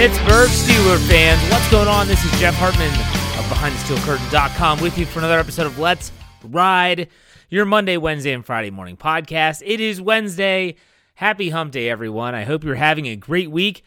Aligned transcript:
Pittsburgh 0.00 0.48
Steeler 0.48 1.08
fans, 1.10 1.42
what's 1.50 1.70
going 1.70 1.86
on? 1.86 2.08
This 2.08 2.24
is 2.24 2.40
Jeff 2.40 2.54
Hartman 2.54 2.88
of 2.88 3.44
BehindTheSteelCurtain.com 3.50 4.80
with 4.80 4.96
you 4.96 5.04
for 5.04 5.18
another 5.18 5.38
episode 5.38 5.66
of 5.66 5.78
Let's 5.78 6.10
Ride, 6.42 7.08
your 7.50 7.66
Monday, 7.66 7.98
Wednesday, 7.98 8.32
and 8.32 8.42
Friday 8.42 8.70
morning 8.70 8.96
podcast. 8.96 9.62
It 9.62 9.78
is 9.78 10.00
Wednesday. 10.00 10.76
Happy 11.16 11.50
hump 11.50 11.72
day, 11.72 11.90
everyone. 11.90 12.34
I 12.34 12.44
hope 12.44 12.64
you're 12.64 12.76
having 12.76 13.08
a 13.08 13.14
great 13.14 13.50
week. 13.50 13.82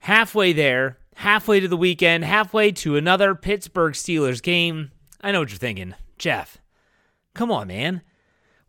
Halfway 0.00 0.52
there, 0.52 0.98
halfway 1.14 1.60
to 1.60 1.68
the 1.68 1.76
weekend, 1.76 2.24
halfway 2.24 2.72
to 2.72 2.96
another 2.96 3.36
Pittsburgh 3.36 3.94
Steelers 3.94 4.42
game. 4.42 4.90
I 5.20 5.30
know 5.30 5.38
what 5.38 5.50
you're 5.50 5.58
thinking. 5.58 5.94
Jeff, 6.18 6.58
come 7.32 7.52
on, 7.52 7.68
man. 7.68 8.02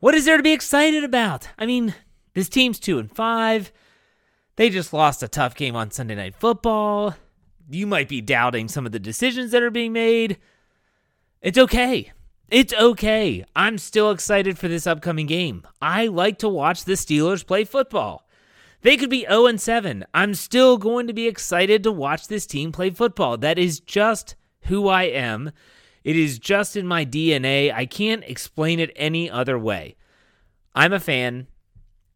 What 0.01 0.13
is 0.13 0.25
there 0.25 0.37
to 0.37 0.43
be 0.43 0.53
excited 0.53 1.03
about? 1.03 1.47
I 1.57 1.65
mean, 1.65 1.95
this 2.35 2.47
team's 2.47 2.77
2 2.77 2.99
and 2.99 3.11
5. 3.11 3.71
They 4.55 4.69
just 4.69 4.93
lost 4.93 5.21
a 5.21 5.27
tough 5.27 5.55
game 5.55 5.75
on 5.75 5.91
Sunday 5.91 6.15
Night 6.15 6.35
Football. 6.35 7.15
You 7.69 7.85
might 7.85 8.07
be 8.07 8.21
doubting 8.21 8.67
some 8.67 8.85
of 8.85 8.91
the 8.91 8.99
decisions 8.99 9.51
that 9.51 9.63
are 9.63 9.71
being 9.71 9.91
made. 9.91 10.37
It's 11.41 11.57
okay. 11.57 12.11
It's 12.49 12.73
okay. 12.73 13.43
I'm 13.55 13.77
still 13.77 14.11
excited 14.11 14.57
for 14.57 14.67
this 14.67 14.87
upcoming 14.87 15.25
game. 15.25 15.67
I 15.81 16.07
like 16.07 16.37
to 16.39 16.49
watch 16.49 16.85
the 16.85 16.93
Steelers 16.93 17.45
play 17.45 17.65
football. 17.65 18.25
They 18.81 18.97
could 18.97 19.09
be 19.09 19.25
0 19.27 19.57
7. 19.57 20.05
I'm 20.13 20.35
still 20.35 20.77
going 20.77 21.07
to 21.07 21.13
be 21.13 21.27
excited 21.27 21.83
to 21.83 21.91
watch 21.91 22.27
this 22.27 22.45
team 22.45 22.71
play 22.71 22.91
football. 22.91 23.37
That 23.37 23.57
is 23.57 23.79
just 23.79 24.35
who 24.61 24.87
I 24.87 25.03
am. 25.03 25.51
It 26.03 26.15
is 26.15 26.37
just 26.37 26.77
in 26.77 26.87
my 26.87 27.03
DNA. 27.03 27.73
I 27.73 27.87
can't 27.87 28.23
explain 28.23 28.79
it 28.79 28.93
any 28.95 29.29
other 29.29 29.57
way. 29.57 29.95
I'm 30.75 30.93
a 30.93 30.99
fan. 30.99 31.47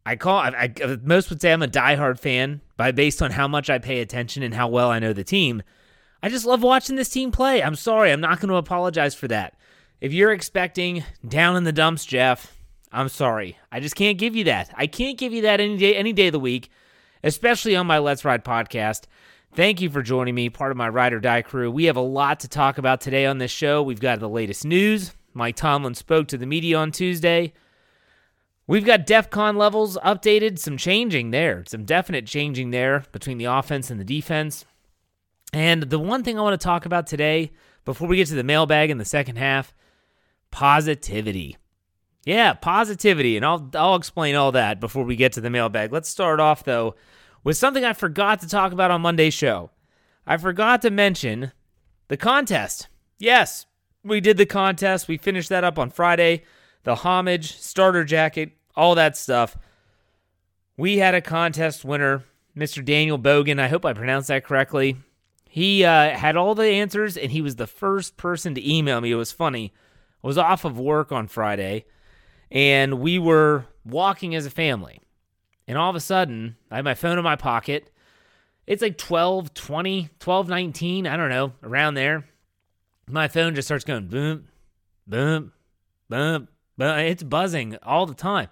I 0.05 0.15
call 0.15 0.37
I, 0.37 0.73
I, 0.81 0.97
most 1.03 1.29
would 1.29 1.41
say 1.41 1.51
I'm 1.51 1.61
a 1.61 1.67
diehard 1.67 2.19
fan 2.19 2.61
by 2.77 2.91
based 2.91 3.21
on 3.21 3.31
how 3.31 3.47
much 3.47 3.69
I 3.69 3.79
pay 3.79 4.01
attention 4.01 4.43
and 4.43 4.53
how 4.53 4.67
well 4.67 4.89
I 4.89 4.99
know 4.99 5.13
the 5.13 5.23
team. 5.23 5.61
I 6.21 6.29
just 6.29 6.45
love 6.45 6.63
watching 6.63 6.95
this 6.95 7.09
team 7.09 7.31
play. 7.31 7.61
I'm 7.63 7.75
sorry, 7.75 8.11
I'm 8.11 8.21
not 8.21 8.39
going 8.39 8.49
to 8.49 8.55
apologize 8.55 9.15
for 9.15 9.27
that. 9.29 9.57
If 10.01 10.13
you're 10.13 10.31
expecting 10.31 11.03
down 11.27 11.55
in 11.55 11.63
the 11.63 11.71
dumps, 11.71 12.05
Jeff, 12.05 12.55
I'm 12.91 13.09
sorry. 13.09 13.57
I 13.71 13.79
just 13.79 13.95
can't 13.95 14.17
give 14.17 14.35
you 14.35 14.45
that. 14.45 14.73
I 14.75 14.87
can't 14.87 15.17
give 15.17 15.33
you 15.33 15.43
that 15.43 15.59
any 15.59 15.77
day 15.77 15.95
any 15.95 16.13
day 16.13 16.27
of 16.27 16.33
the 16.33 16.39
week, 16.39 16.69
especially 17.23 17.75
on 17.75 17.87
my 17.87 17.99
Let's 17.99 18.25
Ride 18.25 18.43
podcast. 18.43 19.03
Thank 19.55 19.81
you 19.81 19.89
for 19.89 20.03
joining 20.03 20.35
me, 20.35 20.49
part 20.49 20.71
of 20.71 20.77
my 20.77 20.89
Ride 20.89 21.13
or 21.13 21.19
Die 21.19 21.41
crew. 21.41 21.71
We 21.71 21.85
have 21.85 21.97
a 21.97 22.01
lot 22.01 22.41
to 22.41 22.47
talk 22.47 22.77
about 22.77 23.01
today 23.01 23.25
on 23.25 23.39
this 23.39 23.51
show. 23.51 23.81
We've 23.81 23.99
got 23.99 24.19
the 24.19 24.29
latest 24.29 24.63
news. 24.63 25.11
Mike 25.33 25.55
Tomlin 25.55 25.95
spoke 25.95 26.27
to 26.27 26.37
the 26.37 26.45
media 26.45 26.77
on 26.77 26.91
Tuesday. 26.91 27.53
We've 28.69 28.85
got 28.85 29.07
DEF 29.07 29.31
CON 29.31 29.57
levels 29.57 29.97
updated, 30.05 30.59
some 30.59 30.77
changing 30.77 31.31
there, 31.31 31.63
some 31.65 31.85
definite 31.85 32.27
changing 32.27 32.69
there 32.69 33.03
between 33.11 33.39
the 33.39 33.45
offense 33.45 33.89
and 33.89 33.99
the 33.99 34.05
defense. 34.05 34.63
And 35.51 35.81
the 35.81 35.97
one 35.97 36.23
thing 36.23 36.37
I 36.37 36.43
want 36.43 36.61
to 36.61 36.63
talk 36.63 36.85
about 36.85 37.07
today, 37.07 37.51
before 37.83 38.07
we 38.07 38.17
get 38.17 38.27
to 38.27 38.35
the 38.35 38.43
mailbag 38.43 38.91
in 38.91 38.99
the 38.99 39.05
second 39.05 39.37
half, 39.37 39.73
positivity. 40.51 41.57
Yeah, 42.25 42.53
positivity. 42.53 43.37
And 43.37 43.43
I'll, 43.43 43.71
I'll 43.73 43.95
explain 43.95 44.35
all 44.35 44.51
that 44.51 44.79
before 44.79 45.03
we 45.03 45.15
get 45.15 45.33
to 45.33 45.41
the 45.41 45.49
mailbag. 45.49 45.91
Let's 45.91 46.07
start 46.07 46.39
off, 46.39 46.63
though, 46.63 46.93
with 47.43 47.57
something 47.57 47.83
I 47.83 47.93
forgot 47.93 48.39
to 48.41 48.47
talk 48.47 48.71
about 48.71 48.91
on 48.91 49.01
Monday's 49.01 49.33
show. 49.33 49.71
I 50.27 50.37
forgot 50.37 50.83
to 50.83 50.91
mention 50.91 51.53
the 52.07 52.17
contest. 52.17 52.87
Yes, 53.17 53.65
we 54.03 54.21
did 54.21 54.37
the 54.37 54.45
contest. 54.45 55.07
We 55.07 55.17
finished 55.17 55.49
that 55.49 55.63
up 55.63 55.79
on 55.79 55.89
Friday. 55.89 56.43
The 56.83 56.95
homage 56.95 57.57
starter 57.57 58.03
jacket 58.03 58.58
all 58.79 58.95
that 58.95 59.17
stuff. 59.17 59.57
We 60.77 60.99
had 60.99 61.13
a 61.13 61.21
contest 61.21 61.83
winner, 61.83 62.23
Mr. 62.55 62.83
Daniel 62.83 63.19
Bogan. 63.19 63.59
I 63.59 63.67
hope 63.67 63.83
I 63.83 63.91
pronounced 63.91 64.29
that 64.29 64.45
correctly. 64.45 64.95
He 65.49 65.83
uh, 65.83 66.11
had 66.11 66.37
all 66.37 66.55
the 66.55 66.63
answers, 66.63 67.17
and 67.17 67.29
he 67.29 67.41
was 67.41 67.57
the 67.57 67.67
first 67.67 68.15
person 68.15 68.55
to 68.55 68.73
email 68.73 69.01
me. 69.01 69.11
It 69.11 69.15
was 69.15 69.33
funny. 69.33 69.73
I 70.23 70.27
was 70.27 70.37
off 70.37 70.63
of 70.63 70.79
work 70.79 71.11
on 71.11 71.27
Friday, 71.27 71.85
and 72.49 73.01
we 73.01 73.19
were 73.19 73.65
walking 73.83 74.33
as 74.33 74.45
a 74.45 74.49
family. 74.49 75.01
And 75.67 75.77
all 75.77 75.89
of 75.89 75.95
a 75.97 75.99
sudden, 75.99 76.55
I 76.71 76.77
have 76.77 76.85
my 76.85 76.93
phone 76.93 77.17
in 77.17 77.23
my 77.25 77.35
pocket. 77.35 77.91
It's 78.65 78.81
like 78.81 78.97
12, 78.97 79.53
20, 79.53 80.09
12, 80.19 80.47
19, 80.47 81.05
I 81.05 81.17
don't 81.17 81.29
know, 81.29 81.51
around 81.63 81.95
there. 81.95 82.25
My 83.09 83.27
phone 83.27 83.55
just 83.55 83.67
starts 83.67 83.83
going 83.83 84.07
boom, 84.07 84.47
boom, 85.05 85.51
boom, 86.07 86.47
boom. 86.77 86.99
It's 86.99 87.23
buzzing 87.23 87.75
all 87.83 88.05
the 88.05 88.13
time. 88.13 88.47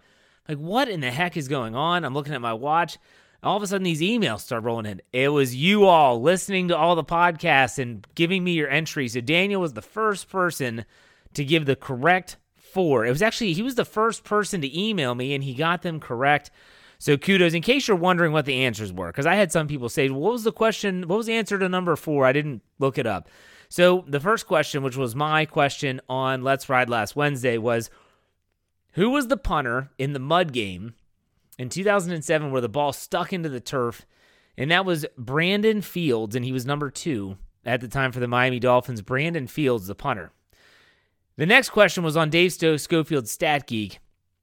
Like, 0.48 0.58
what 0.58 0.90
in 0.90 1.02
the 1.02 1.12
heck 1.12 1.38
is 1.38 1.48
going 1.48 1.76
on? 1.76 2.06
I'm 2.06 2.14
looking 2.14 2.34
at 2.34 2.42
my 2.42 2.54
watch. 2.54 2.98
All 3.44 3.58
of 3.58 3.64
a 3.64 3.68
sudden, 3.68 3.84
these 3.84 4.02
emails 4.02 4.42
start 4.42 4.64
rolling 4.64 4.86
in. 4.86 5.02
It 5.14 5.30
was 5.30 5.56
you 5.56 5.86
all 5.86 6.22
listening 6.22 6.70
to 6.70 6.78
all 6.78 6.96
the 6.96 7.04
podcasts 7.04 7.78
and 7.78 8.06
giving 8.16 8.44
me 8.44 8.54
your 8.54 8.70
entries. 8.70 9.14
So, 9.14 9.22
Daniel 9.22 9.62
was 9.62 9.74
the 9.74 9.82
first 9.82 10.30
person 10.30 10.86
to 11.34 11.46
give 11.46 11.66
the 11.66 11.76
correct 11.76 12.38
four. 12.56 13.06
It 13.06 13.10
was 13.10 13.22
actually, 13.22 13.54
he 13.54 13.62
was 13.62 13.76
the 13.76 13.86
first 13.86 14.24
person 14.24 14.62
to 14.62 14.80
email 14.80 15.16
me 15.16 15.34
and 15.34 15.44
he 15.44 15.54
got 15.54 15.82
them 15.82 16.00
correct. 16.00 16.52
So 17.00 17.18
kudos. 17.18 17.54
In 17.54 17.62
case 17.62 17.88
you're 17.88 17.98
wondering 17.98 18.34
what 18.34 18.46
the 18.46 18.64
answers 18.66 18.92
were, 18.92 19.08
because 19.08 19.26
I 19.26 19.36
had 19.36 19.52
some 19.52 19.68
people 19.68 19.90
say, 19.90 20.10
"What 20.10 20.34
was 20.34 20.44
the 20.44 20.52
question? 20.52 21.08
What 21.08 21.18
was 21.18 21.28
the 21.28 21.34
answer 21.34 21.60
to 21.60 21.70
number 21.70 21.96
four? 21.96 22.26
I 22.26 22.34
didn't 22.34 22.64
look 22.80 22.98
it 22.98 23.06
up." 23.06 23.30
So 23.70 24.04
the 24.08 24.20
first 24.20 24.48
question, 24.48 24.82
which 24.82 24.98
was 24.98 25.16
my 25.16 25.46
question 25.46 26.02
on 26.10 26.44
Let's 26.44 26.70
Ride 26.70 26.90
last 26.90 27.16
Wednesday, 27.16 27.58
was 27.58 27.90
who 28.98 29.12
was 29.12 29.28
the 29.28 29.38
punter 29.38 29.92
in 30.00 30.14
the 30.14 30.20
mud 30.20 30.52
game 30.52 30.96
in 31.60 31.70
2007 31.70 32.52
where 32.52 32.62
the 32.62 32.68
ball 32.68 32.92
stuck 32.92 33.32
into 33.32 33.48
the 33.48 33.60
turf? 33.60 34.06
And 34.58 34.72
that 34.72 34.86
was 34.86 35.06
Brandon 35.16 35.84
Fields, 35.84 36.36
and 36.36 36.44
he 36.44 36.52
was 36.52 36.66
number 36.66 36.90
two 36.90 37.38
at 37.64 37.80
the 37.80 37.88
time 37.88 38.12
for 38.12 38.20
the 38.20 38.28
Miami 38.28 38.60
Dolphins. 38.60 39.04
Brandon 39.04 39.46
Fields, 39.46 39.86
the 39.86 39.94
punter. 39.94 40.32
The 41.36 41.46
next 41.46 41.70
question 41.70 42.04
was 42.04 42.18
on 42.18 42.32
Dave 42.32 42.54
Stowe, 42.54 42.76
Schofield's 42.78 43.30
Stat 43.30 43.68
Geek. 43.68 44.00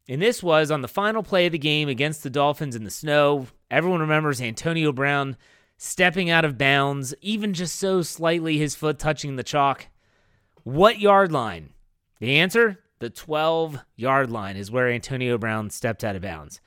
And 0.08 0.22
this 0.22 0.40
was 0.40 0.70
on 0.70 0.82
the 0.82 0.88
final 0.88 1.24
play 1.24 1.46
of 1.46 1.52
the 1.52 1.58
game 1.58 1.88
against 1.88 2.22
the 2.22 2.30
Dolphins 2.30 2.76
in 2.76 2.84
the 2.84 2.90
snow. 2.90 3.48
Everyone 3.72 4.00
remembers 4.00 4.40
Antonio 4.40 4.92
Brown 4.92 5.36
stepping 5.78 6.30
out 6.30 6.44
of 6.44 6.56
bounds, 6.56 7.12
even 7.20 7.54
just 7.54 7.74
so 7.74 8.02
slightly, 8.02 8.58
his 8.58 8.76
foot 8.76 9.00
touching 9.00 9.34
the 9.34 9.42
chalk. 9.42 9.88
What 10.62 11.00
yard 11.00 11.32
line? 11.32 11.70
The 12.20 12.36
answer 12.36 12.78
the 12.98 13.10
12 13.10 13.78
yard 13.96 14.30
line 14.30 14.56
is 14.56 14.70
where 14.70 14.88
Antonio 14.88 15.38
Brown 15.38 15.70
stepped 15.70 16.04
out 16.04 16.16
of 16.16 16.22
bounds. 16.22 16.60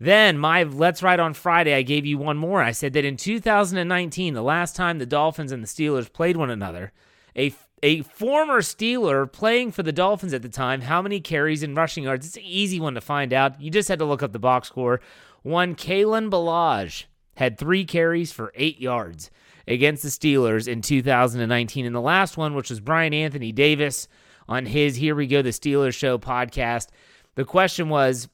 Then, 0.00 0.38
my 0.38 0.62
Let's 0.62 1.02
Ride 1.02 1.18
on 1.18 1.34
Friday, 1.34 1.74
I 1.74 1.82
gave 1.82 2.06
you 2.06 2.18
one 2.18 2.36
more. 2.36 2.62
I 2.62 2.70
said 2.70 2.92
that 2.92 3.04
in 3.04 3.16
2019, 3.16 4.34
the 4.34 4.42
last 4.42 4.76
time 4.76 4.98
the 4.98 5.06
Dolphins 5.06 5.50
and 5.50 5.62
the 5.62 5.66
Steelers 5.66 6.12
played 6.12 6.36
one 6.36 6.50
another, 6.50 6.92
a 7.36 7.52
a 7.82 8.02
former 8.02 8.60
Steeler 8.60 9.30
playing 9.30 9.72
for 9.72 9.82
the 9.82 9.92
Dolphins 9.92 10.34
at 10.34 10.42
the 10.42 10.48
time, 10.48 10.82
how 10.82 11.00
many 11.00 11.20
carries 11.20 11.62
and 11.62 11.76
rushing 11.76 12.04
yards? 12.04 12.26
It's 12.26 12.36
an 12.36 12.42
easy 12.44 12.80
one 12.80 12.94
to 12.94 13.00
find 13.00 13.32
out. 13.32 13.60
You 13.60 13.70
just 13.70 13.88
had 13.88 13.98
to 14.00 14.04
look 14.04 14.22
up 14.22 14.32
the 14.32 14.38
box 14.38 14.68
score. 14.68 15.00
One 15.42 15.74
Kalen 15.74 16.30
Ballage 16.30 17.04
had 17.36 17.56
three 17.56 17.84
carries 17.84 18.32
for 18.32 18.52
eight 18.56 18.80
yards 18.80 19.30
against 19.66 20.02
the 20.02 20.08
Steelers 20.08 20.66
in 20.66 20.82
2019. 20.82 21.86
And 21.86 21.94
the 21.94 22.00
last 22.00 22.36
one, 22.36 22.54
which 22.54 22.70
was 22.70 22.80
Brian 22.80 23.14
Anthony 23.14 23.52
Davis 23.52 24.08
on 24.48 24.66
his 24.66 24.96
Here 24.96 25.14
We 25.14 25.26
Go, 25.26 25.42
the 25.42 25.50
Steelers 25.50 25.94
Show 25.94 26.18
podcast. 26.18 26.88
The 27.34 27.44
question 27.44 27.88
was 27.88 28.28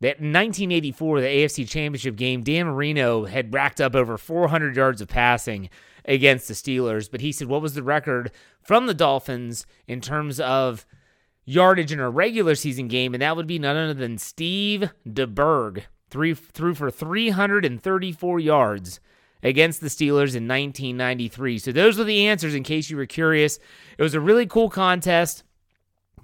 that 0.00 0.18
in 0.18 0.32
1984, 0.32 1.20
the 1.20 1.26
AFC 1.26 1.68
Championship 1.68 2.16
game, 2.16 2.42
Dan 2.42 2.66
Marino 2.66 3.26
had 3.26 3.54
racked 3.54 3.80
up 3.80 3.94
over 3.94 4.18
400 4.18 4.74
yards 4.74 5.00
of 5.00 5.08
passing 5.08 5.70
against 6.04 6.48
the 6.48 6.54
Steelers. 6.54 7.10
But 7.10 7.20
he 7.20 7.32
said, 7.32 7.48
what 7.48 7.62
was 7.62 7.74
the 7.74 7.82
record 7.82 8.32
from 8.62 8.86
the 8.86 8.94
Dolphins 8.94 9.66
in 9.86 10.00
terms 10.00 10.40
of 10.40 10.86
yardage 11.44 11.92
in 11.92 12.00
a 12.00 12.10
regular 12.10 12.54
season 12.54 12.88
game? 12.88 13.14
And 13.14 13.22
that 13.22 13.36
would 13.36 13.46
be 13.46 13.58
none 13.58 13.76
other 13.76 13.94
than 13.94 14.18
Steve 14.18 14.90
DeBerg, 15.06 15.82
threw 16.08 16.34
for 16.74 16.90
334 16.90 18.40
yards 18.40 19.00
against 19.42 19.80
the 19.80 19.88
Steelers 19.88 20.34
in 20.34 20.48
1993. 20.48 21.58
So 21.58 21.72
those 21.72 22.00
are 22.00 22.04
the 22.04 22.26
answers 22.26 22.54
in 22.54 22.62
case 22.62 22.90
you 22.90 22.96
were 22.96 23.06
curious. 23.06 23.58
It 23.96 24.02
was 24.02 24.14
a 24.14 24.20
really 24.20 24.46
cool 24.46 24.68
contest. 24.70 25.44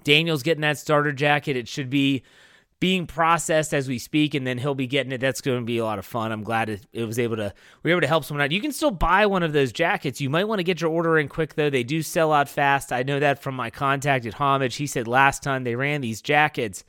Daniel's 0.07 0.41
getting 0.41 0.61
that 0.61 0.77
starter 0.77 1.11
jacket. 1.11 1.57
It 1.57 1.67
should 1.67 1.89
be 1.89 2.23
being 2.79 3.07
processed 3.07 3.73
as 3.73 3.89
we 3.89 3.99
speak, 3.99 4.35
and 4.35 4.47
then 4.47 4.57
he'll 4.57 4.73
be 4.73 4.87
getting 4.87 5.11
it. 5.11 5.19
That's 5.19 5.41
going 5.41 5.59
to 5.59 5.65
be 5.65 5.79
a 5.79 5.83
lot 5.83 5.99
of 5.99 6.05
fun. 6.05 6.31
I'm 6.31 6.43
glad 6.43 6.69
it, 6.69 6.87
it, 6.93 7.03
was 7.03 7.19
able 7.19 7.35
to 7.35 7.53
we 7.83 7.91
were 7.91 7.97
able 7.97 8.01
to 8.01 8.07
help 8.07 8.23
someone 8.23 8.41
out. 8.41 8.53
You 8.53 8.61
can 8.61 8.71
still 8.71 8.89
buy 8.89 9.25
one 9.25 9.43
of 9.43 9.51
those 9.51 9.73
jackets. 9.73 10.21
You 10.21 10.29
might 10.29 10.45
want 10.45 10.59
to 10.59 10.63
get 10.63 10.79
your 10.79 10.91
order 10.91 11.17
in 11.17 11.27
quick 11.27 11.55
though. 11.55 11.69
They 11.69 11.83
do 11.83 12.01
sell 12.01 12.31
out 12.31 12.47
fast. 12.47 12.93
I 12.93 13.03
know 13.03 13.19
that 13.19 13.41
from 13.41 13.53
my 13.53 13.69
contact 13.69 14.25
at 14.25 14.35
Homage. 14.35 14.77
He 14.77 14.87
said 14.87 15.09
last 15.09 15.43
time 15.43 15.65
they 15.65 15.75
ran 15.75 15.99
these 15.99 16.21
jackets, 16.21 16.85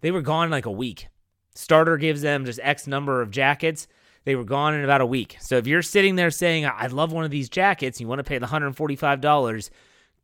they 0.00 0.12
were 0.12 0.22
gone 0.22 0.44
in 0.44 0.52
like 0.52 0.66
a 0.66 0.70
week. 0.70 1.08
Starter 1.56 1.96
gives 1.96 2.22
them 2.22 2.44
just 2.44 2.60
X 2.62 2.86
number 2.86 3.22
of 3.22 3.32
jackets. 3.32 3.88
They 4.24 4.36
were 4.36 4.44
gone 4.44 4.72
in 4.72 4.84
about 4.84 5.00
a 5.00 5.06
week. 5.06 5.36
So 5.40 5.56
if 5.56 5.66
you're 5.66 5.82
sitting 5.82 6.14
there 6.14 6.30
saying, 6.30 6.64
I 6.64 6.86
love 6.86 7.10
one 7.10 7.24
of 7.24 7.32
these 7.32 7.48
jackets, 7.48 8.00
you 8.00 8.06
want 8.06 8.20
to 8.20 8.24
pay 8.24 8.38
the 8.38 8.46
$145, 8.46 9.70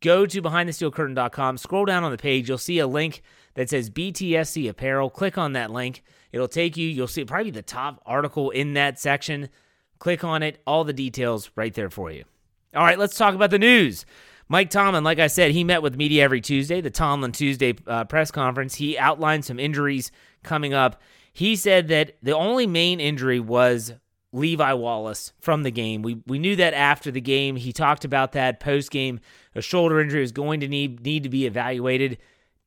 go 0.02 0.26
to 0.26 0.42
behindthesteelcurtain.com, 0.42 1.56
scroll 1.56 1.86
down 1.86 2.04
on 2.04 2.10
the 2.10 2.18
page, 2.18 2.48
you'll 2.48 2.58
see 2.58 2.78
a 2.78 2.86
link 2.86 3.22
that 3.54 3.70
says 3.70 3.88
BTSC 3.88 4.68
apparel. 4.68 5.08
Click 5.08 5.38
on 5.38 5.54
that 5.54 5.70
link. 5.70 6.02
It'll 6.32 6.48
take 6.48 6.76
you, 6.76 6.88
you'll 6.88 7.06
see 7.06 7.24
probably 7.24 7.50
the 7.50 7.62
top 7.62 8.02
article 8.04 8.50
in 8.50 8.74
that 8.74 8.98
section. 8.98 9.48
Click 9.98 10.24
on 10.24 10.42
it, 10.42 10.60
all 10.66 10.84
the 10.84 10.92
details 10.92 11.50
right 11.56 11.72
there 11.72 11.90
for 11.90 12.10
you. 12.10 12.24
All 12.74 12.82
right, 12.82 12.98
let's 12.98 13.16
talk 13.16 13.34
about 13.34 13.50
the 13.50 13.58
news. 13.58 14.04
Mike 14.48 14.70
Tomlin, 14.70 15.04
like 15.04 15.18
I 15.18 15.28
said, 15.28 15.52
he 15.52 15.64
met 15.64 15.82
with 15.82 15.96
media 15.96 16.24
every 16.24 16.40
Tuesday, 16.40 16.80
the 16.80 16.90
Tomlin 16.90 17.32
Tuesday 17.32 17.74
uh, 17.86 18.04
press 18.04 18.30
conference. 18.30 18.74
He 18.74 18.98
outlined 18.98 19.44
some 19.44 19.58
injuries 19.58 20.10
coming 20.42 20.74
up. 20.74 21.00
He 21.32 21.56
said 21.56 21.88
that 21.88 22.16
the 22.22 22.36
only 22.36 22.66
main 22.66 23.00
injury 23.00 23.40
was 23.40 23.94
Levi 24.32 24.72
Wallace 24.72 25.32
from 25.40 25.62
the 25.62 25.70
game. 25.70 26.02
We 26.02 26.22
we 26.26 26.38
knew 26.38 26.56
that 26.56 26.74
after 26.74 27.10
the 27.10 27.20
game. 27.20 27.56
He 27.56 27.72
talked 27.72 28.04
about 28.04 28.32
that 28.32 28.60
post 28.60 28.90
game. 28.90 29.20
A 29.54 29.60
shoulder 29.60 30.00
injury 30.00 30.20
was 30.20 30.32
going 30.32 30.60
to 30.60 30.68
need 30.68 31.04
need 31.04 31.22
to 31.22 31.28
be 31.28 31.46
evaluated 31.46 32.18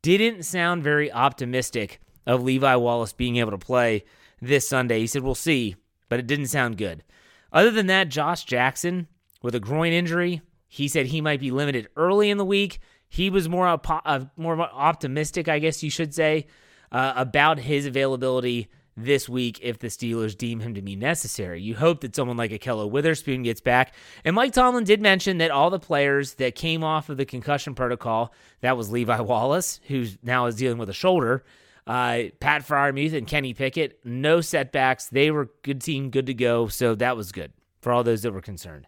didn't 0.06 0.44
sound 0.44 0.84
very 0.84 1.12
optimistic 1.12 2.00
of 2.28 2.44
Levi 2.44 2.76
Wallace 2.76 3.12
being 3.12 3.38
able 3.38 3.50
to 3.50 3.58
play 3.58 4.04
this 4.40 4.68
Sunday. 4.68 5.00
He 5.00 5.08
said, 5.08 5.24
We'll 5.24 5.34
see, 5.34 5.76
but 6.10 6.20
it 6.20 6.28
didn't 6.28 6.48
sound 6.48 6.78
good. 6.78 7.04
Other 7.52 7.72
than 7.72 7.88
that, 7.88 8.10
Josh 8.10 8.44
Jackson 8.44 9.08
with 9.42 9.56
a 9.56 9.60
groin 9.60 9.94
injury, 9.94 10.44
he 10.68 10.88
said 10.88 11.08
he 11.08 11.22
might 11.22 11.40
be 11.40 11.50
limited 11.50 11.88
early 11.96 12.30
in 12.30 12.38
the 12.38 12.46
week. 12.46 12.80
He 13.10 13.32
was 13.32 13.50
more 13.50 13.68
uh, 13.68 14.26
more 14.38 14.60
optimistic, 14.60 15.48
I 15.48 15.58
guess 15.58 15.82
you 15.82 15.90
should 15.90 16.14
say, 16.14 16.46
uh, 16.92 17.14
about 17.16 17.58
his 17.58 17.88
availability 17.88 18.68
this 18.98 19.28
week 19.28 19.60
if 19.62 19.80
the 19.80 19.88
Steelers 19.88 20.38
deem 20.38 20.60
him 20.62 20.74
to 20.74 20.82
be 20.82 20.96
necessary. 20.96 21.62
You 21.62 21.76
hope 21.76 22.02
that 22.02 22.16
someone 22.16 22.38
like 22.38 22.52
Ahkello 22.52 22.90
Witherspoon 22.90 23.44
gets 23.44 23.62
back. 23.62 23.94
And 24.24 24.36
Mike 24.36 24.54
Tomlin 24.54 24.86
did 24.86 25.02
mention 25.02 25.38
that 25.40 25.52
all 25.52 25.70
the 25.70 25.80
players 25.80 26.36
that 26.36 26.56
came 26.56 26.84
off 26.84 27.10
of 27.10 27.18
the 27.18 27.26
concussion 27.26 27.76
protocol, 27.76 28.34
that 28.62 28.78
was 28.78 28.92
Levi 28.92 29.20
Wallace, 29.20 29.80
who 29.88 30.06
now 30.24 30.46
is 30.46 30.56
dealing 30.56 30.78
with 30.78 30.90
a 30.90 30.94
shoulder, 30.94 31.44
uh, 31.88 32.24
Pat 32.40 32.66
Freiermuth 32.66 33.14
and 33.14 33.28
Kenny 33.28 33.54
Pickett, 33.54 34.00
no 34.04 34.42
setbacks. 34.42 35.08
They 35.08 35.30
were 35.30 35.52
good 35.62 35.82
team, 35.82 36.10
good 36.10 36.28
to 36.28 36.34
go. 36.34 36.68
So 36.68 36.96
that 36.96 37.18
was 37.18 37.32
good 37.32 37.52
for 37.82 37.92
all 37.92 38.04
those 38.04 38.22
that 38.24 38.32
were 38.32 38.42
concerned. 38.42 38.88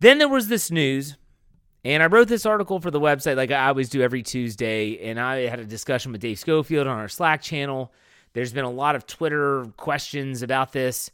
Then 0.00 0.18
there 0.18 0.28
was 0.28 0.48
this 0.48 0.70
news 0.70 1.16
and 1.86 2.02
I 2.02 2.06
wrote 2.06 2.26
this 2.26 2.44
article 2.44 2.80
for 2.80 2.90
the 2.90 2.98
website 2.98 3.36
like 3.36 3.52
I 3.52 3.68
always 3.68 3.88
do 3.88 4.02
every 4.02 4.24
Tuesday. 4.24 5.08
And 5.08 5.20
I 5.20 5.46
had 5.46 5.60
a 5.60 5.64
discussion 5.64 6.10
with 6.10 6.20
Dave 6.20 6.36
Schofield 6.36 6.88
on 6.88 6.98
our 6.98 7.06
Slack 7.06 7.40
channel. 7.40 7.92
There's 8.36 8.52
been 8.52 8.66
a 8.66 8.70
lot 8.70 8.96
of 8.96 9.06
Twitter 9.06 9.64
questions 9.78 10.42
about 10.42 10.72
this. 10.72 11.10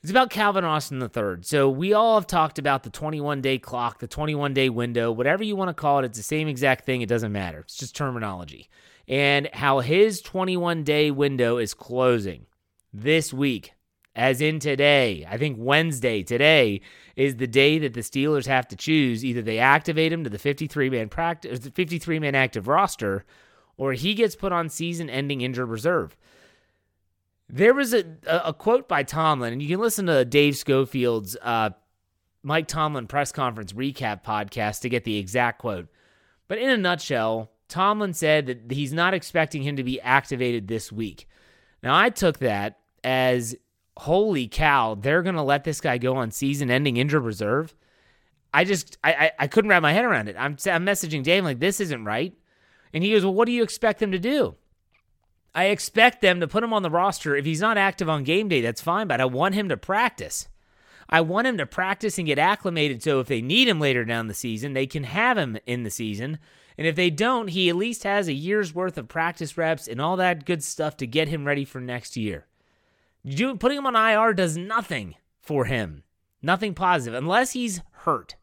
It's 0.00 0.10
about 0.10 0.30
Calvin 0.30 0.64
Austin 0.64 1.02
III. 1.02 1.42
So 1.42 1.68
we 1.68 1.92
all 1.92 2.14
have 2.14 2.26
talked 2.26 2.58
about 2.58 2.82
the 2.82 2.88
21 2.88 3.42
day 3.42 3.58
clock, 3.58 3.98
the 3.98 4.06
21 4.06 4.54
day 4.54 4.70
window, 4.70 5.12
whatever 5.12 5.44
you 5.44 5.54
want 5.54 5.68
to 5.68 5.74
call 5.74 5.98
it. 5.98 6.06
It's 6.06 6.16
the 6.16 6.24
same 6.24 6.48
exact 6.48 6.86
thing. 6.86 7.02
It 7.02 7.10
doesn't 7.10 7.30
matter. 7.30 7.58
It's 7.58 7.76
just 7.76 7.94
terminology. 7.94 8.70
And 9.06 9.50
how 9.52 9.80
his 9.80 10.22
21 10.22 10.82
day 10.82 11.10
window 11.10 11.58
is 11.58 11.74
closing 11.74 12.46
this 12.90 13.30
week, 13.30 13.74
as 14.16 14.40
in 14.40 14.60
today. 14.60 15.26
I 15.28 15.36
think 15.36 15.58
Wednesday, 15.60 16.22
today, 16.22 16.80
is 17.16 17.36
the 17.36 17.46
day 17.46 17.78
that 17.80 17.92
the 17.92 18.00
Steelers 18.00 18.46
have 18.46 18.66
to 18.68 18.76
choose. 18.76 19.26
Either 19.26 19.42
they 19.42 19.58
activate 19.58 20.10
him 20.10 20.24
to 20.24 20.30
the 20.30 20.38
53 20.38 20.88
man 20.88 21.10
practice, 21.10 21.58
the 21.58 21.70
53 21.70 22.18
man 22.18 22.34
active 22.34 22.66
roster, 22.66 23.26
or 23.76 23.92
he 23.92 24.14
gets 24.14 24.36
put 24.36 24.52
on 24.52 24.68
season 24.68 25.10
ending 25.10 25.40
injured 25.40 25.68
reserve. 25.68 26.16
There 27.48 27.74
was 27.74 27.92
a, 27.92 28.04
a, 28.26 28.54
quote 28.54 28.88
by 28.88 29.02
Tomlin, 29.02 29.52
and 29.52 29.62
you 29.62 29.68
can 29.68 29.80
listen 29.80 30.06
to 30.06 30.24
Dave 30.24 30.56
Schofield's 30.56 31.36
uh, 31.42 31.70
Mike 32.42 32.68
Tomlin 32.68 33.06
press 33.06 33.32
conference 33.32 33.72
recap 33.72 34.24
podcast 34.24 34.80
to 34.80 34.88
get 34.88 35.04
the 35.04 35.18
exact 35.18 35.58
quote. 35.58 35.88
But 36.48 36.58
in 36.58 36.70
a 36.70 36.76
nutshell, 36.76 37.50
Tomlin 37.68 38.14
said 38.14 38.46
that 38.46 38.72
he's 38.72 38.92
not 38.92 39.14
expecting 39.14 39.62
him 39.62 39.76
to 39.76 39.84
be 39.84 40.00
activated 40.00 40.68
this 40.68 40.90
week. 40.90 41.28
Now, 41.82 41.96
I 41.96 42.10
took 42.10 42.38
that 42.38 42.78
as 43.02 43.56
holy 43.96 44.48
cow, 44.48 44.94
they're 44.94 45.22
going 45.22 45.34
to 45.34 45.42
let 45.42 45.64
this 45.64 45.80
guy 45.80 45.98
go 45.98 46.16
on 46.16 46.30
season 46.30 46.70
ending 46.70 46.96
injured 46.96 47.24
reserve. 47.24 47.74
I 48.52 48.64
just, 48.64 48.98
I, 49.02 49.12
I, 49.12 49.32
I, 49.40 49.46
couldn't 49.48 49.68
wrap 49.70 49.82
my 49.82 49.92
head 49.92 50.04
around 50.04 50.28
it. 50.28 50.36
I'm, 50.38 50.56
I'm 50.66 50.86
messaging 50.86 51.22
Dave, 51.22 51.44
like, 51.44 51.58
this 51.58 51.80
isn't 51.80 52.04
right. 52.04 52.32
And 52.94 53.02
he 53.02 53.10
goes, 53.10 53.24
Well, 53.24 53.34
what 53.34 53.46
do 53.46 53.52
you 53.52 53.64
expect 53.64 53.98
them 53.98 54.12
to 54.12 54.18
do? 54.18 54.54
I 55.54 55.66
expect 55.66 56.22
them 56.22 56.40
to 56.40 56.48
put 56.48 56.64
him 56.64 56.72
on 56.72 56.82
the 56.82 56.90
roster. 56.90 57.36
If 57.36 57.44
he's 57.44 57.60
not 57.60 57.76
active 57.76 58.08
on 58.08 58.24
game 58.24 58.48
day, 58.48 58.60
that's 58.60 58.80
fine, 58.80 59.08
but 59.08 59.20
I 59.20 59.24
want 59.24 59.54
him 59.54 59.68
to 59.68 59.76
practice. 59.76 60.48
I 61.08 61.20
want 61.20 61.46
him 61.46 61.58
to 61.58 61.66
practice 61.66 62.16
and 62.18 62.26
get 62.26 62.38
acclimated 62.38 63.02
so 63.02 63.20
if 63.20 63.26
they 63.26 63.42
need 63.42 63.68
him 63.68 63.78
later 63.78 64.04
down 64.04 64.28
the 64.28 64.34
season, 64.34 64.72
they 64.72 64.86
can 64.86 65.04
have 65.04 65.36
him 65.36 65.58
in 65.66 65.82
the 65.82 65.90
season. 65.90 66.38
And 66.78 66.86
if 66.86 66.96
they 66.96 67.10
don't, 67.10 67.48
he 67.48 67.68
at 67.68 67.76
least 67.76 68.04
has 68.04 68.26
a 68.26 68.32
year's 68.32 68.74
worth 68.74 68.96
of 68.96 69.06
practice 69.06 69.58
reps 69.58 69.86
and 69.86 70.00
all 70.00 70.16
that 70.16 70.46
good 70.46 70.64
stuff 70.64 70.96
to 70.96 71.06
get 71.06 71.28
him 71.28 71.44
ready 71.44 71.64
for 71.64 71.80
next 71.80 72.16
year. 72.16 72.46
putting 73.24 73.78
him 73.78 73.86
on 73.86 73.94
IR 73.94 74.32
does 74.34 74.56
nothing 74.56 75.14
for 75.40 75.66
him. 75.66 76.02
Nothing 76.42 76.74
positive 76.74 77.14
unless 77.14 77.52
he's 77.52 77.80
hurt. 77.92 78.34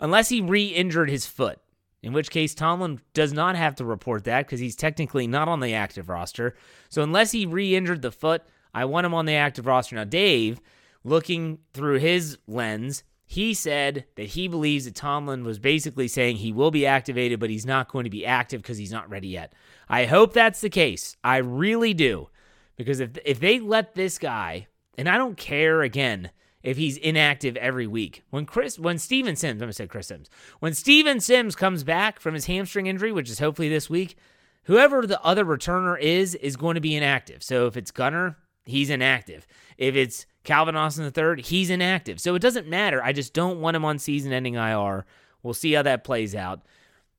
Unless 0.00 0.30
he 0.30 0.40
re-injured 0.40 1.10
his 1.10 1.26
foot 1.26 1.60
in 2.02 2.12
which 2.12 2.30
case 2.30 2.54
Tomlin 2.54 3.00
does 3.12 3.32
not 3.32 3.56
have 3.56 3.74
to 3.76 3.84
report 3.84 4.24
that 4.24 4.46
because 4.46 4.60
he's 4.60 4.76
technically 4.76 5.26
not 5.26 5.48
on 5.48 5.60
the 5.60 5.74
active 5.74 6.08
roster. 6.08 6.54
So 6.88 7.02
unless 7.02 7.32
he 7.32 7.46
re 7.46 7.74
injured 7.74 8.02
the 8.02 8.12
foot, 8.12 8.42
I 8.72 8.84
want 8.84 9.06
him 9.06 9.14
on 9.14 9.26
the 9.26 9.34
active 9.34 9.66
roster. 9.66 9.96
Now, 9.96 10.04
Dave, 10.04 10.60
looking 11.02 11.58
through 11.72 11.98
his 11.98 12.38
lens, 12.46 13.02
he 13.26 13.52
said 13.52 14.06
that 14.14 14.28
he 14.28 14.48
believes 14.48 14.84
that 14.84 14.94
Tomlin 14.94 15.44
was 15.44 15.58
basically 15.58 16.08
saying 16.08 16.36
he 16.36 16.52
will 16.52 16.70
be 16.70 16.86
activated, 16.86 17.40
but 17.40 17.50
he's 17.50 17.66
not 17.66 17.90
going 17.90 18.04
to 18.04 18.10
be 18.10 18.24
active 18.24 18.62
because 18.62 18.78
he's 18.78 18.92
not 18.92 19.10
ready 19.10 19.28
yet. 19.28 19.52
I 19.88 20.06
hope 20.06 20.32
that's 20.32 20.60
the 20.60 20.70
case. 20.70 21.16
I 21.22 21.38
really 21.38 21.92
do. 21.92 22.28
Because 22.76 23.00
if 23.00 23.18
if 23.24 23.40
they 23.40 23.58
let 23.58 23.94
this 23.94 24.18
guy, 24.18 24.68
and 24.96 25.08
I 25.08 25.18
don't 25.18 25.36
care 25.36 25.82
again 25.82 26.30
if 26.62 26.76
he's 26.76 26.96
inactive 26.96 27.56
every 27.56 27.86
week. 27.86 28.24
When 28.30 28.46
Chris 28.46 28.78
when 28.78 28.98
Steven 28.98 29.36
Sims, 29.36 29.60
I'm 29.60 29.66
gonna 29.66 29.72
say 29.72 29.86
Chris 29.86 30.08
Sims. 30.08 30.28
When 30.60 30.74
Steven 30.74 31.20
Sims 31.20 31.54
comes 31.54 31.84
back 31.84 32.20
from 32.20 32.34
his 32.34 32.46
hamstring 32.46 32.86
injury, 32.86 33.12
which 33.12 33.30
is 33.30 33.38
hopefully 33.38 33.68
this 33.68 33.88
week, 33.88 34.16
whoever 34.64 35.06
the 35.06 35.20
other 35.22 35.44
returner 35.44 35.98
is, 35.98 36.34
is 36.36 36.56
going 36.56 36.74
to 36.74 36.80
be 36.80 36.94
inactive. 36.94 37.42
So 37.42 37.66
if 37.66 37.76
it's 37.76 37.90
Gunner, 37.90 38.36
he's 38.64 38.90
inactive. 38.90 39.46
If 39.76 39.96
it's 39.96 40.26
Calvin 40.44 40.76
Austin 40.76 41.04
III, 41.04 41.42
he's 41.42 41.70
inactive. 41.70 42.20
So 42.20 42.34
it 42.34 42.42
doesn't 42.42 42.68
matter. 42.68 43.02
I 43.02 43.12
just 43.12 43.32
don't 43.32 43.60
want 43.60 43.76
him 43.76 43.84
on 43.84 43.98
season 43.98 44.32
ending 44.32 44.54
IR. 44.54 45.06
We'll 45.42 45.54
see 45.54 45.72
how 45.72 45.82
that 45.82 46.04
plays 46.04 46.34
out. 46.34 46.62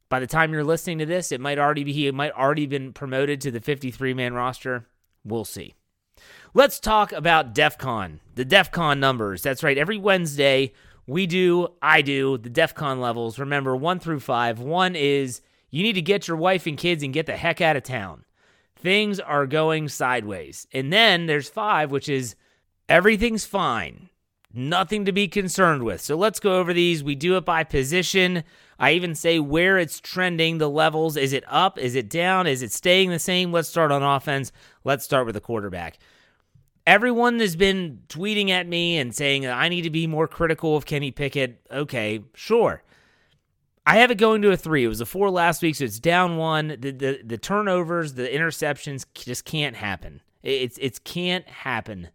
By 0.10 0.20
the 0.20 0.28
time 0.28 0.54
you're 0.54 0.64
listening 0.64 1.00
to 1.00 1.06
this, 1.06 1.32
it 1.32 1.42
might 1.42 1.60
already 1.60 1.84
be 1.84 1.94
he 1.94 2.10
might 2.12 2.34
already 2.34 2.66
been 2.66 2.94
promoted 2.94 3.42
to 3.42 3.52
the 3.52 3.60
53 3.60 4.14
man 4.14 4.34
roster. 4.34 4.88
We'll 5.24 5.46
see. 5.46 5.76
Let's 6.54 6.80
talk 6.80 7.12
about 7.12 7.54
DEF 7.54 7.78
CON, 7.78 8.20
the 8.36 8.46
DEF 8.46 8.72
CON 8.72 9.00
numbers. 9.00 9.42
That's 9.42 9.64
right. 9.64 9.78
Every 9.78 9.98
Wednesday, 9.98 10.74
we 11.08 11.28
do, 11.28 11.70
I 11.82 12.02
do, 12.02 12.38
the 12.38 12.50
DEF 12.50 12.76
CON 12.76 13.00
levels. 13.00 13.40
Remember, 13.40 13.76
one 13.76 14.00
through 14.00 14.20
five. 14.20 14.60
One 14.60 14.96
is 14.96 15.42
you 15.70 15.84
need 15.84 15.94
to 15.94 16.02
get 16.02 16.28
your 16.28 16.38
wife 16.38 16.66
and 16.68 16.78
kids 16.78 17.04
and 17.04 17.14
get 17.14 17.26
the 17.26 17.38
heck 17.38 17.62
out 17.62 17.76
of 17.76 17.84
town. 17.84 18.26
Things 18.76 19.20
are 19.20 19.46
going 19.46 19.90
sideways. 19.90 20.68
And 20.72 20.92
then 20.92 21.26
there's 21.26 21.50
five, 21.50 21.92
which 21.92 22.08
is 22.08 22.36
everything's 22.88 23.46
fine. 23.46 24.10
Nothing 24.52 25.06
to 25.06 25.12
be 25.12 25.28
concerned 25.28 25.84
with. 25.84 26.02
So 26.02 26.16
let's 26.16 26.40
go 26.40 26.58
over 26.58 26.74
these. 26.74 27.04
We 27.04 27.14
do 27.14 27.38
it 27.38 27.46
by 27.46 27.64
position. 27.64 28.44
I 28.80 28.94
even 28.94 29.14
say 29.14 29.38
where 29.40 29.78
it's 29.78 30.00
trending, 30.00 30.58
the 30.58 30.70
levels. 30.70 31.18
Is 31.18 31.34
it 31.34 31.44
up? 31.48 31.78
Is 31.78 31.94
it 31.94 32.10
down? 32.10 32.48
Is 32.48 32.64
it 32.64 32.72
staying 32.72 33.12
the 33.12 33.20
same? 33.20 33.52
Let's 33.52 33.70
start 33.70 33.92
on 33.92 34.02
offense. 34.02 34.52
Let's 34.84 35.06
start 35.06 35.28
with 35.28 35.36
the 35.36 35.42
quarterback. 35.42 36.00
Everyone 36.88 37.40
has 37.40 37.56
been 37.56 38.02
tweeting 38.08 38.50
at 38.50 38.68
me 38.68 38.98
and 38.98 39.16
saying 39.16 39.46
I 39.46 39.70
need 39.70 39.82
to 39.82 39.90
be 39.90 40.08
more 40.08 40.28
critical 40.28 40.76
of 40.76 40.86
Kenny 40.86 41.12
Pickett. 41.12 41.60
Okay, 41.72 42.22
sure. 42.34 42.84
I 43.86 43.98
have 43.98 44.12
it 44.12 44.20
going 44.20 44.42
to 44.44 44.52
a 44.52 44.58
three. 44.58 44.86
It 44.86 44.88
was 44.88 45.02
a 45.02 45.06
four 45.06 45.30
last 45.30 45.62
week, 45.62 45.76
so 45.76 45.84
it's 45.84 46.00
down 46.00 46.38
one. 46.38 46.68
The 46.80 46.92
the, 46.92 47.22
the 47.24 47.38
turnovers, 47.38 48.14
the 48.14 48.28
interceptions 48.28 49.06
just 49.14 49.46
can't 49.46 49.76
happen. 49.76 50.22
It's 50.44 50.78
it's 50.82 51.00
can't 51.00 51.48
happen. 51.48 52.10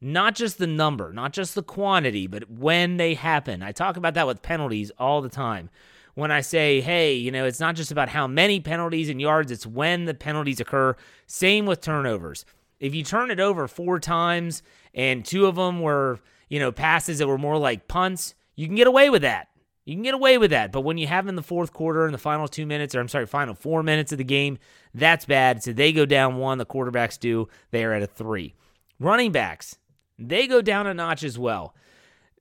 Not 0.00 0.34
just 0.34 0.58
the 0.58 0.66
number, 0.66 1.12
not 1.12 1.32
just 1.32 1.54
the 1.54 1.62
quantity, 1.62 2.26
but 2.26 2.50
when 2.50 2.96
they 2.96 3.14
happen. 3.14 3.62
I 3.62 3.72
talk 3.72 3.96
about 3.96 4.14
that 4.14 4.26
with 4.26 4.42
penalties 4.42 4.90
all 4.98 5.22
the 5.22 5.28
time. 5.28 5.70
When 6.14 6.30
I 6.30 6.40
say, 6.40 6.80
hey, 6.80 7.14
you 7.14 7.30
know, 7.30 7.44
it's 7.44 7.60
not 7.60 7.74
just 7.76 7.90
about 7.90 8.08
how 8.08 8.26
many 8.26 8.60
penalties 8.60 9.08
and 9.08 9.20
yards, 9.20 9.50
it's 9.50 9.66
when 9.66 10.04
the 10.04 10.14
penalties 10.14 10.60
occur. 10.60 10.96
Same 11.26 11.66
with 11.66 11.80
turnovers. 11.80 12.44
If 12.78 12.94
you 12.94 13.02
turn 13.02 13.30
it 13.30 13.40
over 13.40 13.68
four 13.68 13.98
times 13.98 14.62
and 14.94 15.24
two 15.24 15.46
of 15.46 15.56
them 15.56 15.80
were, 15.80 16.20
you 16.48 16.58
know, 16.58 16.72
passes 16.72 17.18
that 17.18 17.26
were 17.26 17.38
more 17.38 17.58
like 17.58 17.88
punts, 17.88 18.34
you 18.54 18.66
can 18.66 18.76
get 18.76 18.86
away 18.86 19.10
with 19.10 19.22
that. 19.22 19.48
You 19.84 19.94
can 19.94 20.02
get 20.02 20.14
away 20.14 20.36
with 20.36 20.50
that. 20.50 20.72
But 20.72 20.80
when 20.80 20.98
you 20.98 21.06
have 21.06 21.28
in 21.28 21.36
the 21.36 21.42
fourth 21.42 21.72
quarter 21.72 22.06
in 22.06 22.12
the 22.12 22.18
final 22.18 22.48
two 22.48 22.66
minutes, 22.66 22.94
or 22.94 23.00
I'm 23.00 23.08
sorry, 23.08 23.26
final 23.26 23.54
four 23.54 23.82
minutes 23.82 24.10
of 24.10 24.18
the 24.18 24.24
game, 24.24 24.58
that's 24.92 25.24
bad. 25.24 25.62
So 25.62 25.72
they 25.72 25.92
go 25.92 26.04
down 26.04 26.36
one, 26.38 26.58
the 26.58 26.66
quarterbacks 26.66 27.18
do. 27.18 27.48
They 27.70 27.84
are 27.84 27.92
at 27.92 28.02
a 28.02 28.06
three. 28.06 28.54
Running 28.98 29.30
backs, 29.30 29.78
they 30.18 30.46
go 30.46 30.60
down 30.60 30.86
a 30.86 30.94
notch 30.94 31.22
as 31.22 31.38
well. 31.38 31.74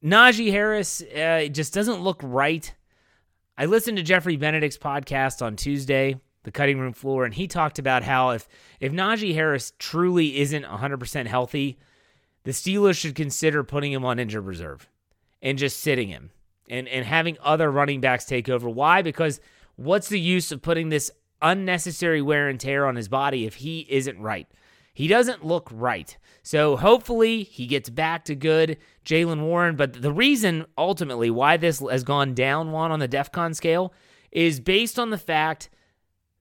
Najee 0.03 0.51
Harris 0.51 1.01
uh, 1.01 1.47
just 1.51 1.73
doesn't 1.73 2.01
look 2.01 2.19
right. 2.23 2.73
I 3.57 3.65
listened 3.65 3.97
to 3.97 4.03
Jeffrey 4.03 4.37
Benedict's 4.37 4.77
podcast 4.77 5.41
on 5.41 5.55
Tuesday, 5.55 6.19
the 6.45 6.51
cutting 6.51 6.79
room 6.79 6.93
floor, 6.93 7.25
and 7.25 7.33
he 7.33 7.47
talked 7.47 7.77
about 7.77 8.03
how 8.03 8.29
if 8.29 8.47
if 8.79 8.91
Najee 8.91 9.33
Harris 9.33 9.73
truly 9.77 10.39
isn't 10.39 10.63
100% 10.63 11.25
healthy, 11.27 11.77
the 12.43 12.51
Steelers 12.51 12.97
should 12.97 13.15
consider 13.15 13.63
putting 13.63 13.91
him 13.91 14.05
on 14.05 14.19
injured 14.19 14.45
reserve 14.45 14.87
and 15.41 15.57
just 15.57 15.79
sitting 15.79 16.07
him 16.07 16.31
and 16.69 16.87
and 16.87 17.05
having 17.05 17.37
other 17.41 17.69
running 17.69 17.99
backs 17.99 18.25
take 18.25 18.47
over. 18.47 18.69
Why? 18.69 19.01
Because 19.01 19.41
what's 19.75 20.07
the 20.07 20.19
use 20.19 20.51
of 20.51 20.61
putting 20.61 20.89
this 20.89 21.11
unnecessary 21.41 22.21
wear 22.21 22.47
and 22.47 22.59
tear 22.59 22.85
on 22.85 22.95
his 22.95 23.09
body 23.09 23.45
if 23.45 23.55
he 23.55 23.85
isn't 23.89 24.19
right? 24.19 24.47
He 24.93 25.07
doesn't 25.07 25.45
look 25.45 25.69
right. 25.73 26.17
So 26.41 26.77
hopefully 26.77 27.43
he 27.43 27.65
gets 27.65 27.89
back 27.89 28.23
to 28.25 28.35
good 28.35 28.77
Jaylen 29.03 29.41
Warren. 29.41 29.75
But 29.75 30.01
the 30.01 30.13
reason 30.13 30.65
ultimately 30.77 31.29
why 31.29 31.57
this 31.57 31.79
has 31.79 32.03
gone 32.03 32.33
down 32.33 32.71
one 32.71 32.91
on 32.91 32.99
the 32.99 33.07
DEFCON 33.07 33.55
scale 33.55 33.93
is 34.31 34.59
based 34.59 34.97
on 34.99 35.09
the 35.09 35.17
fact 35.17 35.69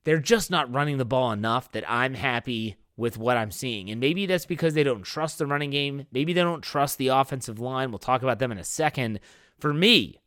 they're 0.05 0.19
just 0.19 0.49
not 0.49 0.73
running 0.73 0.97
the 0.97 1.05
ball 1.05 1.31
enough 1.31 1.71
that 1.73 1.89
I'm 1.89 2.13
happy 2.13 2.77
with 2.95 3.17
what 3.17 3.35
I'm 3.35 3.51
seeing. 3.51 3.89
And 3.89 3.99
maybe 3.99 4.25
that's 4.25 4.45
because 4.45 4.73
they 4.73 4.83
don't 4.83 5.03
trust 5.03 5.37
the 5.37 5.45
running 5.45 5.71
game. 5.71 6.05
Maybe 6.11 6.31
they 6.31 6.41
don't 6.41 6.61
trust 6.61 6.97
the 6.97 7.09
offensive 7.09 7.59
line. 7.59 7.91
We'll 7.91 7.99
talk 7.99 8.23
about 8.23 8.39
them 8.39 8.51
in 8.51 8.57
a 8.57 8.63
second. 8.63 9.19
For 9.59 9.73
me, 9.73 10.21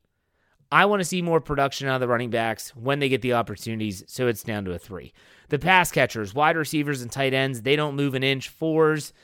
I 0.71 0.85
want 0.85 1.01
to 1.01 1.05
see 1.05 1.23
more 1.23 1.41
production 1.41 1.89
out 1.89 1.95
of 1.95 2.01
the 2.01 2.09
running 2.09 2.29
backs 2.29 2.77
when 2.77 2.99
they 2.99 3.09
get 3.09 3.23
the 3.23 3.33
opportunities, 3.33 4.05
so 4.07 4.27
it's 4.27 4.43
down 4.43 4.67
to 4.67 4.73
a 4.73 4.79
three. 4.79 5.15
The 5.49 5.59
pass 5.59 5.91
catchers, 5.91 6.35
wide 6.35 6.57
receivers, 6.57 7.01
and 7.01 7.11
tight 7.11 7.33
ends, 7.33 7.63
they 7.63 7.75
don't 7.75 7.97
move 7.97 8.15
an 8.15 8.23
inch. 8.23 8.51
Fours. 8.51 9.15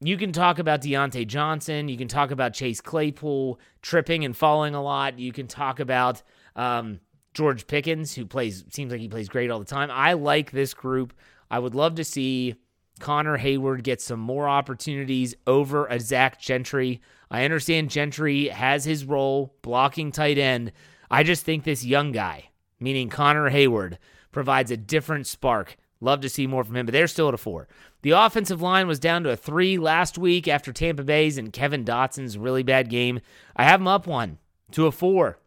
You 0.00 0.16
can 0.16 0.32
talk 0.32 0.58
about 0.58 0.82
Diontae 0.82 1.26
Johnson. 1.26 1.88
You 1.88 1.98
can 1.98 2.08
talk 2.08 2.30
about 2.30 2.54
Chase 2.54 2.80
Claypool 2.80 3.58
tripping 3.82 4.24
and 4.24 4.36
falling 4.36 4.74
a 4.74 4.82
lot. 4.82 5.18
You 5.18 5.32
can 5.32 5.46
talk 5.46 5.80
about 5.80 6.22
um, 6.54 7.00
George 7.36 7.66
Pickens, 7.66 8.14
who 8.14 8.24
plays 8.24 8.64
seems 8.70 8.90
like 8.90 9.00
he 9.00 9.08
plays 9.08 9.28
great 9.28 9.50
all 9.50 9.58
the 9.58 9.66
time. 9.66 9.90
I 9.92 10.14
like 10.14 10.50
this 10.50 10.72
group. 10.72 11.12
I 11.50 11.58
would 11.58 11.74
love 11.74 11.96
to 11.96 12.04
see 12.04 12.54
Connor 12.98 13.36
Heyward 13.36 13.82
get 13.82 14.00
some 14.00 14.20
more 14.20 14.48
opportunities 14.48 15.34
over 15.46 15.84
a 15.86 16.00
Zach 16.00 16.40
Gentry. 16.40 17.02
I 17.30 17.44
understand 17.44 17.90
Gentry 17.90 18.48
has 18.48 18.86
his 18.86 19.04
role 19.04 19.54
blocking 19.60 20.12
tight 20.12 20.38
end. 20.38 20.72
I 21.10 21.24
just 21.24 21.44
think 21.44 21.64
this 21.64 21.84
young 21.84 22.10
guy, 22.10 22.48
meaning 22.80 23.10
Connor 23.10 23.50
Heyward, 23.50 23.98
provides 24.32 24.70
a 24.70 24.78
different 24.78 25.26
spark. 25.26 25.76
Love 26.00 26.22
to 26.22 26.30
see 26.30 26.46
more 26.46 26.64
from 26.64 26.76
him, 26.76 26.86
but 26.86 26.92
they're 26.94 27.06
still 27.06 27.28
at 27.28 27.34
a 27.34 27.38
four. 27.38 27.68
The 28.00 28.12
offensive 28.12 28.62
line 28.62 28.88
was 28.88 28.98
down 28.98 29.24
to 29.24 29.30
a 29.30 29.36
three 29.36 29.76
last 29.76 30.16
week 30.16 30.48
after 30.48 30.72
Tampa 30.72 31.02
Bay's 31.04 31.36
and 31.36 31.52
Kevin 31.52 31.84
Dotson's 31.84 32.38
really 32.38 32.62
bad 32.62 32.88
game. 32.88 33.20
I 33.54 33.64
have 33.64 33.80
them 33.80 33.88
up 33.88 34.06
one 34.06 34.38
to 34.70 34.86
a 34.86 34.92
four. 34.92 35.38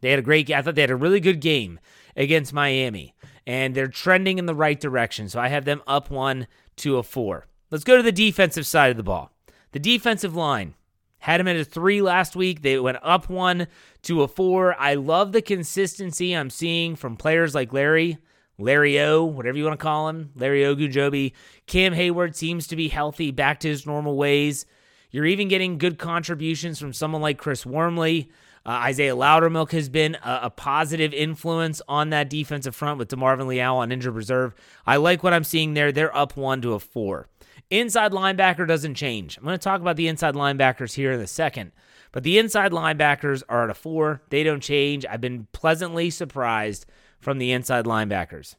They 0.00 0.10
had 0.10 0.18
a 0.18 0.22
great 0.22 0.50
I 0.50 0.62
thought 0.62 0.74
they 0.74 0.82
had 0.82 0.90
a 0.90 0.96
really 0.96 1.20
good 1.20 1.40
game 1.40 1.80
against 2.16 2.52
Miami, 2.52 3.14
and 3.46 3.74
they're 3.74 3.88
trending 3.88 4.38
in 4.38 4.46
the 4.46 4.54
right 4.54 4.78
direction. 4.78 5.28
So 5.28 5.40
I 5.40 5.48
have 5.48 5.64
them 5.64 5.82
up 5.86 6.10
one 6.10 6.46
to 6.76 6.98
a 6.98 7.02
four. 7.02 7.46
Let's 7.70 7.84
go 7.84 7.96
to 7.96 8.02
the 8.02 8.12
defensive 8.12 8.66
side 8.66 8.90
of 8.90 8.96
the 8.96 9.02
ball. 9.02 9.32
The 9.72 9.78
defensive 9.78 10.34
line 10.34 10.74
had 11.18 11.40
them 11.40 11.48
at 11.48 11.56
a 11.56 11.64
three 11.64 12.00
last 12.00 12.36
week. 12.36 12.62
They 12.62 12.78
went 12.78 12.98
up 13.02 13.28
one 13.28 13.66
to 14.02 14.22
a 14.22 14.28
four. 14.28 14.74
I 14.78 14.94
love 14.94 15.32
the 15.32 15.42
consistency 15.42 16.32
I'm 16.32 16.50
seeing 16.50 16.96
from 16.96 17.16
players 17.16 17.54
like 17.54 17.72
Larry, 17.72 18.18
Larry 18.56 19.00
O, 19.00 19.24
whatever 19.24 19.58
you 19.58 19.64
want 19.64 19.78
to 19.78 19.82
call 19.82 20.08
him, 20.08 20.30
Larry 20.34 20.62
Ogunjobi. 20.62 21.32
Cam 21.66 21.92
Heyward 21.94 22.34
seems 22.34 22.66
to 22.68 22.76
be 22.76 22.88
healthy, 22.88 23.30
back 23.30 23.60
to 23.60 23.68
his 23.68 23.86
normal 23.86 24.16
ways. 24.16 24.64
You're 25.10 25.26
even 25.26 25.48
getting 25.48 25.78
good 25.78 25.98
contributions 25.98 26.78
from 26.78 26.92
someone 26.92 27.22
like 27.22 27.38
Chris 27.38 27.64
Wormley. 27.64 28.30
Uh, 28.68 28.72
Isaiah 28.72 29.16
Loudermilk 29.16 29.70
has 29.70 29.88
been 29.88 30.16
a, 30.16 30.40
a, 30.42 30.50
positive 30.50 31.14
influence 31.14 31.80
on 31.88 32.10
that 32.10 32.28
defensive 32.28 32.76
front 32.76 32.98
with 32.98 33.08
DeMarvin 33.08 33.46
Leal 33.46 33.76
on 33.76 33.90
injured 33.90 34.14
reserve. 34.14 34.54
I 34.86 34.96
like 34.96 35.22
what 35.22 35.32
I'm 35.32 35.42
seeing 35.42 35.72
there. 35.72 35.90
They're 35.90 36.14
up 36.14 36.36
one 36.36 36.60
to 36.60 36.74
a 36.74 36.78
four. 36.78 37.30
Inside 37.70 38.12
linebacker 38.12 38.68
doesn't 38.68 38.96
change. 38.96 39.38
I'm 39.38 39.44
going 39.44 39.54
to 39.54 39.58
talk 39.58 39.80
about 39.80 39.96
the 39.96 40.06
inside 40.06 40.34
linebackers 40.34 40.96
here 40.96 41.12
in 41.12 41.20
a 41.20 41.26
second. 41.26 41.72
But 42.12 42.24
the 42.24 42.36
inside 42.36 42.72
linebackers 42.72 43.42
are 43.48 43.64
at 43.64 43.70
a 43.70 43.74
four. 43.74 44.20
They 44.28 44.42
don't 44.42 44.62
change. 44.62 45.06
I've 45.08 45.22
been 45.22 45.46
pleasantly 45.52 46.10
surprised 46.10 46.84
from 47.20 47.38
the 47.38 47.52
inside 47.52 47.86
linebackers. 47.86 48.56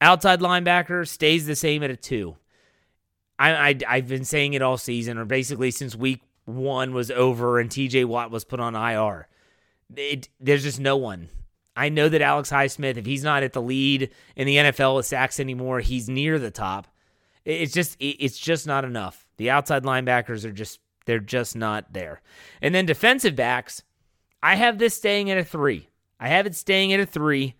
Outside 0.00 0.38
linebacker 0.38 1.08
stays 1.08 1.46
the 1.46 1.56
same 1.56 1.82
at 1.82 1.90
a 1.90 1.96
two. 1.96 2.36
I, 3.36 3.76
I, 3.88 3.96
have 3.96 4.06
been 4.06 4.24
saying 4.24 4.54
it 4.54 4.62
all 4.62 4.76
season, 4.76 5.18
or 5.18 5.24
basically 5.24 5.72
since 5.72 5.96
week 5.96 6.22
one 6.44 6.94
was 6.94 7.10
over 7.10 7.58
and 7.58 7.68
TJ 7.68 8.04
Watt 8.04 8.30
was 8.30 8.44
put 8.44 8.60
on 8.60 8.76
IR. 8.76 9.26
It, 9.96 10.28
there's 10.38 10.62
just 10.62 10.80
no 10.80 10.96
one. 10.96 11.28
I 11.76 11.88
know 11.88 12.08
that 12.08 12.20
Alex 12.20 12.50
Highsmith, 12.50 12.96
if 12.96 13.06
he's 13.06 13.24
not 13.24 13.42
at 13.42 13.52
the 13.52 13.62
lead 13.62 14.10
in 14.36 14.46
the 14.46 14.56
NFL 14.56 14.96
with 14.96 15.06
sacks 15.06 15.40
anymore, 15.40 15.80
he's 15.80 16.08
near 16.08 16.38
the 16.38 16.50
top. 16.50 16.88
It's 17.44 17.72
just 17.72 17.96
it's 18.00 18.38
just 18.38 18.66
not 18.66 18.84
enough. 18.84 19.26
The 19.38 19.50
outside 19.50 19.82
linebackers 19.84 20.44
are 20.44 20.52
just 20.52 20.78
they're 21.06 21.18
just 21.18 21.56
not 21.56 21.92
there. 21.92 22.20
And 22.60 22.74
then 22.74 22.86
defensive 22.86 23.34
backs, 23.34 23.82
I 24.42 24.56
have 24.56 24.78
this 24.78 24.94
staying 24.94 25.30
at 25.30 25.38
a 25.38 25.44
3. 25.44 25.88
I 26.18 26.28
have 26.28 26.46
it 26.46 26.54
staying 26.54 26.92
at 26.92 27.00
a 27.00 27.06
3. 27.06 27.54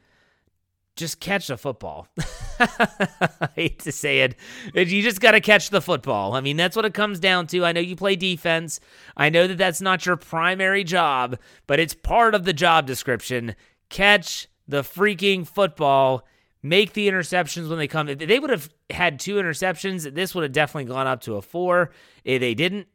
Just 1.00 1.18
catch 1.18 1.48
the 1.48 1.56
football. 1.56 2.06
I 2.60 3.48
hate 3.56 3.80
to 3.80 3.92
say 3.92 4.20
it. 4.20 4.36
You 4.74 5.02
just 5.02 5.20
got 5.20 5.32
to 5.32 5.40
catch 5.40 5.70
the 5.70 5.80
football. 5.80 6.34
I 6.34 6.40
mean, 6.40 6.56
that's 6.56 6.76
what 6.76 6.84
it 6.84 6.94
comes 6.94 7.18
down 7.18 7.48
to. 7.48 7.64
I 7.64 7.72
know 7.72 7.80
you 7.80 7.96
play 7.96 8.14
defense. 8.14 8.78
I 9.16 9.30
know 9.30 9.46
that 9.48 9.58
that's 9.58 9.80
not 9.80 10.06
your 10.06 10.16
primary 10.16 10.84
job, 10.84 11.38
but 11.66 11.80
it's 11.80 11.94
part 11.94 12.34
of 12.34 12.44
the 12.44 12.52
job 12.52 12.86
description. 12.86 13.56
Catch 13.88 14.46
the 14.68 14.82
freaking 14.82 15.46
football. 15.46 16.26
Make 16.62 16.92
the 16.92 17.08
interceptions 17.08 17.68
when 17.68 17.78
they 17.78 17.88
come. 17.88 18.08
If 18.08 18.18
they 18.18 18.38
would 18.38 18.50
have 18.50 18.68
had 18.90 19.18
two 19.18 19.36
interceptions, 19.36 20.14
this 20.14 20.34
would 20.34 20.42
have 20.44 20.52
definitely 20.52 20.92
gone 20.92 21.06
up 21.06 21.22
to 21.22 21.36
a 21.36 21.42
four. 21.42 21.90
If 22.22 22.40
they 22.40 22.54
didn't, 22.54 22.86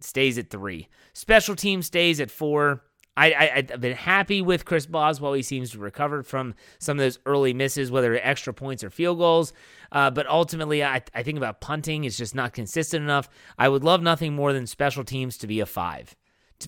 stays 0.00 0.38
at 0.38 0.50
three. 0.50 0.88
Special 1.12 1.54
team 1.54 1.82
stays 1.82 2.20
at 2.20 2.30
four. 2.30 2.82
I, 3.16 3.64
have 3.70 3.80
been 3.80 3.96
happy 3.96 4.40
with 4.40 4.64
Chris 4.64 4.86
Boswell. 4.86 5.34
He 5.34 5.42
seems 5.42 5.70
to 5.72 5.78
recover 5.78 6.22
from 6.22 6.54
some 6.78 6.98
of 6.98 7.04
those 7.04 7.18
early 7.26 7.52
misses, 7.52 7.90
whether 7.90 8.14
extra 8.14 8.54
points 8.54 8.82
or 8.82 8.90
field 8.90 9.18
goals. 9.18 9.52
Uh, 9.90 10.10
but 10.10 10.26
ultimately, 10.26 10.82
I, 10.82 11.02
I 11.14 11.22
think 11.22 11.36
about 11.36 11.60
punting 11.60 12.04
is 12.04 12.16
just 12.16 12.34
not 12.34 12.54
consistent 12.54 13.02
enough. 13.02 13.28
I 13.58 13.68
would 13.68 13.84
love 13.84 14.02
nothing 14.02 14.34
more 14.34 14.54
than 14.54 14.66
special 14.66 15.04
teams 15.04 15.36
to 15.38 15.46
be 15.46 15.60
a 15.60 15.66
five. 15.66 16.16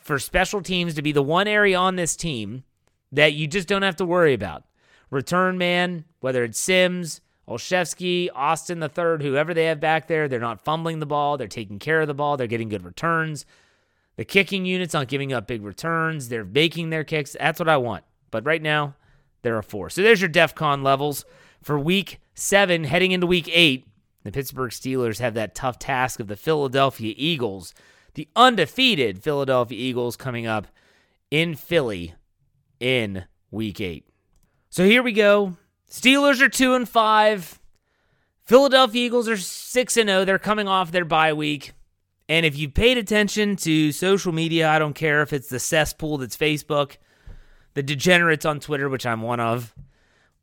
For 0.02 0.18
special 0.18 0.60
teams 0.60 0.94
to 0.94 1.02
be 1.02 1.12
the 1.12 1.22
one 1.22 1.48
area 1.48 1.78
on 1.78 1.96
this 1.96 2.16
team 2.16 2.64
that 3.12 3.32
you 3.32 3.46
just 3.46 3.68
don't 3.68 3.82
have 3.82 3.96
to 3.96 4.04
worry 4.04 4.34
about. 4.34 4.64
Return 5.10 5.56
man, 5.56 6.04
whether 6.20 6.44
it's 6.44 6.58
Sims, 6.58 7.20
Olszewski, 7.48 8.28
Austin 8.34 8.80
the 8.80 8.88
third, 8.88 9.22
whoever 9.22 9.54
they 9.54 9.66
have 9.66 9.80
back 9.80 10.08
there, 10.08 10.28
they're 10.28 10.40
not 10.40 10.64
fumbling 10.64 10.98
the 10.98 11.06
ball. 11.06 11.36
They're 11.36 11.46
taking 11.46 11.78
care 11.78 12.00
of 12.00 12.08
the 12.08 12.14
ball. 12.14 12.36
They're 12.36 12.46
getting 12.46 12.68
good 12.68 12.84
returns. 12.84 13.46
The 14.16 14.24
kicking 14.24 14.64
units 14.64 14.94
aren't 14.94 15.08
giving 15.10 15.32
up 15.32 15.46
big 15.46 15.62
returns. 15.62 16.28
They're 16.28 16.44
making 16.44 16.90
their 16.90 17.04
kicks. 17.04 17.36
That's 17.38 17.58
what 17.58 17.68
I 17.68 17.76
want. 17.76 18.04
But 18.30 18.44
right 18.46 18.62
now, 18.62 18.94
there 19.42 19.56
are 19.56 19.62
four. 19.62 19.90
So 19.90 20.02
there's 20.02 20.20
your 20.20 20.28
DEF 20.28 20.54
CON 20.54 20.82
levels. 20.82 21.24
For 21.62 21.78
week 21.78 22.20
seven, 22.34 22.84
heading 22.84 23.12
into 23.12 23.26
week 23.26 23.48
eight, 23.52 23.86
the 24.22 24.32
Pittsburgh 24.32 24.70
Steelers 24.70 25.18
have 25.18 25.34
that 25.34 25.54
tough 25.54 25.78
task 25.78 26.20
of 26.20 26.28
the 26.28 26.36
Philadelphia 26.36 27.14
Eagles, 27.16 27.74
the 28.14 28.28
undefeated 28.36 29.22
Philadelphia 29.22 29.78
Eagles 29.78 30.16
coming 30.16 30.46
up 30.46 30.66
in 31.30 31.54
Philly 31.54 32.14
in 32.80 33.24
week 33.50 33.80
eight. 33.80 34.08
So 34.70 34.84
here 34.84 35.02
we 35.02 35.12
go. 35.12 35.56
Steelers 35.90 36.40
are 36.40 36.48
two 36.48 36.74
and 36.74 36.88
five. 36.88 37.60
Philadelphia 38.44 39.06
Eagles 39.06 39.28
are 39.28 39.36
six 39.36 39.96
and 39.96 40.08
zero. 40.08 40.20
Oh. 40.20 40.24
They're 40.24 40.38
coming 40.38 40.68
off 40.68 40.90
their 40.90 41.04
bye 41.04 41.32
week. 41.32 41.72
And 42.28 42.46
if 42.46 42.56
you 42.56 42.68
paid 42.68 42.96
attention 42.96 43.56
to 43.56 43.92
social 43.92 44.32
media, 44.32 44.68
I 44.68 44.78
don't 44.78 44.94
care 44.94 45.22
if 45.22 45.32
it's 45.32 45.48
the 45.48 45.58
cesspool 45.60 46.18
that's 46.18 46.36
Facebook, 46.36 46.96
the 47.74 47.82
degenerates 47.82 48.46
on 48.46 48.60
Twitter, 48.60 48.88
which 48.88 49.04
I'm 49.04 49.20
one 49.22 49.40
of, 49.40 49.74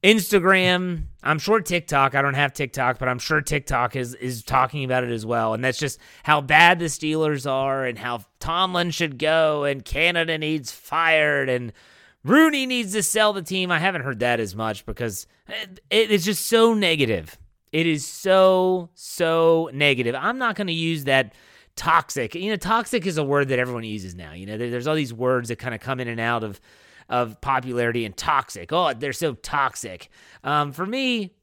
Instagram, 0.03 1.03
I'm 1.21 1.37
sure 1.37 1.59
TikTok, 1.59 2.15
I 2.15 2.23
don't 2.23 2.33
have 2.33 2.53
TikTok, 2.53 2.97
but 2.97 3.07
I'm 3.07 3.19
sure 3.19 3.39
TikTok 3.39 3.95
is 3.95 4.15
is 4.15 4.43
talking 4.43 4.83
about 4.83 5.03
it 5.03 5.11
as 5.11 5.27
well. 5.27 5.53
And 5.53 5.63
that's 5.63 5.77
just 5.77 5.99
how 6.23 6.41
bad 6.41 6.79
the 6.79 6.85
Steelers 6.85 7.49
are 7.49 7.85
and 7.85 7.99
how 7.99 8.21
Tomlin 8.39 8.89
should 8.89 9.19
go 9.19 9.63
and 9.63 9.85
Canada 9.85 10.39
needs 10.39 10.71
fired 10.71 11.49
and 11.49 11.71
Rooney 12.23 12.65
needs 12.65 12.93
to 12.93 13.03
sell 13.03 13.31
the 13.31 13.43
team. 13.43 13.69
I 13.69 13.77
haven't 13.77 14.01
heard 14.01 14.19
that 14.19 14.39
as 14.39 14.55
much 14.55 14.87
because 14.87 15.27
it 15.91 16.09
is 16.09 16.25
just 16.25 16.47
so 16.47 16.73
negative. 16.73 17.37
It 17.71 17.85
is 17.85 18.05
so 18.05 18.89
so 18.95 19.69
negative. 19.71 20.15
I'm 20.15 20.39
not 20.39 20.55
going 20.55 20.67
to 20.67 20.73
use 20.73 21.03
that 21.03 21.35
toxic. 21.75 22.35
You 22.35 22.51
know, 22.51 22.57
toxic 22.57 23.05
is 23.05 23.17
a 23.17 23.23
word 23.23 23.49
that 23.49 23.59
everyone 23.59 23.83
uses 23.83 24.15
now. 24.15 24.33
You 24.33 24.45
know, 24.45 24.57
there's 24.57 24.87
all 24.87 24.95
these 24.95 25.13
words 25.13 25.49
that 25.49 25.57
kind 25.57 25.75
of 25.75 25.81
come 25.81 25.99
in 25.99 26.07
and 26.07 26.19
out 26.19 26.43
of 26.43 26.59
of 27.09 27.41
popularity 27.41 28.05
and 28.05 28.15
toxic. 28.15 28.71
Oh, 28.71 28.93
they're 28.93 29.11
so 29.11 29.33
toxic. 29.33 30.09
Um, 30.45 30.71
for 30.71 30.85
me, 30.85 31.33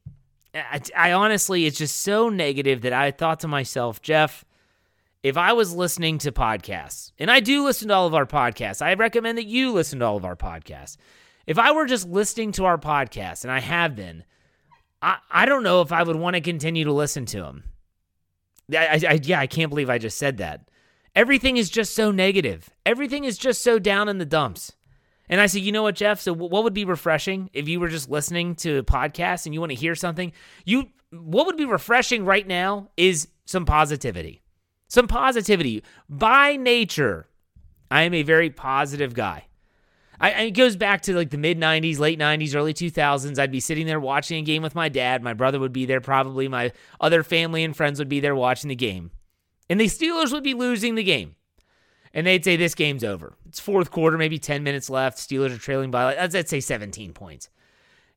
I, 0.54 0.80
I 0.96 1.12
honestly, 1.12 1.66
it's 1.66 1.76
just 1.76 2.00
so 2.00 2.30
negative 2.30 2.80
that 2.82 2.94
I 2.94 3.10
thought 3.10 3.40
to 3.40 3.48
myself, 3.48 4.00
Jeff, 4.00 4.46
if 5.22 5.36
I 5.36 5.52
was 5.52 5.74
listening 5.74 6.18
to 6.18 6.32
podcasts, 6.32 7.12
and 7.18 7.30
I 7.30 7.40
do 7.40 7.64
listen 7.64 7.88
to 7.88 7.94
all 7.94 8.06
of 8.06 8.14
our 8.14 8.24
podcasts, 8.24 8.80
I 8.80 8.94
recommend 8.94 9.36
that 9.36 9.46
you 9.46 9.72
listen 9.72 9.98
to 9.98 10.06
all 10.06 10.16
of 10.16 10.24
our 10.24 10.36
podcasts. 10.36 10.96
If 11.46 11.58
I 11.58 11.72
were 11.72 11.86
just 11.86 12.08
listening 12.08 12.52
to 12.52 12.64
our 12.64 12.78
podcasts, 12.78 13.44
and 13.44 13.50
I 13.50 13.60
have 13.60 13.94
been, 13.94 14.24
I, 15.02 15.18
I 15.30 15.44
don't 15.44 15.62
know 15.62 15.82
if 15.82 15.92
I 15.92 16.02
would 16.02 16.16
want 16.16 16.34
to 16.34 16.40
continue 16.40 16.84
to 16.84 16.92
listen 16.92 17.26
to 17.26 17.42
them. 17.42 17.64
I, 18.74 19.00
I, 19.08 19.20
yeah, 19.22 19.40
I 19.40 19.46
can't 19.46 19.70
believe 19.70 19.90
I 19.90 19.98
just 19.98 20.18
said 20.18 20.38
that. 20.38 20.68
Everything 21.14 21.56
is 21.56 21.70
just 21.70 21.94
so 21.94 22.10
negative. 22.10 22.70
Everything 22.86 23.24
is 23.24 23.38
just 23.38 23.62
so 23.62 23.78
down 23.78 24.08
in 24.08 24.18
the 24.18 24.26
dumps. 24.26 24.72
And 25.28 25.40
I 25.40 25.46
said, 25.46 25.62
you 25.62 25.72
know 25.72 25.82
what, 25.82 25.94
Jeff? 25.96 26.20
So 26.20 26.32
what 26.32 26.64
would 26.64 26.74
be 26.74 26.84
refreshing 26.84 27.50
if 27.52 27.68
you 27.68 27.80
were 27.80 27.88
just 27.88 28.08
listening 28.08 28.54
to 28.56 28.78
a 28.78 28.82
podcast 28.82 29.44
and 29.44 29.54
you 29.54 29.60
want 29.60 29.70
to 29.70 29.76
hear 29.76 29.94
something? 29.94 30.32
You 30.64 30.88
what 31.10 31.46
would 31.46 31.56
be 31.56 31.64
refreshing 31.64 32.24
right 32.24 32.46
now 32.46 32.90
is 32.96 33.28
some 33.46 33.64
positivity. 33.64 34.42
Some 34.88 35.08
positivity. 35.08 35.82
By 36.08 36.56
nature, 36.56 37.28
I 37.90 38.02
am 38.02 38.14
a 38.14 38.22
very 38.22 38.50
positive 38.50 39.14
guy. 39.14 39.47
I, 40.20 40.30
it 40.44 40.50
goes 40.52 40.76
back 40.76 41.02
to 41.02 41.14
like 41.14 41.30
the 41.30 41.38
mid 41.38 41.58
90s, 41.58 41.98
late 41.98 42.18
90s, 42.18 42.54
early 42.54 42.74
2000s. 42.74 43.38
I'd 43.38 43.52
be 43.52 43.60
sitting 43.60 43.86
there 43.86 44.00
watching 44.00 44.38
a 44.38 44.42
game 44.42 44.62
with 44.62 44.74
my 44.74 44.88
dad. 44.88 45.22
My 45.22 45.34
brother 45.34 45.60
would 45.60 45.72
be 45.72 45.86
there, 45.86 46.00
probably. 46.00 46.48
My 46.48 46.72
other 47.00 47.22
family 47.22 47.62
and 47.62 47.76
friends 47.76 47.98
would 47.98 48.08
be 48.08 48.20
there 48.20 48.34
watching 48.34 48.68
the 48.68 48.74
game. 48.74 49.10
And 49.70 49.80
the 49.80 49.84
Steelers 49.84 50.32
would 50.32 50.42
be 50.42 50.54
losing 50.54 50.94
the 50.94 51.04
game. 51.04 51.36
And 52.12 52.26
they'd 52.26 52.44
say, 52.44 52.56
This 52.56 52.74
game's 52.74 53.04
over. 53.04 53.34
It's 53.46 53.60
fourth 53.60 53.90
quarter, 53.90 54.18
maybe 54.18 54.38
10 54.38 54.62
minutes 54.62 54.90
left. 54.90 55.18
Steelers 55.18 55.54
are 55.54 55.58
trailing 55.58 55.90
by, 55.90 56.04
like, 56.04 56.32
let's 56.32 56.50
say 56.50 56.60
17 56.60 57.12
points. 57.12 57.48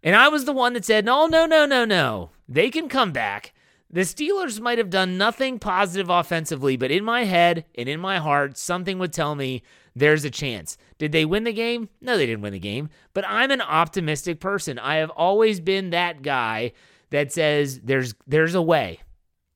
And 0.02 0.16
I 0.16 0.30
was 0.30 0.46
the 0.46 0.54
one 0.54 0.74
that 0.74 0.86
said, 0.86 1.06
No, 1.06 1.28
no, 1.28 1.46
no, 1.46 1.66
no, 1.66 1.86
no. 1.86 2.32
They 2.48 2.70
can 2.70 2.90
come 2.90 3.12
back. 3.12 3.54
The 3.94 4.02
Steelers 4.02 4.62
might 4.62 4.78
have 4.78 4.90
done 4.90 5.18
nothing 5.18 5.60
positive 5.60 6.10
offensively, 6.10 6.78
but 6.78 6.92
in 6.92 7.04
my 7.04 7.26
head 7.26 7.66
and 7.76 7.90
in 7.90 8.00
my 8.00 8.20
heart, 8.20 8.58
something 8.58 8.98
would 9.00 9.12
tell 9.12 9.36
me 9.36 9.64
there's 9.95 10.23
a 10.23 10.30
chance. 10.30 10.77
Did 10.97 11.12
they 11.12 11.25
win 11.25 11.43
the 11.43 11.54
game? 11.54 11.89
No, 11.99 12.17
they 12.17 12.25
didn't 12.25 12.41
win 12.41 12.54
the 12.54 12.60
game. 12.60 12.89
But 13.13 13.25
I'm 13.27 13.51
an 13.51 13.62
optimistic 13.62 14.39
person. 14.39 14.80
I 14.80 14.95
have 14.95 15.10
always 15.12 15.60
been 15.60 15.89
that 15.89 16.21
guy 16.21 16.73
that 17.10 17.32
says 17.32 17.80
there's 17.84 18.15
there's 18.27 18.56
a 18.56 18.62
way. 18.62 18.99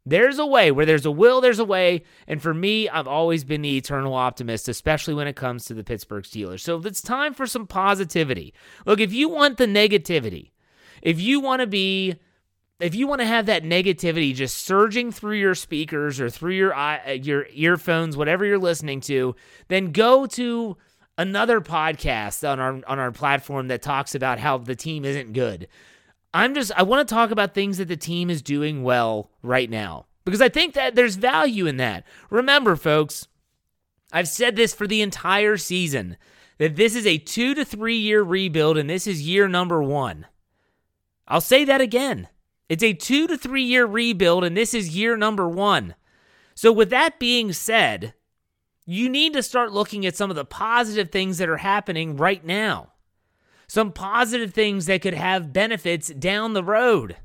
There's 0.06 0.38
a 0.38 0.45
way. 0.45 0.71
Where 0.71 0.86
there's 0.86 1.06
a 1.06 1.12
will, 1.12 1.41
there's 1.41 1.60
a 1.60 1.65
way. 1.65 2.04
And 2.28 2.41
for 2.41 2.54
me, 2.54 2.88
I've 2.88 3.08
always 3.08 3.43
been 3.43 3.63
the 3.63 3.78
eternal 3.78 4.13
optimist, 4.13 4.69
especially 4.69 5.15
when 5.15 5.28
it 5.28 5.36
comes 5.36 5.65
to 5.65 5.74
the 5.74 5.84
Pittsburgh 5.84 6.24
Steelers. 6.24 6.60
So 6.60 6.78
it's 6.78 7.02
time 7.02 7.34
for 7.34 7.48
some 7.48 7.65
positivity. 7.65 8.54
Look, 8.86 9.00
if 9.00 9.13
you 9.13 9.30
want 9.30 9.58
the 9.58 9.65
negativity, 9.65 10.52
if 11.02 11.19
you 11.19 11.39
want 11.39 11.62
to 11.62 11.67
be 11.67 12.15
if 12.80 12.94
you 12.94 13.08
want 13.08 13.22
to 13.22 13.28
have 13.28 13.46
that 13.46 13.64
negativity 13.64 14.34
just 14.34 14.58
surging 14.58 15.12
through 15.12 15.38
your 15.38 15.56
speakers 15.56 16.20
or 16.20 16.30
through 16.30 16.54
your 16.54 16.76
your 17.22 17.48
earphones, 17.54 18.18
whatever 18.18 18.46
you're 18.46 18.60
listening 18.60 19.02
to, 19.02 19.36
then 19.70 19.92
go 19.92 20.26
to 20.28 20.78
another 21.18 21.62
podcast 21.62 22.48
on 22.48 22.60
our 22.60 22.82
on 22.88 23.00
our 23.00 23.12
platform 23.12 23.70
that 23.70 23.82
talks 23.82 24.16
about 24.16 24.40
how 24.40 24.58
the 24.58 24.76
team 24.76 25.06
isn't 25.06 25.34
good. 25.34 25.68
I'm 26.34 26.54
just 26.54 26.72
I 26.76 26.84
want 26.84 27.08
to 27.08 27.14
talk 27.14 27.32
about 27.32 27.54
things 27.54 27.78
that 27.78 27.88
the 27.88 27.96
team 27.96 28.30
is 28.30 28.42
doing 28.42 28.84
well 28.84 29.32
right 29.42 29.70
now 29.70 30.08
because 30.26 30.42
I 30.42 30.50
think 30.50 30.74
that 30.74 30.96
there's 30.96 31.16
value 31.16 31.68
in 31.68 31.78
that. 31.78 32.06
Remember, 32.30 32.76
folks, 32.76 33.28
I've 34.12 34.28
said 34.28 34.58
this 34.58 34.74
for 34.74 34.86
the 34.86 35.02
entire 35.02 35.56
season 35.56 36.18
that 36.58 36.76
this 36.76 36.96
is 36.96 37.06
a 37.06 37.18
2 37.18 37.54
to 37.54 37.66
3 37.66 37.96
year 37.96 38.22
rebuild 38.22 38.78
and 38.78 38.90
this 38.90 39.08
is 39.08 39.28
year 39.28 39.48
number 39.48 39.82
1. 39.82 40.26
I'll 41.28 41.42
say 41.42 41.64
that 41.66 41.82
again. 41.82 42.28
It's 42.67 42.84
a 42.84 42.93
two 42.93 43.28
to 43.28 43.38
three 43.38 43.63
year 43.63 43.86
rebuild, 43.86 44.43
and 44.43 44.56
this 44.56 44.73
is 44.73 44.95
year 44.95 45.15
number 45.17 45.47
one. 45.47 45.95
So, 46.56 46.71
with 46.71 46.89
that 46.89 47.19
being 47.19 47.54
said, 47.54 48.13
you 48.86 49.10
need 49.10 49.34
to 49.34 49.43
start 49.43 49.71
looking 49.71 50.06
at 50.06 50.15
some 50.15 50.30
of 50.30 50.36
the 50.36 50.45
positive 50.45 51.12
things 51.12 51.38
that 51.38 51.49
are 51.49 51.58
happening 51.58 52.15
right 52.15 52.43
now. 52.43 52.93
Some 53.67 53.91
positive 53.91 54.54
things 54.54 54.86
that 54.86 55.01
could 55.01 55.15
have 55.15 55.54
benefits 55.54 56.10
down 56.10 56.54
the 56.54 56.63
road. 56.63 57.17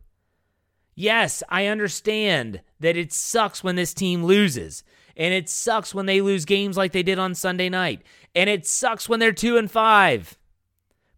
Yes, 0.94 1.42
I 1.48 1.66
understand 1.66 2.62
that 2.81 2.96
it 2.96 3.12
sucks 3.12 3.62
when 3.62 3.76
this 3.76 3.94
team 3.94 4.24
loses. 4.24 4.83
And 5.16 5.35
it 5.35 5.48
sucks 5.48 5.94
when 5.94 6.07
they 6.07 6.20
lose 6.20 6.44
games 6.44 6.76
like 6.76 6.92
they 6.92 7.03
did 7.03 7.18
on 7.18 7.35
Sunday 7.35 7.68
night. 7.68 8.03
And 8.35 8.48
it 8.48 8.66
sucks 8.66 9.09
when 9.09 9.20
they're 9.20 9.33
2 9.33 9.57
and 9.59 9.70
5. 9.70 10.38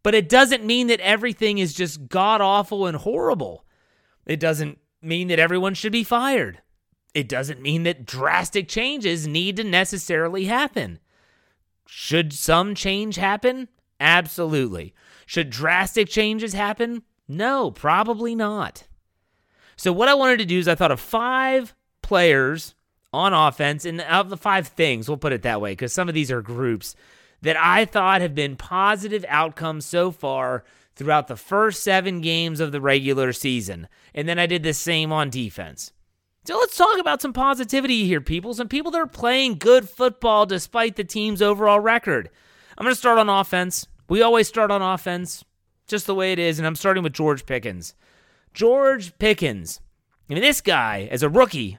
But 0.02 0.14
it 0.14 0.28
doesn't 0.28 0.64
mean 0.64 0.88
that 0.88 1.00
everything 1.00 1.58
is 1.58 1.72
just 1.72 2.08
god 2.08 2.40
awful 2.40 2.86
and 2.86 2.96
horrible. 2.96 3.64
It 4.26 4.40
doesn't 4.40 4.78
mean 5.00 5.28
that 5.28 5.38
everyone 5.38 5.74
should 5.74 5.92
be 5.92 6.04
fired. 6.04 6.60
It 7.14 7.28
doesn't 7.28 7.60
mean 7.60 7.82
that 7.82 8.06
drastic 8.06 8.68
changes 8.68 9.26
need 9.26 9.56
to 9.56 9.64
necessarily 9.64 10.46
happen. 10.46 10.98
Should 11.86 12.32
some 12.32 12.74
change 12.74 13.16
happen? 13.16 13.68
Absolutely. 14.00 14.94
Should 15.26 15.50
drastic 15.50 16.08
changes 16.08 16.54
happen? 16.54 17.02
No, 17.28 17.70
probably 17.70 18.34
not. 18.34 18.84
So, 19.76 19.92
what 19.92 20.08
I 20.08 20.14
wanted 20.14 20.38
to 20.38 20.44
do 20.44 20.58
is 20.58 20.68
I 20.68 20.74
thought 20.74 20.90
of 20.90 21.00
five 21.00 21.74
players 22.02 22.74
on 23.12 23.34
offense, 23.34 23.84
and 23.84 24.00
of 24.00 24.30
the 24.30 24.36
five 24.36 24.68
things, 24.68 25.06
we'll 25.06 25.18
put 25.18 25.32
it 25.32 25.42
that 25.42 25.60
way, 25.60 25.72
because 25.72 25.92
some 25.92 26.08
of 26.08 26.14
these 26.14 26.30
are 26.30 26.40
groups 26.40 26.96
that 27.42 27.56
I 27.56 27.84
thought 27.84 28.22
have 28.22 28.34
been 28.34 28.56
positive 28.56 29.24
outcomes 29.28 29.84
so 29.84 30.10
far 30.10 30.64
throughout 30.94 31.28
the 31.28 31.36
first 31.36 31.82
seven 31.82 32.20
games 32.20 32.60
of 32.60 32.72
the 32.72 32.80
regular 32.80 33.32
season. 33.32 33.88
And 34.14 34.28
then 34.28 34.38
I 34.38 34.46
did 34.46 34.62
the 34.62 34.74
same 34.74 35.12
on 35.12 35.30
defense. 35.30 35.92
So 36.44 36.58
let's 36.58 36.76
talk 36.76 36.98
about 36.98 37.22
some 37.22 37.32
positivity 37.32 38.04
here, 38.04 38.20
people. 38.20 38.52
Some 38.52 38.68
people 38.68 38.90
that 38.90 39.00
are 39.00 39.06
playing 39.06 39.58
good 39.58 39.88
football 39.88 40.44
despite 40.44 40.96
the 40.96 41.04
team's 41.04 41.40
overall 41.40 41.78
record. 41.78 42.30
I'm 42.76 42.84
going 42.84 42.94
to 42.94 42.98
start 42.98 43.18
on 43.18 43.28
offense. 43.28 43.86
We 44.08 44.22
always 44.22 44.48
start 44.48 44.70
on 44.70 44.82
offense, 44.82 45.44
just 45.86 46.06
the 46.06 46.14
way 46.14 46.32
it 46.32 46.38
is. 46.38 46.58
And 46.58 46.66
I'm 46.66 46.74
starting 46.74 47.04
with 47.04 47.12
George 47.12 47.46
Pickens. 47.46 47.94
George 48.52 49.16
Pickens. 49.18 49.80
I 50.28 50.34
mean, 50.34 50.42
this 50.42 50.60
guy, 50.60 51.08
as 51.10 51.22
a 51.22 51.28
rookie, 51.28 51.78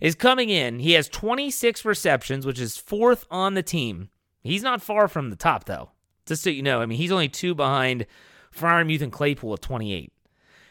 is 0.00 0.14
coming 0.14 0.48
in. 0.48 0.78
He 0.78 0.92
has 0.92 1.08
26 1.08 1.84
receptions, 1.84 2.46
which 2.46 2.60
is 2.60 2.78
fourth 2.78 3.26
on 3.30 3.54
the 3.54 3.62
team. 3.62 4.08
He's 4.42 4.62
not 4.62 4.82
far 4.82 5.08
from 5.08 5.30
the 5.30 5.36
top, 5.36 5.64
though. 5.64 5.90
Just 6.24 6.42
so 6.42 6.50
you 6.50 6.62
know, 6.62 6.80
I 6.80 6.86
mean, 6.86 6.98
he's 6.98 7.12
only 7.12 7.28
two 7.28 7.54
behind 7.54 8.06
Freiermuth 8.54 9.02
and 9.02 9.12
Claypool 9.12 9.54
at 9.54 9.62
28. 9.62 10.12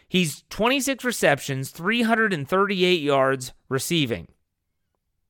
He's 0.08 0.44
26 0.50 1.04
receptions, 1.04 1.72
338 1.72 3.02
yards 3.02 3.54
receiving. 3.68 4.28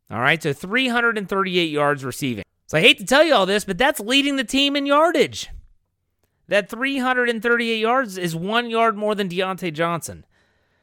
All 0.09 0.19
right, 0.19 0.41
so 0.41 0.53
338 0.53 1.69
yards 1.71 2.05
receiving. 2.05 2.43
So 2.67 2.77
I 2.77 2.81
hate 2.81 2.97
to 2.99 3.05
tell 3.05 3.23
you 3.23 3.33
all 3.33 3.45
this, 3.45 3.65
but 3.65 3.77
that's 3.77 3.99
leading 3.99 4.35
the 4.35 4.43
team 4.43 4.75
in 4.75 4.85
yardage. 4.85 5.49
That 6.47 6.69
338 6.69 7.79
yards 7.79 8.17
is 8.17 8.35
one 8.35 8.69
yard 8.69 8.95
more 8.95 9.15
than 9.15 9.29
Diontae 9.29 9.73
Johnson. 9.73 10.25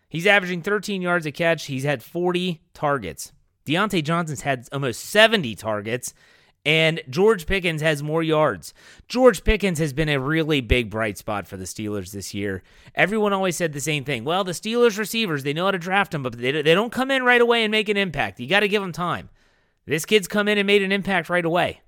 He's 0.09 0.27
averaging 0.27 0.63
13 0.63 1.01
yards 1.01 1.27
a 1.27 1.33
catch. 1.33 1.67
He's 1.67 1.85
had 1.85 2.03
40 2.03 2.63
targets. 2.75 3.33
Diontae 3.67 4.05
Johnson's 4.05 4.43
had 4.43 4.69
almost 4.73 5.01
70 5.05 5.55
targets, 5.55 6.13
and 6.65 7.03
George 7.11 7.47
Pickens 7.47 7.83
has 7.83 8.03
more 8.03 8.23
yards. 8.23 8.73
George 9.09 9.45
Pickens 9.45 9.79
has 9.79 9.93
been 9.93 10.09
a 10.09 10.21
really 10.21 10.61
big 10.61 10.91
bright 10.91 11.19
spot 11.19 11.47
for 11.47 11.57
the 11.57 11.65
Steelers 11.65 12.13
this 12.13 12.33
year. 12.33 12.63
Everyone 12.95 13.33
always 13.33 13.57
said 13.57 13.73
the 13.73 13.81
same 13.81 14.05
thing. 14.05 14.25
Well, 14.25 14.45
the 14.45 14.53
Steelers 14.53 14.99
receivers, 14.99 15.43
they 15.43 15.53
know 15.53 15.67
how 15.67 15.73
to 15.73 15.79
draft 15.79 16.13
them, 16.13 16.23
but 16.23 16.39
they, 16.39 16.53
they 16.63 16.75
don't 16.75 16.93
come 16.93 17.11
in 17.11 17.23
right 17.23 17.41
away 17.41 17.65
and 17.65 17.71
make 17.71 17.89
an 17.89 17.97
impact. 17.97 18.41
You 18.41 18.47
got 18.47 18.61
to 18.61 18.69
give 18.69 18.83
them 18.83 18.93
time. 18.93 19.29
This 19.87 20.07
kid's 20.07 20.29
come 20.29 20.49
in 20.49 20.59
and 20.59 20.67
made 20.67 20.83
an 20.83 20.93
impact 20.93 21.29
right 21.29 21.45
away. 21.45 21.83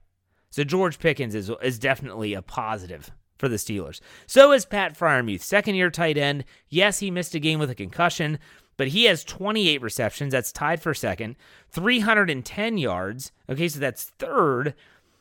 So 0.50 0.64
George 0.64 0.98
Pickens 0.98 1.34
is, 1.34 1.50
is 1.62 1.78
definitely 1.78 2.34
a 2.34 2.42
positive 2.42 3.10
for 3.38 3.48
the 3.48 3.56
Steelers. 3.56 4.00
So 4.26 4.52
is 4.52 4.64
Pat 4.64 4.98
Freiermuth, 4.98 5.42
second 5.42 5.74
year 5.74 5.90
tight 5.90 6.18
end. 6.18 6.44
Yes, 6.68 6.98
he 6.98 7.10
missed 7.10 7.34
a 7.34 7.38
game 7.38 7.58
with 7.58 7.70
a 7.70 7.74
concussion, 7.74 8.38
but 8.76 8.88
he 8.88 9.04
has 9.04 9.24
28 9.24 9.80
receptions. 9.82 10.32
That's 10.32 10.52
tied 10.52 10.82
for 10.82 10.94
second, 10.94 11.36
310 11.70 12.78
yards. 12.78 13.32
Okay, 13.48 13.68
so 13.68 13.78
that's 13.78 14.12
third. 14.18 14.74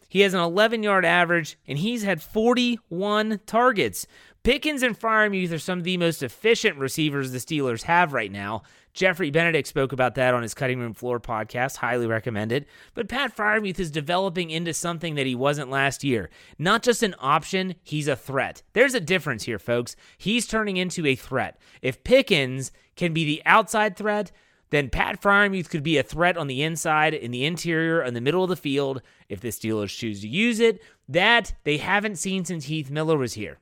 He 0.10 0.22
has 0.22 0.34
an 0.34 0.40
11 0.40 0.84
yard 0.84 1.06
average, 1.06 1.58
and 1.68 1.78
he's 1.78 2.04
had 2.04 2.22
41 2.22 3.42
targets. 3.46 4.08
Pickens 4.46 4.84
and 4.84 4.96
Freiermuth 4.96 5.52
are 5.52 5.58
some 5.58 5.80
of 5.80 5.84
the 5.84 5.98
most 5.98 6.22
efficient 6.22 6.78
receivers 6.78 7.32
the 7.32 7.40
Steelers 7.40 7.82
have 7.82 8.14
right 8.14 8.32
now. 8.32 8.62
Jeffrey 8.94 9.32
Benedict 9.32 9.68
spoke 9.68 9.92
about 9.92 10.14
that 10.14 10.36
on 10.36 10.44
his 10.44 10.54
Cutting 10.54 10.80
Room 10.80 10.94
Floor 10.94 11.20
podcast. 11.20 11.78
Highly 11.78 12.06
recommended. 12.06 12.68
But 12.94 13.10
Pat 13.10 13.36
Freiermuth 13.36 13.80
is 13.80 13.90
developing 13.90 14.52
into 14.52 14.72
something 14.72 15.16
that 15.16 15.26
he 15.26 15.34
wasn't 15.34 15.72
last 15.72 16.04
year. 16.04 16.30
Not 16.60 16.84
just 16.84 17.02
an 17.02 17.16
option, 17.18 17.74
he's 17.82 18.08
a 18.08 18.16
threat. 18.16 18.62
There's 18.74 18.94
a 18.94 19.00
difference 19.00 19.46
here, 19.46 19.58
folks. 19.58 19.96
He's 20.16 20.46
turning 20.46 20.78
into 20.78 21.08
a 21.08 21.16
threat. 21.16 21.60
If 21.82 22.04
Pickens 22.04 22.72
can 22.96 23.16
be 23.16 23.26
the 23.26 23.42
outside 23.48 23.98
threat, 23.98 24.32
then 24.70 24.92
Pat 24.92 25.20
Freiermuth 25.20 25.72
could 25.72 25.82
be 25.82 25.98
a 25.98 26.04
threat 26.04 26.38
on 26.38 26.46
the 26.46 26.62
inside, 26.62 27.16
in 27.16 27.32
the 27.32 27.46
interior, 27.46 28.04
in 28.04 28.14
the 28.14 28.22
middle 28.22 28.44
of 28.44 28.50
the 28.50 28.56
field, 28.56 29.02
if 29.28 29.42
the 29.42 29.48
Steelers 29.48 29.98
choose 29.98 30.22
to 30.22 30.28
use 30.28 30.60
it. 30.60 30.84
That 31.10 31.56
they 31.64 31.78
haven't 31.78 32.18
seen 32.18 32.46
since 32.46 32.66
Heath 32.66 32.92
Miller 32.92 33.18
was 33.18 33.34
here. 33.34 33.58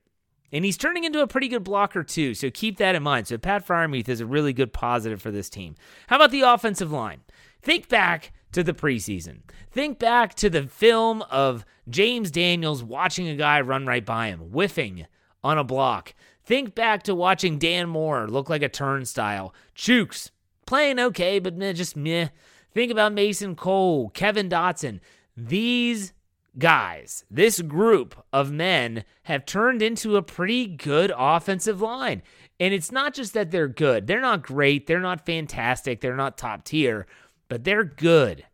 And 0.53 0.63
he's 0.63 0.77
turning 0.77 1.03
into 1.03 1.21
a 1.21 1.27
pretty 1.27 1.49
good 1.49 1.63
blocker, 1.63 2.03
too. 2.03 2.35
So 2.35 2.49
keep 2.51 2.77
that 2.77 2.95
in 2.95 3.03
mind. 3.03 3.27
So 3.27 3.37
Pat 3.37 3.67
Freiermuth 3.67 4.07
is 4.07 4.21
a 4.21 4.25
really 4.25 4.53
good 4.53 4.71
positive 4.71 5.21
for 5.21 5.31
this 5.31 5.49
team. 5.49 5.75
How 6.07 6.15
about 6.15 6.31
the 6.31 6.41
offensive 6.41 6.91
line? 6.91 7.21
Think 7.61 7.89
back 7.89 8.31
to 8.51 8.63
the 8.63 8.73
preseason. 8.73 9.39
Think 9.71 9.97
back 9.97 10.35
to 10.35 10.49
the 10.49 10.63
film 10.63 11.23
of 11.23 11.65
James 11.89 12.29
Daniels 12.29 12.83
watching 12.83 13.27
a 13.27 13.35
guy 13.35 13.59
run 13.61 13.85
right 13.85 14.05
by 14.05 14.27
him, 14.27 14.39
whiffing 14.39 15.07
on 15.43 15.57
a 15.57 15.63
block. 15.63 16.13
Think 16.45 16.75
back 16.75 17.03
to 17.03 17.15
watching 17.15 17.57
Dan 17.57 17.89
Moore 17.89 18.27
look 18.27 18.49
like 18.49 18.61
a 18.61 18.69
turnstile. 18.69 19.53
Chuks 19.75 20.29
playing 20.67 20.99
okay, 20.99 21.39
but 21.39 21.57
meh, 21.57 21.73
just 21.73 21.97
meh. 21.97 22.27
Think 22.73 22.91
about 22.91 23.13
Mason 23.13 23.55
Cole, 23.55 24.09
Kevin 24.09 24.49
Dotson. 24.49 24.99
These 25.35 26.13
guys, 26.57 27.25
this 27.29 27.61
group 27.61 28.15
of 28.31 28.51
men 28.51 29.03
have 29.23 29.45
turned 29.45 29.81
into 29.81 30.15
a 30.15 30.21
pretty 30.21 30.67
good 30.67 31.11
offensive 31.15 31.81
line. 31.81 32.21
And 32.59 32.73
it's 32.73 32.91
not 32.91 33.13
just 33.13 33.33
that 33.33 33.51
they're 33.51 33.67
good, 33.67 34.07
they're 34.07 34.21
not 34.21 34.43
great, 34.43 34.87
they're 34.87 34.99
not 34.99 35.25
fantastic, 35.25 36.01
they're 36.01 36.15
not 36.15 36.37
top 36.37 36.63
tier, 36.63 37.07
but 37.49 37.63
they're 37.63 37.83
good. 37.83 38.45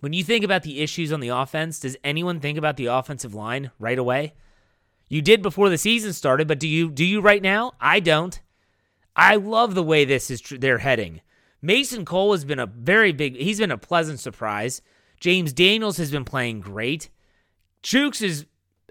When 0.00 0.12
you 0.12 0.24
think 0.24 0.44
about 0.44 0.62
the 0.62 0.80
issues 0.80 1.12
on 1.12 1.20
the 1.20 1.28
offense, 1.28 1.78
does 1.80 1.96
anyone 2.02 2.40
think 2.40 2.58
about 2.58 2.76
the 2.76 2.86
offensive 2.86 3.34
line 3.34 3.70
right 3.78 3.98
away? 3.98 4.34
You 5.08 5.22
did 5.22 5.42
before 5.42 5.68
the 5.68 5.78
season 5.78 6.12
started, 6.12 6.48
but 6.48 6.58
do 6.58 6.66
you 6.66 6.90
do 6.90 7.04
you 7.04 7.20
right 7.20 7.42
now? 7.42 7.72
I 7.80 8.00
don't. 8.00 8.40
I 9.14 9.36
love 9.36 9.74
the 9.74 9.82
way 9.82 10.04
this 10.04 10.30
is 10.30 10.40
tr- 10.40 10.56
they're 10.56 10.78
heading. 10.78 11.20
Mason 11.60 12.04
Cole 12.04 12.32
has 12.32 12.44
been 12.44 12.58
a 12.58 12.66
very 12.66 13.12
big 13.12 13.36
he's 13.36 13.58
been 13.58 13.70
a 13.70 13.78
pleasant 13.78 14.20
surprise. 14.20 14.82
James 15.22 15.52
Daniels 15.52 15.98
has 15.98 16.10
been 16.10 16.24
playing 16.24 16.58
great. 16.58 17.08
Chuks 17.84 18.22
is, 18.22 18.44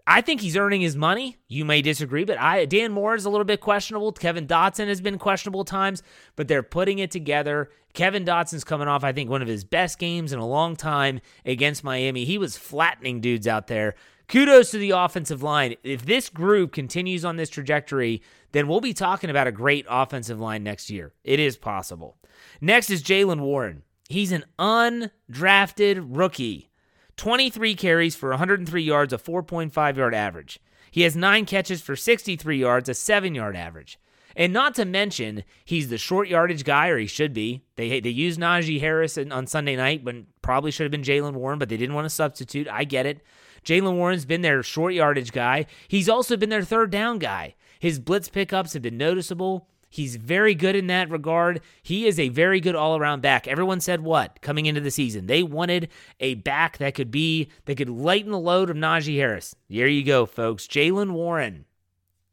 I 0.07 0.21
think 0.21 0.39
he's 0.39 0.55
earning 0.55 0.79
his 0.79 0.95
money. 0.95 1.35
You 1.49 1.65
may 1.65 1.81
disagree, 1.81 2.23
but 2.23 2.39
I 2.39 2.63
Dan 2.63 2.93
Moore 2.93 3.15
is 3.15 3.25
a 3.25 3.29
little 3.29 3.43
bit 3.43 3.59
questionable. 3.59 4.13
Kevin 4.13 4.47
Dotson 4.47 4.87
has 4.87 5.01
been 5.01 5.17
questionable 5.17 5.65
times, 5.65 6.03
but 6.37 6.47
they're 6.47 6.63
putting 6.63 6.99
it 6.99 7.11
together. 7.11 7.69
Kevin 7.93 8.23
Dotson's 8.23 8.63
coming 8.63 8.87
off, 8.87 9.03
I 9.03 9.11
think, 9.11 9.29
one 9.29 9.41
of 9.41 9.49
his 9.49 9.65
best 9.65 9.99
games 9.99 10.31
in 10.31 10.39
a 10.39 10.47
long 10.47 10.77
time 10.77 11.19
against 11.45 11.83
Miami. 11.83 12.23
He 12.23 12.37
was 12.37 12.55
flattening 12.55 13.19
dudes 13.19 13.45
out 13.45 13.67
there. 13.67 13.95
Kudos 14.29 14.71
to 14.71 14.77
the 14.77 14.91
offensive 14.91 15.43
line. 15.43 15.75
If 15.83 16.05
this 16.05 16.29
group 16.29 16.71
continues 16.71 17.25
on 17.25 17.35
this 17.35 17.49
trajectory, 17.49 18.21
then 18.53 18.69
we'll 18.69 18.79
be 18.79 18.93
talking 18.93 19.29
about 19.29 19.47
a 19.47 19.51
great 19.51 19.85
offensive 19.89 20.39
line 20.39 20.63
next 20.63 20.89
year. 20.89 21.11
It 21.25 21.41
is 21.41 21.57
possible. 21.57 22.15
Next 22.61 22.89
is 22.89 23.03
Jaylen 23.03 23.41
Warren. 23.41 23.83
He's 24.11 24.31
an 24.31 24.45
undrafted 24.59 26.05
rookie. 26.07 26.69
23 27.17 27.75
carries 27.75 28.15
for 28.15 28.29
103 28.29 28.81
yards, 28.81 29.13
a 29.13 29.17
4.5 29.17 29.95
yard 29.95 30.13
average. 30.15 30.59
He 30.91 31.01
has 31.03 31.15
nine 31.15 31.45
catches 31.45 31.81
for 31.81 31.95
63 31.95 32.57
yards, 32.57 32.89
a 32.89 32.93
seven 32.93 33.33
yard 33.35 33.55
average. 33.55 33.97
And 34.35 34.53
not 34.53 34.75
to 34.75 34.85
mention, 34.85 35.43
he's 35.65 35.89
the 35.89 35.97
short 35.97 36.27
yardage 36.27 36.63
guy, 36.63 36.87
or 36.87 36.97
he 36.97 37.07
should 37.07 37.33
be. 37.33 37.63
They 37.75 37.99
they 37.99 38.09
used 38.09 38.39
Najee 38.39 38.79
Harris 38.79 39.17
on 39.17 39.47
Sunday 39.47 39.75
night, 39.75 40.05
but 40.05 40.15
probably 40.41 40.71
should 40.71 40.85
have 40.85 40.91
been 40.91 41.03
Jaylen 41.03 41.33
Warren, 41.33 41.59
but 41.59 41.69
they 41.69 41.77
didn't 41.77 41.95
want 41.95 42.05
to 42.05 42.09
substitute. 42.09 42.67
I 42.69 42.83
get 42.83 43.05
it. 43.05 43.21
Jaylen 43.65 43.95
Warren's 43.95 44.25
been 44.25 44.41
their 44.41 44.63
short 44.63 44.93
yardage 44.93 45.31
guy. 45.31 45.65
He's 45.87 46.09
also 46.09 46.37
been 46.37 46.49
their 46.49 46.63
third 46.63 46.91
down 46.91 47.19
guy. 47.19 47.55
His 47.79 47.99
blitz 47.99 48.29
pickups 48.29 48.73
have 48.73 48.81
been 48.81 48.97
noticeable. 48.97 49.67
He's 49.91 50.15
very 50.15 50.55
good 50.55 50.77
in 50.77 50.87
that 50.87 51.09
regard. 51.09 51.59
He 51.83 52.07
is 52.07 52.17
a 52.17 52.29
very 52.29 52.61
good 52.61 52.75
all 52.75 52.95
around 52.95 53.21
back. 53.21 53.45
Everyone 53.45 53.81
said 53.81 54.01
what 54.01 54.41
coming 54.41 54.65
into 54.65 54.79
the 54.79 54.89
season? 54.89 55.27
They 55.27 55.43
wanted 55.43 55.89
a 56.21 56.35
back 56.35 56.77
that 56.77 56.95
could 56.95 57.11
be, 57.11 57.49
that 57.65 57.75
could 57.75 57.89
lighten 57.89 58.31
the 58.31 58.39
load 58.39 58.69
of 58.69 58.77
Najee 58.77 59.17
Harris. 59.17 59.53
There 59.69 59.87
you 59.87 60.05
go, 60.05 60.25
folks. 60.25 60.65
Jaylen 60.65 61.11
Warren. 61.11 61.65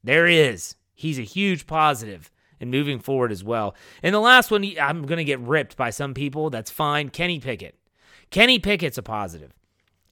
There 0.05 0.29
he 0.29 0.39
is. 0.39 0.77
He's 0.95 1.19
a 1.19 1.23
huge 1.23 1.67
positive 1.67 2.31
and 2.61 2.71
moving 2.71 3.01
forward 3.01 3.33
as 3.33 3.43
well. 3.43 3.75
And 4.05 4.15
the 4.15 4.21
last 4.21 4.53
one, 4.53 4.65
I'm 4.81 5.03
going 5.03 5.19
to 5.19 5.25
get 5.25 5.41
ripped 5.41 5.77
by 5.77 5.91
some 5.91 6.15
people. 6.15 6.51
That's 6.51 6.71
fine. 6.71 7.09
Kenny 7.09 7.41
Pickett. 7.41 7.77
Kenny 8.31 8.61
Pickett's 8.61 8.99
a 8.99 9.03
positive. 9.03 9.53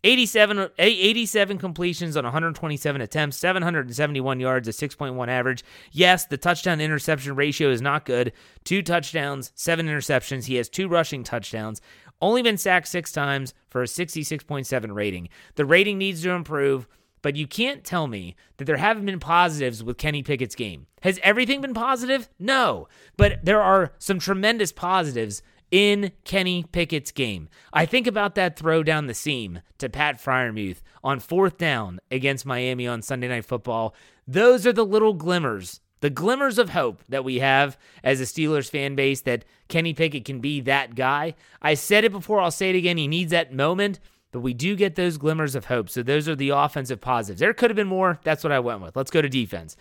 87, 0.04 0.68
87 0.78 1.58
completions 1.58 2.16
on 2.16 2.24
127 2.24 3.00
attempts, 3.00 3.36
771 3.38 4.40
yards, 4.40 4.68
a 4.68 4.70
6.1 4.70 5.28
average. 5.28 5.64
Yes, 5.92 6.26
the 6.26 6.36
touchdown 6.36 6.80
interception 6.80 7.34
ratio 7.34 7.70
is 7.70 7.82
not 7.82 8.04
good. 8.04 8.32
Two 8.64 8.82
touchdowns, 8.82 9.52
seven 9.54 9.86
interceptions. 9.86 10.44
He 10.44 10.56
has 10.56 10.68
two 10.68 10.88
rushing 10.88 11.24
touchdowns. 11.24 11.80
Only 12.20 12.42
been 12.42 12.56
sacked 12.56 12.88
six 12.88 13.12
times 13.12 13.52
for 13.68 13.82
a 13.82 13.86
66.7 13.86 14.94
rating. 14.94 15.28
The 15.56 15.66
rating 15.66 15.98
needs 15.98 16.22
to 16.22 16.30
improve, 16.30 16.86
but 17.20 17.36
you 17.36 17.46
can't 17.46 17.84
tell 17.84 18.06
me 18.06 18.36
that 18.56 18.64
there 18.64 18.76
haven't 18.76 19.06
been 19.06 19.20
positives 19.20 19.82
with 19.82 19.98
Kenny 19.98 20.22
Pickett's 20.22 20.54
game. 20.54 20.86
Has 21.02 21.20
everything 21.22 21.60
been 21.60 21.74
positive? 21.74 22.28
No, 22.38 22.88
but 23.16 23.44
there 23.44 23.60
are 23.62 23.92
some 23.98 24.18
tremendous 24.18 24.72
positives 24.72 25.42
in 25.70 26.12
Kenny 26.24 26.64
Pickett's 26.70 27.10
game. 27.10 27.48
I 27.72 27.86
think 27.86 28.06
about 28.06 28.34
that 28.36 28.56
throw 28.58 28.82
down 28.82 29.06
the 29.06 29.14
seam 29.14 29.60
to 29.78 29.88
Pat 29.88 30.22
Freiermuth 30.22 30.82
on 31.02 31.20
fourth 31.20 31.58
down 31.58 32.00
against 32.10 32.46
Miami 32.46 32.86
on 32.86 33.02
Sunday 33.02 33.28
Night 33.28 33.44
Football. 33.44 33.94
Those 34.26 34.66
are 34.66 34.72
the 34.72 34.86
little 34.86 35.14
glimmers, 35.14 35.80
the 36.00 36.10
glimmers 36.10 36.58
of 36.58 36.70
hope 36.70 37.02
that 37.08 37.24
we 37.24 37.40
have 37.40 37.76
as 38.04 38.20
a 38.20 38.24
Steelers 38.24 38.70
fan 38.70 38.94
base 38.94 39.20
that 39.22 39.44
Kenny 39.68 39.92
Pickett 39.92 40.24
can 40.24 40.40
be 40.40 40.60
that 40.60 40.94
guy. 40.94 41.34
I 41.60 41.74
said 41.74 42.04
it 42.04 42.12
before, 42.12 42.40
I'll 42.40 42.50
say 42.50 42.70
it 42.70 42.76
again. 42.76 42.96
He 42.96 43.08
needs 43.08 43.32
that 43.32 43.52
moment. 43.52 43.98
but 44.32 44.40
we 44.40 44.52
do 44.52 44.76
get 44.76 44.96
those 44.96 45.16
glimmers 45.16 45.54
of 45.54 45.64
hope. 45.64 45.88
So 45.88 46.02
those 46.02 46.28
are 46.28 46.36
the 46.36 46.50
offensive 46.50 47.00
positives. 47.00 47.40
There 47.40 47.54
could 47.54 47.70
have 47.70 47.76
been 47.76 47.86
more. 47.86 48.18
That's 48.22 48.44
what 48.44 48.52
I 48.52 48.58
went 48.58 48.82
with. 48.82 48.94
Let's 48.94 49.10
go 49.10 49.22
to 49.22 49.28
defense. 49.30 49.76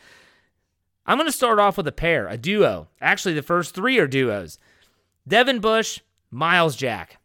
I'm 1.05 1.17
going 1.17 1.27
to 1.27 1.31
start 1.33 1.59
off 1.59 1.75
with 1.77 1.87
a 1.87 1.91
pair, 1.91 2.27
a 2.27 2.37
duo. 2.37 2.87
Actually, 3.01 3.33
the 3.35 3.41
first 3.41 3.75
three 3.75 3.99
are 3.99 4.07
duos 4.07 4.57
Devin 5.27 5.59
Bush, 5.59 6.01
Myles 6.29 6.75
Jack. 6.75 7.19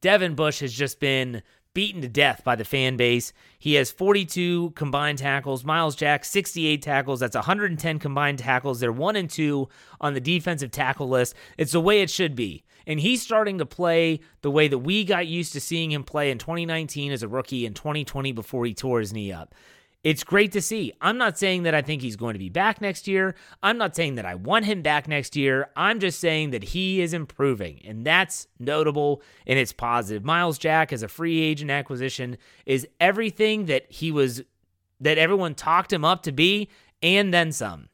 Devin 0.00 0.34
Bush 0.34 0.60
has 0.60 0.72
just 0.72 1.00
been 1.00 1.42
beaten 1.74 2.00
to 2.00 2.08
death 2.08 2.42
by 2.44 2.56
the 2.56 2.64
fan 2.64 2.96
base. 2.96 3.32
He 3.58 3.74
has 3.74 3.90
42 3.90 4.70
combined 4.70 5.18
tackles. 5.18 5.64
Myles 5.64 5.96
Jack, 5.96 6.24
68 6.24 6.80
tackles. 6.80 7.20
That's 7.20 7.34
110 7.34 7.98
combined 7.98 8.38
tackles. 8.38 8.80
They're 8.80 8.92
one 8.92 9.16
and 9.16 9.28
two 9.28 9.68
on 10.00 10.14
the 10.14 10.20
defensive 10.20 10.70
tackle 10.70 11.08
list. 11.08 11.34
It's 11.58 11.72
the 11.72 11.80
way 11.80 12.00
it 12.00 12.10
should 12.10 12.34
be. 12.34 12.64
And 12.86 13.00
he's 13.00 13.22
starting 13.22 13.58
to 13.58 13.66
play 13.66 14.20
the 14.42 14.50
way 14.50 14.68
that 14.68 14.78
we 14.78 15.04
got 15.04 15.26
used 15.26 15.52
to 15.54 15.60
seeing 15.60 15.90
him 15.90 16.04
play 16.04 16.30
in 16.30 16.38
2019 16.38 17.12
as 17.12 17.22
a 17.22 17.28
rookie 17.28 17.66
and 17.66 17.74
2020 17.74 18.32
before 18.32 18.64
he 18.64 18.72
tore 18.72 19.00
his 19.00 19.12
knee 19.12 19.32
up. 19.32 19.54
It's 20.04 20.22
great 20.22 20.52
to 20.52 20.60
see. 20.60 20.92
I'm 21.00 21.16
not 21.16 21.38
saying 21.38 21.62
that 21.62 21.74
I 21.74 21.80
think 21.80 22.02
he's 22.02 22.14
going 22.14 22.34
to 22.34 22.38
be 22.38 22.50
back 22.50 22.82
next 22.82 23.08
year. 23.08 23.34
I'm 23.62 23.78
not 23.78 23.96
saying 23.96 24.16
that 24.16 24.26
I 24.26 24.34
want 24.34 24.66
him 24.66 24.82
back 24.82 25.08
next 25.08 25.34
year. 25.34 25.70
I'm 25.76 25.98
just 25.98 26.20
saying 26.20 26.50
that 26.50 26.62
he 26.62 27.00
is 27.00 27.14
improving, 27.14 27.80
and 27.86 28.04
that's 28.04 28.46
notable 28.58 29.22
and 29.46 29.58
it's 29.58 29.72
positive. 29.72 30.22
Myles 30.22 30.58
Jack 30.58 30.92
as 30.92 31.02
a 31.02 31.08
free 31.08 31.40
agent 31.40 31.70
acquisition 31.70 32.36
is 32.66 32.86
everything 33.00 33.64
that 33.66 33.90
he 33.90 34.12
was 34.12 34.42
that 35.00 35.16
everyone 35.16 35.54
talked 35.54 35.92
him 35.92 36.04
up 36.04 36.22
to 36.24 36.32
be 36.32 36.68
and 37.02 37.32
then 37.32 37.50
some. 37.50 37.88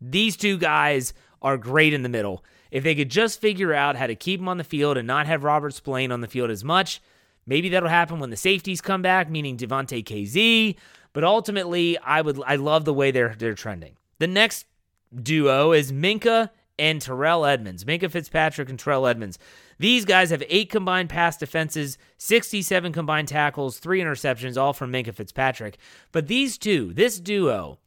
These 0.00 0.36
two 0.38 0.56
guys 0.56 1.12
are 1.42 1.58
great 1.58 1.92
in 1.92 2.02
the 2.02 2.08
middle. 2.08 2.42
If 2.70 2.82
they 2.82 2.94
could 2.94 3.10
just 3.10 3.40
figure 3.40 3.74
out 3.74 3.96
how 3.96 4.06
to 4.06 4.14
keep 4.14 4.40
him 4.40 4.48
on 4.48 4.58
the 4.58 4.64
field 4.64 4.96
and 4.96 5.06
not 5.06 5.26
have 5.26 5.44
Robert 5.44 5.74
Spillane 5.74 6.10
on 6.10 6.22
the 6.22 6.28
field 6.28 6.50
as 6.50 6.64
much, 6.64 7.00
Maybe 7.46 7.68
that'll 7.68 7.88
happen 7.88 8.18
when 8.18 8.30
the 8.30 8.36
safeties 8.36 8.80
come 8.80 9.02
back, 9.02 9.30
meaning 9.30 9.56
Damontae 9.56 10.04
Kazee. 10.04 10.76
But 11.12 11.24
ultimately, 11.24 11.98
I 11.98 12.20
would 12.20 12.40
I 12.46 12.56
love 12.56 12.84
the 12.84 12.94
way 12.94 13.10
they're 13.10 13.34
they're 13.38 13.54
trending. 13.54 13.96
The 14.18 14.26
next 14.26 14.66
duo 15.14 15.72
is 15.72 15.92
Minkah 15.92 16.50
and 16.78 17.00
Terrell 17.00 17.44
Edmunds. 17.44 17.84
Minkah 17.84 18.10
Fitzpatrick 18.10 18.68
and 18.68 18.78
Terrell 18.78 19.06
Edmunds. 19.06 19.38
These 19.78 20.04
guys 20.04 20.30
have 20.30 20.42
eight 20.48 20.70
combined 20.70 21.08
pass 21.08 21.36
defenses, 21.36 21.98
67 22.18 22.92
combined 22.92 23.28
tackles, 23.28 23.78
three 23.78 24.00
interceptions, 24.00 24.60
all 24.60 24.72
from 24.72 24.92
Minkah 24.92 25.14
Fitzpatrick. 25.14 25.78
But 26.12 26.26
these 26.26 26.58
two, 26.58 26.92
this 26.92 27.18
duo, 27.18 27.78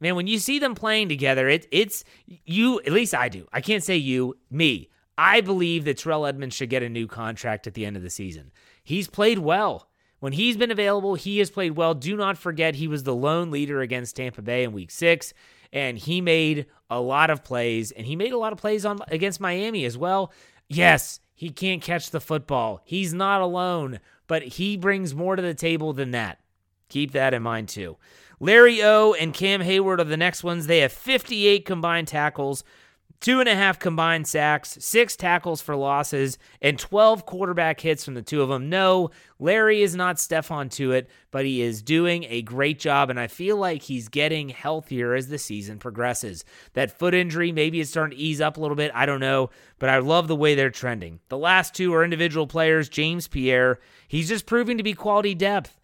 man, 0.00 0.14
when 0.16 0.26
you 0.26 0.38
see 0.38 0.58
them 0.58 0.74
playing 0.74 1.08
together, 1.08 1.48
it, 1.48 1.66
it's 1.70 2.04
you, 2.26 2.80
at 2.80 2.92
least 2.92 3.14
I 3.14 3.28
do. 3.28 3.46
I 3.52 3.60
can't 3.60 3.84
say 3.84 3.96
you, 3.96 4.36
me. 4.50 4.88
I 5.18 5.40
believe 5.40 5.84
that 5.84 5.98
Terrell 5.98 6.26
Edmunds 6.26 6.54
should 6.54 6.70
get 6.70 6.82
a 6.82 6.88
new 6.88 7.06
contract 7.06 7.66
at 7.66 7.74
the 7.74 7.84
end 7.84 7.96
of 7.96 8.02
the 8.02 8.10
season. 8.10 8.50
He's 8.82 9.08
played 9.08 9.38
well. 9.38 9.88
When 10.20 10.32
he's 10.32 10.56
been 10.56 10.70
available, 10.70 11.16
he 11.16 11.38
has 11.38 11.50
played 11.50 11.72
well. 11.72 11.94
Do 11.94 12.16
not 12.16 12.38
forget, 12.38 12.76
he 12.76 12.86
was 12.86 13.02
the 13.02 13.14
lone 13.14 13.50
leader 13.50 13.80
against 13.80 14.16
Tampa 14.16 14.40
Bay 14.40 14.62
in 14.62 14.72
week 14.72 14.90
six, 14.90 15.32
and 15.72 15.98
he 15.98 16.20
made 16.20 16.66
a 16.88 17.00
lot 17.00 17.30
of 17.30 17.42
plays, 17.42 17.90
and 17.90 18.06
he 18.06 18.14
made 18.14 18.32
a 18.32 18.38
lot 18.38 18.52
of 18.52 18.58
plays 18.58 18.84
on 18.84 19.00
against 19.08 19.40
Miami 19.40 19.84
as 19.84 19.98
well. 19.98 20.32
Yes, 20.68 21.18
he 21.34 21.50
can't 21.50 21.82
catch 21.82 22.10
the 22.10 22.20
football. 22.20 22.80
He's 22.84 23.12
not 23.12 23.40
alone, 23.40 23.98
but 24.28 24.42
he 24.42 24.76
brings 24.76 25.14
more 25.14 25.34
to 25.34 25.42
the 25.42 25.54
table 25.54 25.92
than 25.92 26.12
that. 26.12 26.38
Keep 26.88 27.10
that 27.12 27.34
in 27.34 27.42
mind 27.42 27.68
too. 27.68 27.96
Larry 28.38 28.82
O 28.82 29.14
and 29.14 29.34
Cam 29.34 29.60
Heyward 29.60 29.98
are 29.98 30.04
the 30.04 30.16
next 30.16 30.44
ones. 30.44 30.66
They 30.66 30.78
have 30.80 30.92
58 30.92 31.64
combined 31.64 32.08
tackles, 32.08 32.62
two 33.22 33.38
and 33.38 33.48
a 33.48 33.54
half 33.54 33.78
combined 33.78 34.26
sacks, 34.26 34.76
six 34.80 35.16
tackles 35.16 35.62
for 35.62 35.76
losses, 35.76 36.36
and 36.60 36.78
12 36.78 37.24
quarterback 37.24 37.80
hits 37.80 38.04
from 38.04 38.14
the 38.14 38.20
two 38.20 38.42
of 38.42 38.48
them. 38.48 38.68
No, 38.68 39.10
Larry 39.38 39.80
is 39.80 39.94
not 39.94 40.16
Stephon 40.16 40.68
Tuitt, 40.68 41.06
but 41.30 41.44
he 41.46 41.62
is 41.62 41.82
doing 41.82 42.24
a 42.24 42.42
great 42.42 42.78
job, 42.78 43.08
and 43.08 43.18
I 43.18 43.28
feel 43.28 43.56
like 43.56 43.82
he's 43.82 44.08
getting 44.08 44.50
healthier 44.50 45.14
as 45.14 45.28
the 45.28 45.38
season 45.38 45.78
progresses. 45.78 46.44
That 46.74 46.98
foot 46.98 47.14
injury, 47.14 47.52
maybe 47.52 47.80
it's 47.80 47.90
starting 47.90 48.18
to 48.18 48.22
ease 48.22 48.40
up 48.40 48.56
a 48.56 48.60
little 48.60 48.76
bit. 48.76 48.90
I 48.92 49.06
don't 49.06 49.20
know, 49.20 49.50
but 49.78 49.88
I 49.88 49.98
love 49.98 50.26
the 50.26 50.36
way 50.36 50.54
they're 50.54 50.70
trending. 50.70 51.20
The 51.28 51.38
last 51.38 51.74
two 51.74 51.94
are 51.94 52.04
individual 52.04 52.48
players. 52.48 52.88
James 52.88 53.28
Pierre, 53.28 53.78
he's 54.08 54.28
just 54.28 54.46
proving 54.46 54.76
to 54.78 54.82
be 54.82 54.94
quality 54.94 55.34
depth. 55.34 55.78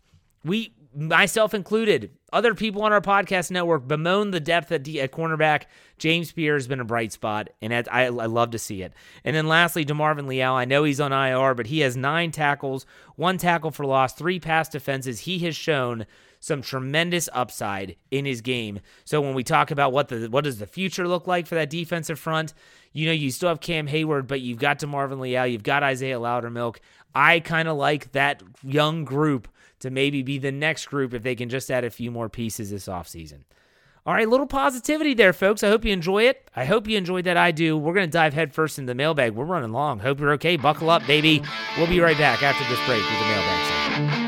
We 0.44 0.72
myself 0.98 1.54
included, 1.54 2.10
other 2.32 2.54
people 2.54 2.82
on 2.82 2.92
our 2.92 3.00
podcast 3.00 3.52
network 3.52 3.86
bemoan 3.86 4.32
the 4.32 4.40
depth 4.40 4.72
at, 4.72 4.82
cornerback. 4.82 5.64
James 5.96 6.32
Pierre 6.32 6.54
has 6.54 6.66
been 6.66 6.80
a 6.80 6.84
bright 6.84 7.12
spot, 7.12 7.50
and 7.62 7.72
I, 7.72 8.06
I 8.06 8.08
love 8.08 8.50
to 8.50 8.58
see 8.58 8.82
it. 8.82 8.92
And 9.24 9.34
then 9.34 9.46
lastly, 9.46 9.84
DeMarvin 9.84 10.26
Leal. 10.26 10.52
I 10.52 10.64
know 10.64 10.84
he's 10.84 11.00
on 11.00 11.12
IR, 11.12 11.54
but 11.54 11.66
he 11.66 11.80
has 11.80 11.96
nine 11.96 12.32
tackles, 12.32 12.84
one 13.14 13.38
tackle 13.38 13.70
for 13.70 13.86
loss, 13.86 14.12
three 14.12 14.40
pass 14.40 14.68
defenses. 14.68 15.20
He 15.20 15.38
has 15.40 15.54
shown 15.54 16.04
some 16.40 16.62
tremendous 16.62 17.28
upside 17.32 17.96
in 18.10 18.24
his 18.24 18.40
game. 18.40 18.80
So 19.04 19.20
when 19.20 19.34
we 19.34 19.44
talk 19.44 19.70
about 19.70 19.92
what 19.92 20.08
the 20.08 20.28
what 20.28 20.44
does 20.44 20.58
the 20.58 20.66
future 20.66 21.06
look 21.06 21.26
like 21.26 21.46
for 21.46 21.54
that 21.54 21.70
defensive 21.70 22.18
front, 22.18 22.54
you 22.92 23.06
know, 23.06 23.12
you 23.12 23.30
still 23.30 23.48
have 23.48 23.60
Cam 23.60 23.86
Heyward, 23.86 24.26
but 24.26 24.40
you've 24.40 24.58
got 24.58 24.78
DeMarvin 24.80 25.20
Leal, 25.20 25.46
you've 25.46 25.62
got 25.62 25.82
Isaiah 25.82 26.18
Loudermilk. 26.18 26.78
I 27.14 27.40
kind 27.40 27.68
of 27.68 27.76
like 27.76 28.12
that 28.12 28.42
young 28.62 29.04
group 29.04 29.48
to 29.80 29.90
maybe 29.90 30.22
be 30.22 30.38
the 30.38 30.52
next 30.52 30.86
group 30.86 31.14
if 31.14 31.22
they 31.22 31.34
can 31.34 31.48
just 31.48 31.70
add 31.70 31.84
a 31.84 31.90
few 31.90 32.10
more 32.10 32.28
pieces 32.28 32.70
this 32.70 32.86
offseason. 32.86 33.40
All 34.06 34.14
right, 34.14 34.28
little 34.28 34.46
positivity 34.46 35.12
there, 35.12 35.34
folks. 35.34 35.62
I 35.62 35.68
hope 35.68 35.84
you 35.84 35.92
enjoy 35.92 36.22
it. 36.24 36.50
I 36.56 36.64
hope 36.64 36.88
you 36.88 36.96
enjoyed 36.96 37.24
that. 37.24 37.36
I 37.36 37.50
do. 37.50 37.76
We're 37.76 37.92
going 37.92 38.06
to 38.06 38.10
dive 38.10 38.32
headfirst 38.32 38.78
into 38.78 38.90
the 38.90 38.94
mailbag. 38.94 39.34
We're 39.34 39.44
running 39.44 39.72
long. 39.72 39.98
Hope 39.98 40.18
you're 40.18 40.32
okay. 40.32 40.56
Buckle 40.56 40.88
up, 40.88 41.06
baby. 41.06 41.42
We'll 41.76 41.88
be 41.88 42.00
right 42.00 42.16
back 42.16 42.42
after 42.42 42.64
this 42.70 42.84
break 42.86 43.02
with 43.02 43.18
the 43.18 43.26
mailbag 43.26 44.27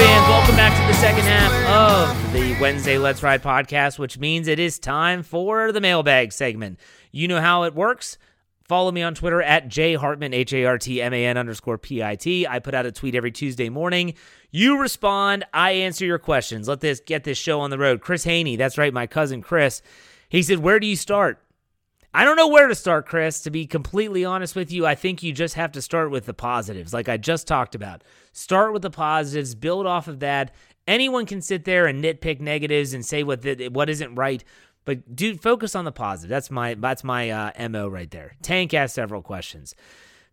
Fans, 0.00 0.28
welcome 0.30 0.56
back 0.56 0.80
to 0.80 0.86
the 0.86 0.98
second 0.98 1.24
half 1.24 1.52
of 2.16 2.32
the 2.32 2.58
Wednesday 2.58 2.96
Let's 2.96 3.22
Ride 3.22 3.42
podcast, 3.42 3.98
which 3.98 4.18
means 4.18 4.48
it 4.48 4.58
is 4.58 4.78
time 4.78 5.22
for 5.22 5.72
the 5.72 5.80
mailbag 5.82 6.32
segment. 6.32 6.80
You 7.12 7.28
know 7.28 7.38
how 7.38 7.64
it 7.64 7.74
works. 7.74 8.16
Follow 8.66 8.92
me 8.92 9.02
on 9.02 9.14
Twitter 9.14 9.42
at 9.42 9.68
jhartman, 9.68 10.34
H 10.34 10.54
A 10.54 10.64
R 10.64 10.78
T 10.78 11.02
M 11.02 11.12
A 11.12 11.26
N 11.26 11.36
underscore 11.36 11.76
P 11.76 12.02
I 12.02 12.16
T. 12.16 12.46
I 12.46 12.60
put 12.60 12.72
out 12.72 12.86
a 12.86 12.92
tweet 12.92 13.14
every 13.14 13.30
Tuesday 13.30 13.68
morning. 13.68 14.14
You 14.50 14.80
respond, 14.80 15.44
I 15.52 15.72
answer 15.72 16.06
your 16.06 16.18
questions. 16.18 16.66
Let 16.66 16.80
this 16.80 17.00
get 17.00 17.24
this 17.24 17.36
show 17.36 17.60
on 17.60 17.68
the 17.68 17.78
road. 17.78 18.00
Chris 18.00 18.24
Haney, 18.24 18.56
that's 18.56 18.78
right, 18.78 18.94
my 18.94 19.06
cousin 19.06 19.42
Chris. 19.42 19.82
He 20.30 20.42
said, 20.42 20.60
Where 20.60 20.80
do 20.80 20.86
you 20.86 20.96
start? 20.96 21.42
I 22.12 22.24
don't 22.24 22.36
know 22.36 22.48
where 22.48 22.66
to 22.66 22.74
start, 22.74 23.06
Chris. 23.06 23.40
To 23.42 23.50
be 23.50 23.66
completely 23.66 24.24
honest 24.24 24.56
with 24.56 24.72
you, 24.72 24.84
I 24.84 24.94
think 24.94 25.22
you 25.22 25.32
just 25.32 25.54
have 25.54 25.72
to 25.72 25.82
start 25.82 26.10
with 26.10 26.26
the 26.26 26.34
positives, 26.34 26.92
like 26.92 27.08
I 27.08 27.16
just 27.16 27.46
talked 27.46 27.74
about. 27.74 28.02
Start 28.32 28.72
with 28.72 28.82
the 28.82 28.90
positives, 28.90 29.54
build 29.54 29.86
off 29.86 30.08
of 30.08 30.20
that, 30.20 30.52
anyone 30.86 31.24
can 31.24 31.40
sit 31.40 31.64
there 31.64 31.86
and 31.86 32.02
nitpick 32.02 32.40
negatives 32.40 32.92
and 32.92 33.06
say 33.06 33.22
what 33.22 33.42
the, 33.42 33.68
what 33.68 33.88
isn't 33.88 34.14
right, 34.14 34.42
but 34.84 35.14
dude, 35.14 35.42
focus 35.42 35.74
on 35.74 35.84
the 35.84 35.92
positive. 35.92 36.30
That's 36.30 36.50
my 36.50 36.74
that's 36.74 37.04
my 37.04 37.30
uh, 37.30 37.68
mo 37.68 37.88
right 37.88 38.10
there. 38.10 38.36
Tank 38.42 38.74
asked 38.74 38.94
several 38.94 39.22
questions. 39.22 39.74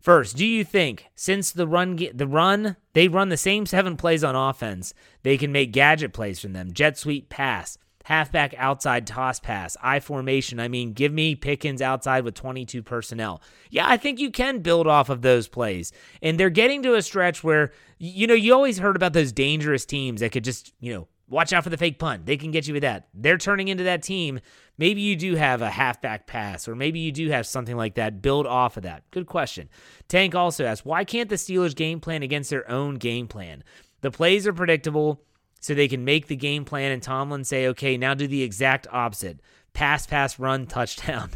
First, 0.00 0.36
do 0.36 0.46
you 0.46 0.64
think 0.64 1.06
since 1.14 1.52
the 1.52 1.66
run 1.66 1.98
the 2.14 2.26
run 2.26 2.76
they 2.92 3.08
run 3.08 3.28
the 3.28 3.36
same 3.36 3.66
seven 3.66 3.96
plays 3.96 4.24
on 4.24 4.34
offense, 4.34 4.94
they 5.22 5.36
can 5.36 5.52
make 5.52 5.72
gadget 5.72 6.12
plays 6.12 6.40
from 6.40 6.54
them? 6.54 6.72
Jet 6.72 6.98
sweep 6.98 7.28
pass, 7.28 7.78
halfback 8.08 8.54
outside 8.56 9.06
toss 9.06 9.38
pass, 9.38 9.76
I 9.82 10.00
formation. 10.00 10.58
I 10.60 10.68
mean, 10.68 10.92
give 10.92 11.12
me 11.12 11.34
Pickens 11.34 11.82
outside 11.82 12.24
with 12.24 12.34
22 12.34 12.82
personnel. 12.82 13.42
Yeah, 13.70 13.86
I 13.88 13.96
think 13.96 14.18
you 14.18 14.30
can 14.30 14.60
build 14.60 14.86
off 14.86 15.08
of 15.08 15.22
those 15.22 15.48
plays. 15.48 15.92
And 16.22 16.38
they're 16.38 16.50
getting 16.50 16.82
to 16.82 16.94
a 16.94 17.02
stretch 17.02 17.44
where 17.44 17.72
you 18.00 18.28
know, 18.28 18.34
you 18.34 18.54
always 18.54 18.78
heard 18.78 18.94
about 18.94 19.12
those 19.12 19.32
dangerous 19.32 19.84
teams 19.84 20.20
that 20.20 20.30
could 20.30 20.44
just, 20.44 20.72
you 20.78 20.94
know, 20.94 21.08
watch 21.28 21.52
out 21.52 21.64
for 21.64 21.70
the 21.70 21.76
fake 21.76 21.98
punt. 21.98 22.26
They 22.26 22.36
can 22.36 22.52
get 22.52 22.68
you 22.68 22.74
with 22.74 22.84
that. 22.84 23.08
They're 23.12 23.38
turning 23.38 23.66
into 23.66 23.84
that 23.84 24.04
team 24.04 24.38
Maybe 24.78 25.00
you 25.00 25.16
do 25.16 25.34
have 25.34 25.60
a 25.60 25.70
halfback 25.70 26.28
pass, 26.28 26.68
or 26.68 26.76
maybe 26.76 27.00
you 27.00 27.10
do 27.10 27.28
have 27.30 27.46
something 27.46 27.76
like 27.76 27.96
that. 27.96 28.22
Build 28.22 28.46
off 28.46 28.76
of 28.76 28.84
that. 28.84 29.02
Good 29.10 29.26
question. 29.26 29.68
Tank 30.06 30.36
also 30.36 30.64
asks, 30.64 30.86
why 30.86 31.04
can't 31.04 31.28
the 31.28 31.34
Steelers 31.34 31.74
game 31.74 31.98
plan 31.98 32.22
against 32.22 32.48
their 32.48 32.68
own 32.70 32.94
game 32.94 33.26
plan? 33.26 33.64
The 34.02 34.12
plays 34.12 34.46
are 34.46 34.52
predictable, 34.52 35.20
so 35.60 35.74
they 35.74 35.88
can 35.88 36.04
make 36.04 36.26
the 36.26 36.36
game 36.36 36.64
plan, 36.64 36.92
and 36.92 37.02
Tomlin 37.02 37.44
say, 37.44 37.66
okay, 37.68 37.96
now 37.96 38.14
do 38.14 38.26
the 38.26 38.42
exact 38.42 38.86
opposite 38.92 39.40
pass, 39.72 40.06
pass, 40.06 40.38
run, 40.38 40.66
touchdown. 40.66 41.30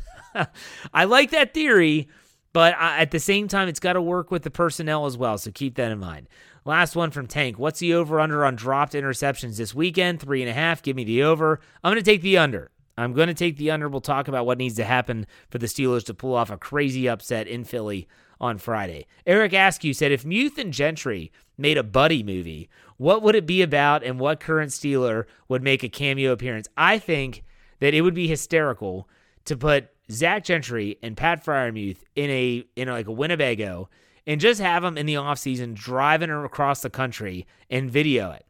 I 0.94 1.04
like 1.04 1.30
that 1.30 1.54
theory, 1.54 2.08
but 2.52 2.74
at 2.78 3.10
the 3.10 3.20
same 3.20 3.48
time, 3.48 3.68
it's 3.68 3.80
got 3.80 3.92
to 3.92 4.02
work 4.02 4.30
with 4.30 4.42
the 4.42 4.50
personnel 4.50 5.06
as 5.06 5.16
well, 5.16 5.38
so 5.38 5.50
keep 5.50 5.76
that 5.76 5.92
in 5.92 5.98
mind. 5.98 6.28
Last 6.64 6.94
one 6.94 7.10
from 7.10 7.26
Tank. 7.26 7.58
What's 7.58 7.80
the 7.80 7.94
over 7.94 8.20
under 8.20 8.44
on 8.44 8.54
dropped 8.54 8.92
interceptions 8.92 9.56
this 9.56 9.74
weekend? 9.74 10.20
Three 10.20 10.42
and 10.42 10.50
a 10.50 10.54
half. 10.54 10.82
Give 10.82 10.94
me 10.94 11.02
the 11.02 11.22
over. 11.24 11.60
I'm 11.82 11.92
going 11.92 12.02
to 12.02 12.10
take 12.10 12.22
the 12.22 12.38
under. 12.38 12.70
I'm 12.96 13.14
going 13.14 13.28
to 13.28 13.34
take 13.34 13.56
the 13.56 13.70
under. 13.70 13.88
We'll 13.88 14.00
talk 14.00 14.28
about 14.28 14.46
what 14.46 14.58
needs 14.58 14.76
to 14.76 14.84
happen 14.84 15.26
for 15.50 15.58
the 15.58 15.66
Steelers 15.66 16.04
to 16.04 16.14
pull 16.14 16.34
off 16.34 16.50
a 16.50 16.56
crazy 16.56 17.08
upset 17.08 17.48
in 17.48 17.64
Philly 17.64 18.06
on 18.40 18.58
Friday. 18.58 19.06
Eric 19.26 19.52
Askew 19.52 19.92
said 19.92 20.12
if 20.12 20.24
Muth 20.24 20.58
and 20.58 20.72
Gentry 20.72 21.32
made 21.56 21.78
a 21.78 21.82
buddy 21.82 22.22
movie, 22.22 22.68
what 23.02 23.20
would 23.20 23.34
it 23.34 23.46
be 23.46 23.62
about 23.62 24.04
and 24.04 24.20
what 24.20 24.38
current 24.38 24.70
Steeler 24.70 25.24
would 25.48 25.60
make 25.60 25.82
a 25.82 25.88
cameo 25.88 26.30
appearance? 26.30 26.68
I 26.76 27.00
think 27.00 27.42
that 27.80 27.94
it 27.94 28.02
would 28.02 28.14
be 28.14 28.28
hysterical 28.28 29.08
to 29.44 29.56
put 29.56 29.88
Zach 30.08 30.44
Gentry 30.44 30.98
and 31.02 31.16
Pat 31.16 31.44
Freiermuth 31.44 32.04
in 32.14 32.30
a 32.30 32.64
in 32.76 32.86
like 32.86 33.08
a 33.08 33.12
Winnebago 33.12 33.88
and 34.24 34.40
just 34.40 34.60
have 34.60 34.84
them 34.84 34.96
in 34.96 35.06
the 35.06 35.14
offseason 35.14 35.74
driving 35.74 36.30
across 36.30 36.82
the 36.82 36.90
country 36.90 37.44
and 37.68 37.90
video 37.90 38.30
it. 38.30 38.46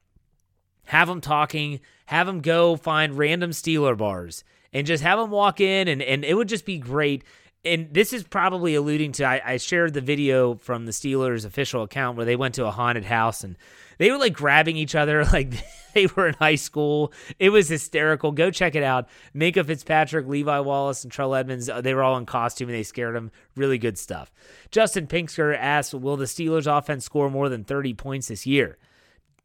Have 0.84 1.08
them 1.08 1.22
talking, 1.22 1.80
have 2.04 2.26
them 2.26 2.42
go 2.42 2.76
find 2.76 3.16
random 3.16 3.52
Steeler 3.52 3.96
bars 3.96 4.44
and 4.70 4.86
just 4.86 5.02
have 5.02 5.18
them 5.18 5.30
walk 5.30 5.62
in, 5.62 5.88
and, 5.88 6.02
and 6.02 6.26
it 6.26 6.34
would 6.34 6.48
just 6.48 6.66
be 6.66 6.76
great. 6.76 7.24
And 7.64 7.94
this 7.94 8.12
is 8.12 8.24
probably 8.24 8.74
alluding 8.74 9.12
to 9.12 9.24
I, 9.24 9.40
I 9.44 9.56
shared 9.56 9.94
the 9.94 10.00
video 10.00 10.56
from 10.56 10.84
the 10.84 10.92
Steelers 10.92 11.44
official 11.44 11.82
account 11.82 12.16
where 12.16 12.26
they 12.26 12.34
went 12.34 12.56
to 12.56 12.66
a 12.66 12.72
haunted 12.72 13.04
house 13.04 13.44
and 13.44 13.56
they 13.98 14.10
were 14.10 14.18
like 14.18 14.32
grabbing 14.32 14.76
each 14.76 14.96
other 14.96 15.24
like 15.32 15.54
they 15.94 16.06
were 16.06 16.28
in 16.28 16.34
high 16.34 16.56
school. 16.56 17.12
It 17.38 17.50
was 17.50 17.68
hysterical. 17.68 18.32
Go 18.32 18.50
check 18.50 18.74
it 18.74 18.82
out. 18.82 19.08
Minkah 19.34 19.64
Fitzpatrick, 19.64 20.26
Levi 20.26 20.58
Wallace, 20.58 21.04
and 21.04 21.12
Terrell 21.12 21.36
Edmunds, 21.36 21.68
uh, 21.68 21.80
they 21.80 21.94
were 21.94 22.02
all 22.02 22.16
in 22.16 22.26
costume 22.26 22.68
and 22.68 22.76
they 22.76 22.82
scared 22.82 23.14
them. 23.14 23.30
Really 23.54 23.78
good 23.78 23.96
stuff. 23.96 24.32
Justin 24.72 25.06
Pinksker 25.06 25.56
asks, 25.56 25.94
Will 25.94 26.16
the 26.16 26.24
Steelers 26.24 26.66
offense 26.66 27.04
score 27.04 27.30
more 27.30 27.48
than 27.48 27.62
30 27.62 27.94
points 27.94 28.28
this 28.28 28.44
year? 28.44 28.78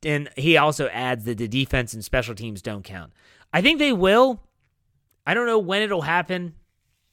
And 0.04 0.30
he 0.36 0.58
also 0.58 0.88
adds 0.88 1.26
that 1.26 1.38
the 1.38 1.48
defense 1.48 1.94
and 1.94 2.04
special 2.04 2.34
teams 2.34 2.62
don't 2.62 2.84
count. 2.84 3.14
I 3.54 3.62
think 3.62 3.80
they 3.80 3.94
will. 3.94 4.42
I 5.26 5.34
don't 5.34 5.46
know 5.46 5.60
when 5.60 5.82
it'll 5.82 6.02
happen. 6.02 6.56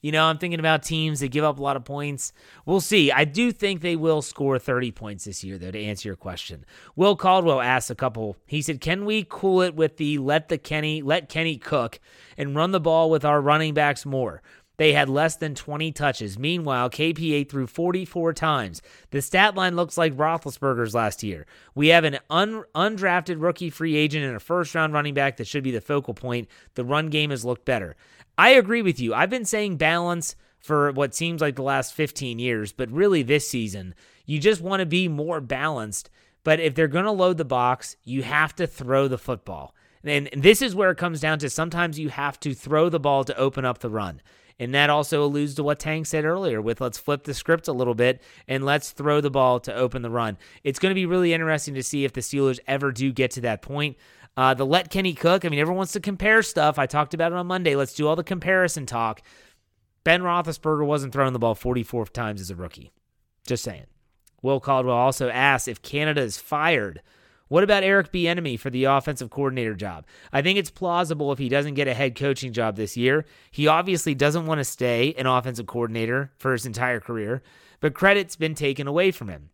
You 0.05 0.11
know, 0.11 0.25
I'm 0.25 0.37
thinking 0.37 0.59
about 0.59 0.83
teams 0.83 1.21
that 1.21 1.29
give 1.29 1.43
up 1.43 1.57
a 1.57 1.63
lot 1.63 1.75
of 1.75 1.83
points. 1.83 2.31
We'll 2.67 2.79
see. 2.79 3.11
I 3.11 3.25
do 3.25 3.51
think 3.51 3.81
they 3.81 3.95
will 3.95 4.21
score 4.21 4.59
30 4.59 4.91
points 4.91 5.25
this 5.25 5.43
year, 5.43 5.57
though, 5.57 5.71
to 5.71 5.83
answer 5.83 6.07
your 6.09 6.15
question. 6.15 6.63
Will 6.95 7.15
Caldwell 7.15 7.59
asked 7.59 7.89
a 7.89 7.95
couple. 7.95 8.37
He 8.45 8.61
said, 8.61 8.81
Can 8.81 9.05
we 9.05 9.25
cool 9.27 9.63
it 9.63 9.73
with 9.73 9.97
the 9.97 10.19
let 10.19 10.49
the 10.49 10.59
Kenny, 10.59 11.01
let 11.01 11.27
Kenny 11.27 11.57
cook 11.57 11.99
and 12.37 12.55
run 12.55 12.69
the 12.69 12.79
ball 12.79 13.09
with 13.09 13.25
our 13.25 13.41
running 13.41 13.73
backs 13.73 14.05
more? 14.05 14.43
They 14.77 14.93
had 14.93 15.09
less 15.09 15.37
than 15.37 15.55
20 15.55 15.91
touches. 15.93 16.37
Meanwhile, 16.37 16.89
KPA 16.89 17.49
threw 17.49 17.65
44 17.65 18.33
times. 18.33 18.81
The 19.11 19.21
stat 19.21 19.55
line 19.55 19.75
looks 19.75 19.97
like 19.97 20.13
Roethlisberger's 20.13 20.93
last 20.93 21.23
year. 21.23 21.45
We 21.73 21.87
have 21.87 22.03
an 22.03 22.19
un- 22.29 22.65
undrafted 22.75 23.41
rookie 23.41 23.69
free 23.69 23.95
agent 23.95 24.25
and 24.25 24.35
a 24.35 24.39
first 24.39 24.75
round 24.75 24.93
running 24.93 25.13
back 25.13 25.37
that 25.37 25.47
should 25.47 25.63
be 25.63 25.71
the 25.71 25.81
focal 25.81 26.13
point. 26.13 26.47
The 26.75 26.85
run 26.85 27.09
game 27.09 27.29
has 27.29 27.45
looked 27.45 27.65
better. 27.65 27.95
I 28.37 28.49
agree 28.49 28.81
with 28.81 28.99
you. 28.99 29.13
I've 29.13 29.29
been 29.29 29.45
saying 29.45 29.77
balance 29.77 30.35
for 30.59 30.91
what 30.91 31.15
seems 31.15 31.41
like 31.41 31.55
the 31.55 31.61
last 31.63 31.93
15 31.93 32.39
years, 32.39 32.71
but 32.71 32.91
really 32.91 33.23
this 33.23 33.47
season, 33.47 33.93
you 34.25 34.39
just 34.39 34.61
want 34.61 34.79
to 34.79 34.85
be 34.85 35.07
more 35.07 35.39
balanced. 35.39 36.09
But 36.43 36.59
if 36.59 36.75
they're 36.75 36.87
going 36.87 37.05
to 37.05 37.11
load 37.11 37.37
the 37.37 37.45
box, 37.45 37.95
you 38.03 38.23
have 38.23 38.55
to 38.55 38.67
throw 38.67 39.07
the 39.07 39.17
football. 39.17 39.75
And 40.03 40.29
this 40.35 40.61
is 40.61 40.75
where 40.75 40.91
it 40.91 40.97
comes 40.97 41.19
down 41.19 41.39
to 41.39 41.49
sometimes 41.49 41.97
you 41.97 42.09
have 42.09 42.39
to 42.41 42.53
throw 42.53 42.89
the 42.89 42.99
ball 42.99 43.23
to 43.23 43.37
open 43.37 43.65
up 43.65 43.79
the 43.79 43.89
run. 43.89 44.21
And 44.59 44.73
that 44.73 44.89
also 44.89 45.23
alludes 45.23 45.55
to 45.55 45.63
what 45.63 45.79
Tank 45.79 46.05
said 46.05 46.23
earlier 46.23 46.61
with 46.61 46.79
let's 46.79 46.97
flip 46.97 47.23
the 47.23 47.33
script 47.33 47.67
a 47.67 47.73
little 47.73 47.95
bit 47.95 48.21
and 48.47 48.63
let's 48.63 48.91
throw 48.91 49.19
the 49.19 49.31
ball 49.31 49.59
to 49.61 49.73
open 49.73 50.01
the 50.01 50.09
run. 50.09 50.37
It's 50.63 50.79
going 50.79 50.91
to 50.91 50.95
be 50.95 51.05
really 51.05 51.33
interesting 51.33 51.73
to 51.73 51.83
see 51.83 52.05
if 52.05 52.13
the 52.13 52.21
Steelers 52.21 52.59
ever 52.67 52.91
do 52.91 53.11
get 53.11 53.31
to 53.31 53.41
that 53.41 53.61
point. 53.61 53.97
Uh, 54.37 54.53
the 54.53 54.65
let 54.65 54.89
Kenny 54.89 55.13
cook. 55.13 55.45
I 55.45 55.49
mean, 55.49 55.59
everyone 55.59 55.77
wants 55.77 55.93
to 55.93 55.99
compare 55.99 56.43
stuff. 56.43 56.77
I 56.77 56.85
talked 56.85 57.13
about 57.13 57.31
it 57.31 57.37
on 57.37 57.47
Monday. 57.47 57.75
Let's 57.75 57.93
do 57.93 58.07
all 58.07 58.15
the 58.15 58.23
comparison 58.23 58.85
talk. 58.85 59.21
Ben 60.03 60.21
Roethlisberger 60.21 60.85
wasn't 60.85 61.13
throwing 61.13 61.33
the 61.33 61.39
ball 61.39 61.55
44 61.55 62.05
times 62.07 62.41
as 62.41 62.51
a 62.51 62.55
rookie. 62.55 62.91
Just 63.47 63.63
saying. 63.63 63.85
Will 64.41 64.59
Caldwell 64.59 64.95
also 64.95 65.29
asks 65.29 65.67
if 65.67 65.81
Canada 65.81 66.21
is 66.21 66.37
fired 66.37 67.01
what 67.47 67.63
about 67.63 67.83
Eric 67.83 68.11
Bieniemy 68.11 68.59
for 68.59 68.71
the 68.71 68.85
offensive 68.85 69.29
coordinator 69.29 69.75
job? 69.75 70.05
I 70.33 70.41
think 70.41 70.57
it's 70.57 70.71
plausible 70.71 71.31
if 71.31 71.37
he 71.37 71.47
doesn't 71.47 71.75
get 71.75 71.87
a 71.87 71.93
head 71.93 72.15
coaching 72.15 72.53
job 72.53 72.75
this 72.75 72.97
year. 72.97 73.25
He 73.51 73.67
obviously 73.67 74.15
doesn't 74.15 74.47
want 74.47 74.59
to 74.59 74.65
stay 74.65 75.13
an 75.17 75.27
offensive 75.27 75.67
coordinator 75.67 76.31
for 76.37 76.53
his 76.53 76.65
entire 76.65 76.99
career, 76.99 77.43
but 77.81 77.93
credit's 77.93 78.35
been 78.35 78.55
taken 78.55 78.87
away 78.87 79.11
from 79.11 79.29
him. 79.29 79.51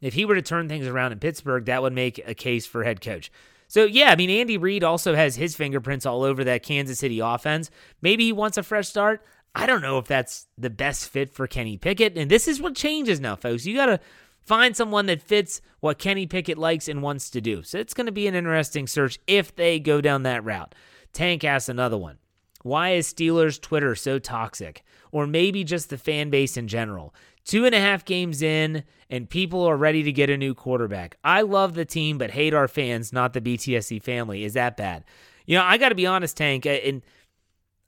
If 0.00 0.14
he 0.14 0.24
were 0.24 0.36
to 0.36 0.42
turn 0.42 0.68
things 0.68 0.86
around 0.86 1.12
in 1.12 1.18
Pittsburgh, 1.18 1.64
that 1.64 1.82
would 1.82 1.92
make 1.92 2.22
a 2.26 2.34
case 2.34 2.64
for 2.64 2.84
head 2.84 3.00
coach. 3.00 3.30
So, 3.70 3.84
yeah, 3.84 4.10
I 4.10 4.16
mean, 4.16 4.30
Andy 4.30 4.58
Reid 4.58 4.82
also 4.82 5.14
has 5.14 5.36
his 5.36 5.54
fingerprints 5.54 6.04
all 6.04 6.24
over 6.24 6.42
that 6.42 6.64
Kansas 6.64 6.98
City 6.98 7.20
offense. 7.20 7.70
Maybe 8.02 8.24
he 8.24 8.32
wants 8.32 8.58
a 8.58 8.64
fresh 8.64 8.88
start. 8.88 9.24
I 9.54 9.64
don't 9.64 9.80
know 9.80 9.98
if 9.98 10.08
that's 10.08 10.48
the 10.58 10.70
best 10.70 11.08
fit 11.08 11.32
for 11.32 11.46
Kenny 11.46 11.76
Pickett. 11.76 12.18
And 12.18 12.28
this 12.28 12.48
is 12.48 12.60
what 12.60 12.74
changes 12.74 13.20
now, 13.20 13.36
folks. 13.36 13.66
You 13.66 13.76
got 13.76 13.86
to 13.86 14.00
find 14.40 14.76
someone 14.76 15.06
that 15.06 15.22
fits 15.22 15.60
what 15.78 16.00
Kenny 16.00 16.26
Pickett 16.26 16.58
likes 16.58 16.88
and 16.88 17.00
wants 17.00 17.30
to 17.30 17.40
do. 17.40 17.62
So 17.62 17.78
it's 17.78 17.94
going 17.94 18.06
to 18.06 18.12
be 18.12 18.26
an 18.26 18.34
interesting 18.34 18.88
search 18.88 19.20
if 19.28 19.54
they 19.54 19.78
go 19.78 20.00
down 20.00 20.24
that 20.24 20.42
route. 20.42 20.74
Tank 21.12 21.44
asks 21.44 21.68
another 21.68 21.96
one. 21.96 22.18
Why 22.62 22.90
is 22.90 23.06
Steelers 23.06 23.60
Twitter 23.60 23.94
so 23.94 24.18
toxic? 24.18 24.82
Or 25.12 25.28
maybe 25.28 25.62
just 25.62 25.90
the 25.90 25.96
fan 25.96 26.28
base 26.28 26.56
in 26.56 26.66
general. 26.66 27.14
Two 27.44 27.64
and 27.64 27.74
a 27.74 27.80
half 27.80 28.04
games 28.04 28.42
in, 28.42 28.84
and 29.08 29.28
people 29.28 29.64
are 29.64 29.76
ready 29.76 30.02
to 30.02 30.12
get 30.12 30.30
a 30.30 30.36
new 30.36 30.54
quarterback. 30.54 31.16
I 31.24 31.42
love 31.42 31.74
the 31.74 31.84
team, 31.84 32.18
but 32.18 32.30
hate 32.30 32.54
our 32.54 32.68
fans, 32.68 33.12
not 33.12 33.32
the 33.32 33.40
BTSC 33.40 34.02
family. 34.02 34.44
Is 34.44 34.54
that 34.54 34.76
bad? 34.76 35.04
You 35.46 35.56
know, 35.56 35.64
I 35.64 35.78
got 35.78 35.88
to 35.88 35.94
be 35.94 36.06
honest, 36.06 36.36
Tank, 36.36 36.66
and 36.66 37.02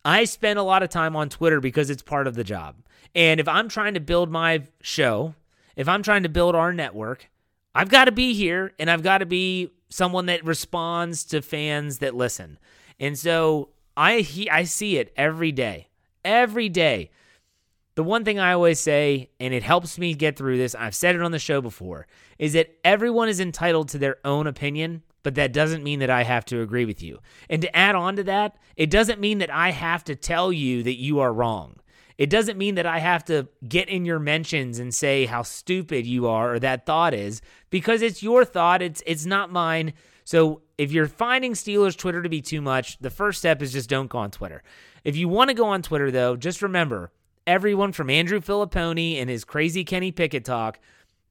I 0.05 0.25
spend 0.25 0.59
a 0.59 0.63
lot 0.63 0.83
of 0.83 0.91
time 0.91 1.15
on 1.15 1.29
Twitter 1.29 1.61
because 1.61 1.91
it's 1.91 2.03
part 2.03 2.27
of 2.27 2.35
the 2.35 2.45
job. 2.45 2.77
And 3.15 3.41
if 3.41 3.47
I'm 3.47 3.69
trying 3.69 3.95
to 3.95 4.01
build 4.01 4.31
my 4.31 4.65
show, 4.81 5.35
if 5.77 5.89
I'm 5.89 6.03
trying 6.03 6.25
to 6.25 6.29
build 6.29 6.55
our 6.55 6.73
network, 6.73 7.31
I've 7.75 7.89
got 7.89 8.07
to 8.07 8.13
be 8.13 8.35
here 8.35 8.73
and 8.79 8.91
I've 8.91 9.03
got 9.03 9.19
to 9.19 9.27
be 9.27 9.71
someone 9.89 10.27
that 10.27 10.45
responds 10.45 11.25
to 11.27 11.43
fans 11.43 11.99
that 11.99 12.15
listen. 12.15 12.59
And 12.99 13.19
so 13.19 13.71
I 13.97 14.21
he, 14.21 14.49
I 14.51 14.65
see 14.65 14.99
it 14.99 15.13
every 15.17 15.53
day. 15.53 15.89
Every 16.25 16.69
day. 16.69 17.11
The 17.95 18.05
one 18.05 18.25
thing 18.25 18.39
I 18.39 18.55
always 18.55 18.81
say, 18.81 19.31
and 19.39 19.53
it 19.53 19.63
helps 19.63 19.99
me 19.99 20.15
get 20.15 20.37
through 20.37 20.57
this, 20.57 20.75
I've 20.75 20.95
said 20.95 21.15
it 21.15 21.23
on 21.23 21.33
the 21.33 21.39
show 21.39 21.61
before, 21.61 22.07
is 22.39 22.55
that 22.55 22.75
everyone 22.85 23.29
is 23.29 23.39
entitled 23.39 23.89
to 23.91 23.99
their 23.99 24.17
own 24.25 24.47
opinion, 24.47 25.03
but 25.23 25.35
that 25.35 25.53
doesn't 25.53 25.85
mean 25.85 25.99
that 25.99 26.09
I 26.09 26.23
have 26.23 26.47
to 26.47 26.63
agree 26.63 26.87
with 26.87 27.03
you. 27.03 27.19
And 27.51 27.61
to 27.61 27.77
add 27.77 27.95
on 27.95 28.17
to 28.17 28.25
that, 28.25 28.57
it 28.77 28.89
doesn't 28.89 29.21
mean 29.21 29.39
that 29.39 29.51
I 29.51 29.73
have 29.73 30.05
to 30.05 30.17
tell 30.17 30.53
you 30.53 30.83
that 30.85 30.99
you 30.99 31.21
are 31.21 31.33
wrong. 31.33 31.77
It 32.17 32.31
doesn't 32.31 32.59
mean 32.59 32.77
that 32.77 32.87
I 32.87 32.99
have 32.99 33.25
to 33.27 33.49
get 33.69 33.89
in 33.89 34.05
your 34.05 34.19
mentions 34.19 34.79
and 34.79 34.95
say 34.95 35.27
how 35.27 35.43
stupid 35.43 36.07
you 36.07 36.29
are 36.29 36.55
or 36.55 36.59
that 36.61 36.87
thought 36.87 37.15
is 37.15 37.43
because 37.71 38.01
it's 38.01 38.23
your 38.23 38.45
thought. 38.45 38.83
It's 38.83 39.03
it's 39.07 39.27
not 39.27 39.51
mine. 39.51 39.95
So 40.25 40.63
if 40.79 40.93
you're 40.93 41.09
finding 41.09 41.53
Steelers 41.55 41.97
Twitter 41.97 42.23
to 42.23 42.29
be 42.29 42.41
too 42.41 42.61
much, 42.61 42.99
the 42.99 43.11
first 43.11 43.39
step 43.39 43.61
is 43.61 43.73
just 43.73 43.89
don't 43.89 44.09
go 44.09 44.19
on 44.19 44.31
Twitter. 44.31 44.63
If 45.05 45.17
you 45.17 45.29
want 45.29 45.49
to 45.49 45.55
go 45.55 45.67
on 45.67 45.83
Twitter 45.83 46.11
though, 46.11 46.37
just 46.37 46.63
remember 46.63 47.11
everyone 47.47 47.93
from 47.93 48.11
Andrew 48.11 48.41
Fillipponi 48.41 49.21
and 49.21 49.29
his 49.29 49.45
crazy 49.45 49.85
Kenny 49.85 50.13
Pickett 50.13 50.45
talk 50.45 50.79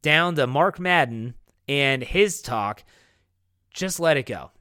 down 0.01 0.35
to 0.35 0.47
Mark 0.47 0.79
Madden 0.79 1.35
and 1.67 2.03
his 2.03 2.41
talk 2.41 2.83
just 3.73 3.99
let 3.99 4.17
it 4.17 4.25
go. 4.25 4.51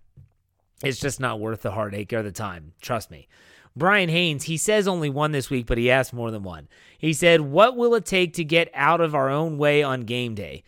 It's 0.83 1.01
just 1.01 1.21
not 1.21 1.41
worth 1.41 1.63
the 1.63 1.73
heartache 1.73 2.13
or 2.13 2.23
the 2.23 2.33
time. 2.33 2.73
Trust 2.81 3.11
me. 3.11 3.29
Brian 3.77 4.09
Haynes, 4.09 4.45
he 4.45 4.57
says 4.57 4.89
only 4.89 5.11
one 5.11 5.33
this 5.33 5.51
week, 5.51 5.67
but 5.67 5.79
he 5.79 5.91
asked 5.91 6.13
more 6.13 6.31
than 6.31 6.43
one. 6.43 6.69
He 6.99 7.13
said, 7.13 7.41
What 7.41 7.77
will 7.77 7.95
it 7.95 8.05
take 8.05 8.35
to 8.35 8.45
get 8.45 8.71
out 8.75 9.01
of 9.01 9.15
our 9.15 9.29
own 9.29 9.59
way 9.59 9.83
on 9.83 10.03
game 10.03 10.35
day? 10.35 10.65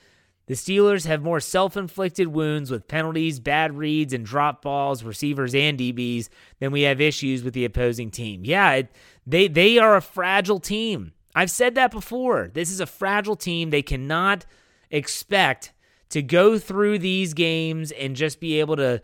The 0.47 0.55
Steelers 0.55 1.07
have 1.07 1.23
more 1.23 1.41
self 1.41 1.77
inflicted 1.77 2.29
wounds 2.29 2.71
with 2.71 2.89
penalties, 2.89 3.41
bad 3.41 3.77
reads, 3.77 4.13
and 4.13 4.25
drop 4.25 4.63
balls, 4.63 5.03
receivers, 5.03 5.55
and 5.55 5.79
DBs 5.79 6.29
than 6.59 6.73
we 6.73 6.83
have 6.83 7.01
issues 7.01 7.43
with 7.43 7.55
the 7.55 7.65
opposing 7.65 8.11
team. 8.11 8.45
Yeah, 8.45 8.83
they, 9.27 9.49
they 9.49 9.79
are 9.79 9.97
a 9.97 10.03
fragile 10.03 10.61
team. 10.61 11.13
I've 11.35 11.51
said 11.51 11.75
that 11.77 11.91
before. 11.91 12.51
This 12.53 12.71
is 12.71 12.81
a 12.81 12.87
fragile 12.87 13.37
team. 13.37 13.71
They 13.71 13.83
cannot 13.83 14.45
expect 14.91 15.73
to 16.11 16.23
go 16.23 16.59
through 16.59 16.99
these 16.99 17.33
games 17.33 17.91
and 17.93 18.15
just 18.15 18.41
be 18.41 18.61
able 18.61 18.77
to. 18.77 19.01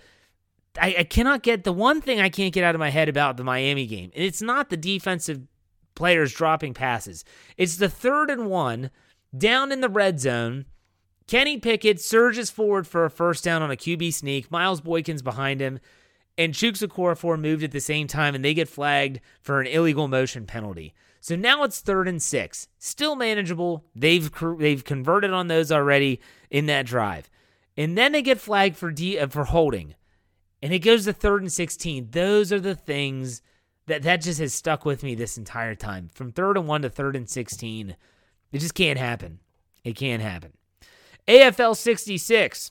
I, 0.80 0.96
I 0.98 1.04
cannot 1.04 1.42
get 1.42 1.64
the 1.64 1.72
one 1.72 2.00
thing 2.00 2.20
I 2.20 2.28
can't 2.28 2.52
get 2.52 2.64
out 2.64 2.74
of 2.74 2.78
my 2.78 2.90
head 2.90 3.08
about 3.08 3.36
the 3.36 3.44
Miami 3.44 3.86
game, 3.86 4.10
and 4.14 4.22
it's 4.22 4.42
not 4.42 4.68
the 4.68 4.76
defensive 4.76 5.40
players 5.94 6.32
dropping 6.32 6.74
passes. 6.74 7.24
It's 7.56 7.76
the 7.76 7.88
third 7.88 8.30
and 8.30 8.46
one 8.46 8.90
down 9.36 9.72
in 9.72 9.80
the 9.80 9.88
red 9.88 10.20
zone. 10.20 10.66
Kenny 11.26 11.58
Pickett 11.58 12.00
surges 12.00 12.50
forward 12.50 12.86
for 12.86 13.04
a 13.04 13.10
first 13.10 13.42
down 13.42 13.62
on 13.62 13.70
a 13.70 13.76
QB 13.76 14.14
sneak. 14.14 14.50
Miles 14.50 14.80
Boykins 14.80 15.24
behind 15.24 15.60
him, 15.60 15.80
and 16.38 16.54
Chuks 16.54 16.86
Okorafor 16.86 17.38
moved 17.38 17.64
at 17.64 17.72
the 17.72 17.80
same 17.80 18.06
time, 18.06 18.34
and 18.36 18.44
they 18.44 18.54
get 18.54 18.68
flagged 18.68 19.20
for 19.42 19.60
an 19.60 19.66
illegal 19.66 20.06
motion 20.06 20.46
penalty. 20.46 20.94
So 21.20 21.34
now 21.34 21.64
it's 21.64 21.80
third 21.80 22.06
and 22.06 22.22
six, 22.22 22.68
still 22.78 23.16
manageable. 23.16 23.84
They've 23.94 24.30
they've 24.58 24.84
converted 24.84 25.32
on 25.32 25.48
those 25.48 25.72
already 25.72 26.20
in 26.48 26.66
that 26.66 26.86
drive, 26.86 27.28
and 27.76 27.98
then 27.98 28.12
they 28.12 28.22
get 28.22 28.40
flagged 28.40 28.76
for 28.76 28.92
D, 28.92 29.18
uh, 29.18 29.26
for 29.26 29.44
holding, 29.44 29.96
and 30.62 30.72
it 30.72 30.78
goes 30.78 31.04
to 31.04 31.12
third 31.12 31.42
and 31.42 31.52
sixteen. 31.52 32.08
Those 32.12 32.52
are 32.52 32.60
the 32.60 32.76
things 32.76 33.42
that 33.86 34.02
that 34.04 34.22
just 34.22 34.38
has 34.38 34.54
stuck 34.54 34.84
with 34.84 35.02
me 35.02 35.16
this 35.16 35.36
entire 35.36 35.74
time. 35.74 36.08
From 36.14 36.30
third 36.30 36.56
and 36.56 36.68
one 36.68 36.82
to 36.82 36.88
third 36.88 37.16
and 37.16 37.28
sixteen, 37.28 37.96
it 38.52 38.60
just 38.60 38.74
can't 38.74 38.98
happen. 38.98 39.40
It 39.82 39.96
can't 39.96 40.22
happen. 40.22 40.52
AFL 41.26 41.76
sixty 41.76 42.16
six. 42.16 42.70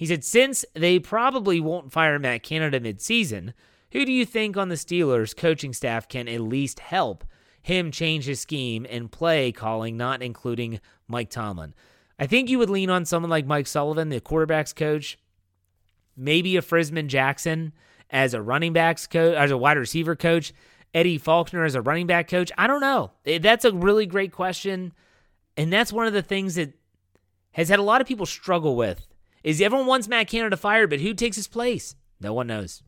He 0.00 0.06
said, 0.06 0.24
since 0.24 0.64
they 0.72 0.98
probably 0.98 1.60
won't 1.60 1.92
fire 1.92 2.18
Matt 2.18 2.42
Canada 2.42 2.80
midseason, 2.80 3.52
who 3.92 4.06
do 4.06 4.12
you 4.12 4.24
think 4.24 4.56
on 4.56 4.70
the 4.70 4.76
Steelers 4.76 5.36
coaching 5.36 5.74
staff 5.74 6.08
can 6.08 6.26
at 6.26 6.40
least 6.40 6.80
help 6.80 7.22
him 7.60 7.90
change 7.90 8.24
his 8.24 8.40
scheme 8.40 8.86
and 8.88 9.12
play 9.12 9.52
calling, 9.52 9.98
not 9.98 10.22
including 10.22 10.80
Mike 11.06 11.28
Tomlin. 11.28 11.74
I 12.18 12.26
think 12.26 12.48
you 12.48 12.58
would 12.58 12.70
lean 12.70 12.88
on 12.88 13.04
someone 13.04 13.28
like 13.28 13.44
Mike 13.44 13.66
Sullivan, 13.66 14.08
the 14.08 14.22
quarterbacks 14.22 14.74
coach, 14.74 15.18
maybe 16.16 16.56
a 16.56 16.62
Frisman 16.62 17.08
Jackson 17.08 17.74
as 18.08 18.32
a 18.32 18.40
running 18.40 18.72
backs 18.72 19.06
coach, 19.06 19.36
as 19.36 19.50
a 19.50 19.58
wide 19.58 19.76
receiver 19.76 20.16
coach, 20.16 20.54
Eddie 20.94 21.18
Faulkner 21.18 21.66
as 21.66 21.74
a 21.74 21.82
running 21.82 22.06
back 22.06 22.26
coach. 22.26 22.50
I 22.56 22.66
don't 22.66 22.80
know. 22.80 23.10
Eh, 23.26 23.36
that's 23.36 23.66
a 23.66 23.72
really 23.74 24.06
great 24.06 24.32
question. 24.32 24.94
And 25.58 25.70
that's 25.70 25.92
one 25.92 26.06
of 26.06 26.14
the 26.14 26.22
things 26.22 26.54
that 26.54 26.72
has 27.52 27.68
had 27.68 27.78
a 27.78 27.82
lot 27.82 28.00
of 28.00 28.06
people 28.06 28.24
struggle 28.24 28.76
with 28.76 29.06
is 29.42 29.60
everyone 29.60 29.86
wants 29.86 30.08
Matt 30.08 30.28
Canada 30.28 30.56
fired, 30.56 30.90
but 30.90 31.00
who 31.00 31.14
takes 31.14 31.36
his 31.36 31.48
place? 31.48 31.96
No 32.20 32.32
one 32.32 32.46
knows. 32.46 32.82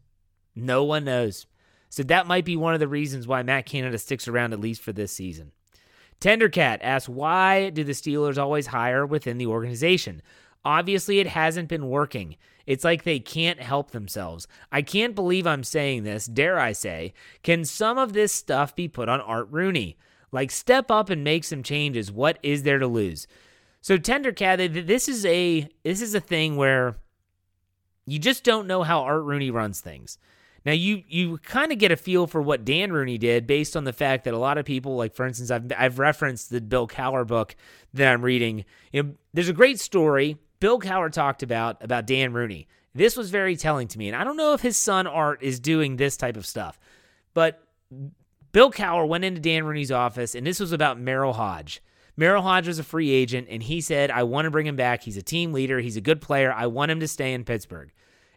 No 0.54 0.84
one 0.84 1.04
knows. 1.04 1.46
So 1.88 2.02
that 2.04 2.26
might 2.26 2.44
be 2.44 2.56
one 2.56 2.74
of 2.74 2.80
the 2.80 2.88
reasons 2.88 3.26
why 3.26 3.42
Matt 3.42 3.66
Canada 3.66 3.98
sticks 3.98 4.28
around 4.28 4.52
at 4.52 4.60
least 4.60 4.82
for 4.82 4.92
this 4.92 5.12
season. 5.12 5.52
Tendercat 6.20 6.78
asks, 6.80 7.08
why 7.08 7.70
do 7.70 7.84
the 7.84 7.92
Steelers 7.92 8.38
always 8.38 8.68
hire 8.68 9.04
within 9.04 9.38
the 9.38 9.46
organization? 9.46 10.22
Obviously, 10.64 11.18
it 11.18 11.26
hasn't 11.26 11.68
been 11.68 11.88
working. 11.88 12.36
It's 12.66 12.84
like 12.84 13.02
they 13.02 13.18
can't 13.18 13.60
help 13.60 13.90
themselves. 13.90 14.46
I 14.70 14.82
can't 14.82 15.16
believe 15.16 15.46
I'm 15.46 15.64
saying 15.64 16.04
this, 16.04 16.26
dare 16.26 16.58
I 16.58 16.72
say. 16.72 17.12
Can 17.42 17.64
some 17.64 17.98
of 17.98 18.12
this 18.12 18.32
stuff 18.32 18.76
be 18.76 18.86
put 18.86 19.08
on 19.08 19.20
Art 19.20 19.48
Rooney? 19.50 19.96
Like, 20.30 20.50
step 20.50 20.90
up 20.90 21.10
and 21.10 21.24
make 21.24 21.44
some 21.44 21.62
changes. 21.62 22.12
What 22.12 22.38
is 22.42 22.62
there 22.62 22.78
to 22.78 22.86
lose? 22.86 23.26
So, 23.82 23.98
Tendercat, 23.98 24.86
this 24.86 25.08
is 25.08 25.26
a 25.26 25.68
this 25.84 26.00
is 26.00 26.14
a 26.14 26.20
thing 26.20 26.56
where 26.56 26.96
you 28.06 28.18
just 28.18 28.44
don't 28.44 28.66
know 28.66 28.82
how 28.82 29.02
Art 29.02 29.24
Rooney 29.24 29.50
runs 29.50 29.80
things. 29.80 30.18
Now 30.64 30.72
you 30.72 31.02
you 31.08 31.38
kind 31.38 31.72
of 31.72 31.78
get 31.78 31.90
a 31.90 31.96
feel 31.96 32.26
for 32.26 32.40
what 32.40 32.64
Dan 32.64 32.92
Rooney 32.92 33.18
did 33.18 33.46
based 33.46 33.76
on 33.76 33.84
the 33.84 33.92
fact 33.92 34.24
that 34.24 34.34
a 34.34 34.38
lot 34.38 34.56
of 34.56 34.64
people, 34.64 34.96
like 34.96 35.14
for 35.14 35.26
instance, 35.26 35.50
I've 35.50 35.70
I've 35.76 35.98
referenced 35.98 36.50
the 36.50 36.60
Bill 36.60 36.86
Cowher 36.86 37.26
book 37.26 37.56
that 37.92 38.10
I'm 38.10 38.22
reading. 38.22 38.64
You 38.92 39.02
know, 39.02 39.14
there's 39.34 39.48
a 39.48 39.52
great 39.52 39.80
story 39.80 40.38
Bill 40.62 40.78
Cowher 40.78 41.10
talked 41.10 41.42
about 41.42 41.82
about 41.82 42.06
Dan 42.06 42.32
Rooney. 42.32 42.68
This 42.94 43.16
was 43.16 43.30
very 43.30 43.56
telling 43.56 43.88
to 43.88 43.98
me, 43.98 44.06
and 44.06 44.16
I 44.16 44.22
don't 44.22 44.36
know 44.36 44.52
if 44.52 44.60
his 44.60 44.76
son 44.76 45.08
Art 45.08 45.42
is 45.42 45.58
doing 45.58 45.96
this 45.96 46.16
type 46.16 46.36
of 46.36 46.46
stuff, 46.46 46.78
but 47.34 47.66
Bill 48.52 48.70
Cowher 48.70 49.08
went 49.08 49.24
into 49.24 49.40
Dan 49.40 49.64
Rooney's 49.64 49.90
office, 49.90 50.36
and 50.36 50.46
this 50.46 50.60
was 50.60 50.70
about 50.70 51.00
Merril 51.00 51.34
Hoge. 51.34 51.82
Merril 52.22 52.42
Hoge 52.42 52.68
was 52.68 52.78
a 52.78 52.84
free 52.84 53.10
agent, 53.10 53.48
and 53.50 53.60
he 53.60 53.80
said, 53.80 54.08
I 54.12 54.22
want 54.22 54.44
to 54.44 54.50
bring 54.52 54.68
him 54.68 54.76
back. 54.76 55.02
He's 55.02 55.16
a 55.16 55.22
team 55.22 55.52
leader. 55.52 55.80
He's 55.80 55.96
a 55.96 56.00
good 56.00 56.20
player. 56.20 56.52
I 56.52 56.68
want 56.68 56.92
him 56.92 57.00
to 57.00 57.08
stay 57.08 57.32
in 57.32 57.42
Pittsburgh. 57.42 57.90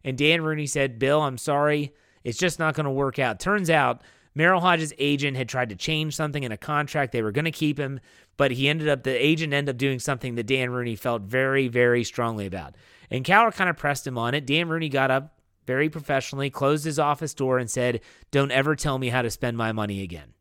And 0.04 0.18
Dan 0.18 0.42
Rooney 0.42 0.66
said, 0.66 0.98
Bill, 0.98 1.22
I'm 1.22 1.38
sorry. 1.38 1.94
It's 2.24 2.40
just 2.40 2.58
not 2.58 2.74
going 2.74 2.86
to 2.86 2.92
work 2.92 3.20
out. 3.20 3.40
Turns 3.40 3.70
out 3.70 4.02
Merril 4.36 4.60
Hoge's 4.60 4.92
agent 4.98 5.38
had 5.38 5.48
tried 5.48 5.70
to 5.70 5.76
change 5.76 6.16
something 6.16 6.42
in 6.42 6.52
a 6.52 6.58
contract. 6.58 7.12
They 7.12 7.22
were 7.22 7.32
going 7.32 7.46
to 7.46 7.52
keep 7.52 7.78
him, 7.78 8.00
but 8.38 8.50
he 8.50 8.68
ended 8.68 8.90
up, 8.90 9.04
the 9.04 9.24
agent 9.24 9.54
ended 9.54 9.76
up 9.76 9.78
doing 9.78 10.00
something 10.00 10.34
that 10.34 10.48
Dan 10.48 10.72
Rooney 10.72 10.96
felt 10.96 11.22
very, 11.22 11.68
very 11.68 12.04
strongly 12.04 12.48
about. 12.48 12.74
And 13.12 13.24
Cowher 13.24 13.54
kind 13.54 13.70
of 13.70 13.78
pressed 13.78 14.08
him 14.08 14.18
on 14.18 14.34
it. 14.34 14.48
Dan 14.48 14.68
Rooney 14.68 14.90
got 14.90 15.12
up 15.12 15.40
very 15.68 15.90
professionally, 15.90 16.50
closed 16.50 16.86
his 16.86 16.98
office 16.98 17.36
door, 17.36 17.60
and 17.60 17.70
said, 17.70 18.02
Don't 18.32 18.52
ever 18.52 18.76
tell 18.76 18.98
me 18.98 19.10
how 19.10 19.22
to 19.22 19.30
spend 19.30 19.58
my 19.58 19.72
money 19.72 20.02
again. 20.02 20.34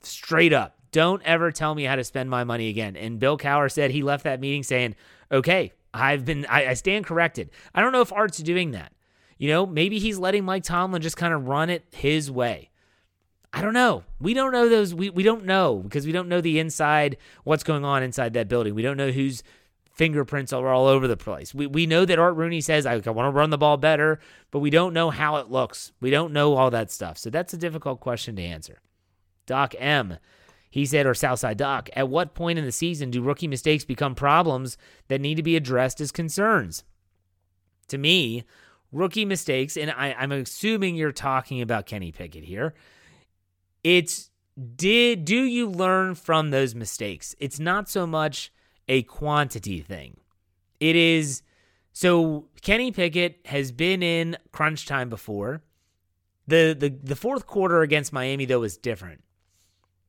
Straight 0.00 0.54
up. 0.54 0.78
Don't 0.92 1.22
ever 1.22 1.50
tell 1.50 1.74
me 1.74 1.84
how 1.84 1.96
to 1.96 2.04
spend 2.04 2.30
my 2.30 2.44
money 2.44 2.68
again. 2.68 2.96
And 2.96 3.18
Bill 3.18 3.38
Cowher 3.38 3.72
said 3.72 3.90
he 3.90 4.02
left 4.02 4.24
that 4.24 4.40
meeting 4.40 4.62
saying, 4.62 4.94
Okay, 5.32 5.72
I've 5.94 6.24
been, 6.24 6.46
I, 6.46 6.68
I 6.68 6.74
stand 6.74 7.06
corrected. 7.06 7.50
I 7.74 7.80
don't 7.80 7.92
know 7.92 8.02
if 8.02 8.12
Art's 8.12 8.38
doing 8.38 8.72
that. 8.72 8.92
You 9.38 9.48
know, 9.48 9.66
maybe 9.66 9.98
he's 9.98 10.18
letting 10.18 10.44
Mike 10.44 10.62
Tomlin 10.62 11.02
just 11.02 11.16
kind 11.16 11.34
of 11.34 11.48
run 11.48 11.70
it 11.70 11.84
his 11.90 12.30
way. 12.30 12.70
I 13.52 13.60
don't 13.60 13.74
know. 13.74 14.04
We 14.20 14.34
don't 14.34 14.52
know 14.52 14.68
those. 14.68 14.94
We, 14.94 15.10
we 15.10 15.22
don't 15.22 15.44
know 15.44 15.78
because 15.78 16.06
we 16.06 16.12
don't 16.12 16.28
know 16.28 16.40
the 16.40 16.58
inside, 16.58 17.16
what's 17.44 17.64
going 17.64 17.84
on 17.84 18.02
inside 18.02 18.34
that 18.34 18.48
building. 18.48 18.74
We 18.74 18.82
don't 18.82 18.96
know 18.96 19.10
whose 19.10 19.42
fingerprints 19.92 20.52
are 20.52 20.68
all 20.68 20.86
over 20.86 21.06
the 21.06 21.16
place. 21.16 21.54
We, 21.54 21.66
we 21.66 21.86
know 21.86 22.04
that 22.04 22.18
Art 22.18 22.36
Rooney 22.36 22.60
says, 22.60 22.86
I, 22.86 22.94
I 22.94 23.10
want 23.10 23.26
to 23.26 23.36
run 23.36 23.50
the 23.50 23.58
ball 23.58 23.76
better, 23.76 24.20
but 24.50 24.60
we 24.60 24.70
don't 24.70 24.94
know 24.94 25.10
how 25.10 25.36
it 25.36 25.50
looks. 25.50 25.92
We 26.00 26.10
don't 26.10 26.32
know 26.32 26.54
all 26.54 26.70
that 26.70 26.90
stuff. 26.90 27.18
So 27.18 27.28
that's 27.28 27.52
a 27.52 27.58
difficult 27.58 28.00
question 28.00 28.36
to 28.36 28.42
answer. 28.42 28.80
Doc 29.46 29.74
M. 29.78 30.18
He 30.72 30.86
said, 30.86 31.04
or 31.04 31.12
Southside 31.12 31.58
Doc, 31.58 31.90
at 31.94 32.08
what 32.08 32.34
point 32.34 32.58
in 32.58 32.64
the 32.64 32.72
season 32.72 33.10
do 33.10 33.20
rookie 33.20 33.46
mistakes 33.46 33.84
become 33.84 34.14
problems 34.14 34.78
that 35.08 35.20
need 35.20 35.34
to 35.34 35.42
be 35.42 35.54
addressed 35.54 36.00
as 36.00 36.10
concerns? 36.10 36.82
To 37.88 37.98
me, 37.98 38.44
rookie 38.90 39.26
mistakes, 39.26 39.76
and 39.76 39.90
I, 39.90 40.14
I'm 40.18 40.32
assuming 40.32 40.96
you're 40.96 41.12
talking 41.12 41.60
about 41.60 41.84
Kenny 41.84 42.10
Pickett 42.10 42.44
here. 42.44 42.72
It's 43.84 44.30
did 44.74 45.26
do 45.26 45.42
you 45.42 45.68
learn 45.68 46.14
from 46.14 46.50
those 46.50 46.74
mistakes? 46.74 47.36
It's 47.38 47.60
not 47.60 47.90
so 47.90 48.06
much 48.06 48.50
a 48.88 49.02
quantity 49.02 49.80
thing. 49.80 50.16
It 50.80 50.96
is 50.96 51.42
so 51.92 52.46
Kenny 52.62 52.92
Pickett 52.92 53.40
has 53.44 53.72
been 53.72 54.02
in 54.02 54.38
crunch 54.52 54.86
time 54.86 55.10
before. 55.10 55.62
The 56.46 56.74
the 56.78 56.88
the 56.88 57.16
fourth 57.16 57.46
quarter 57.46 57.82
against 57.82 58.10
Miami 58.10 58.46
though 58.46 58.60
was 58.60 58.78
different. 58.78 59.22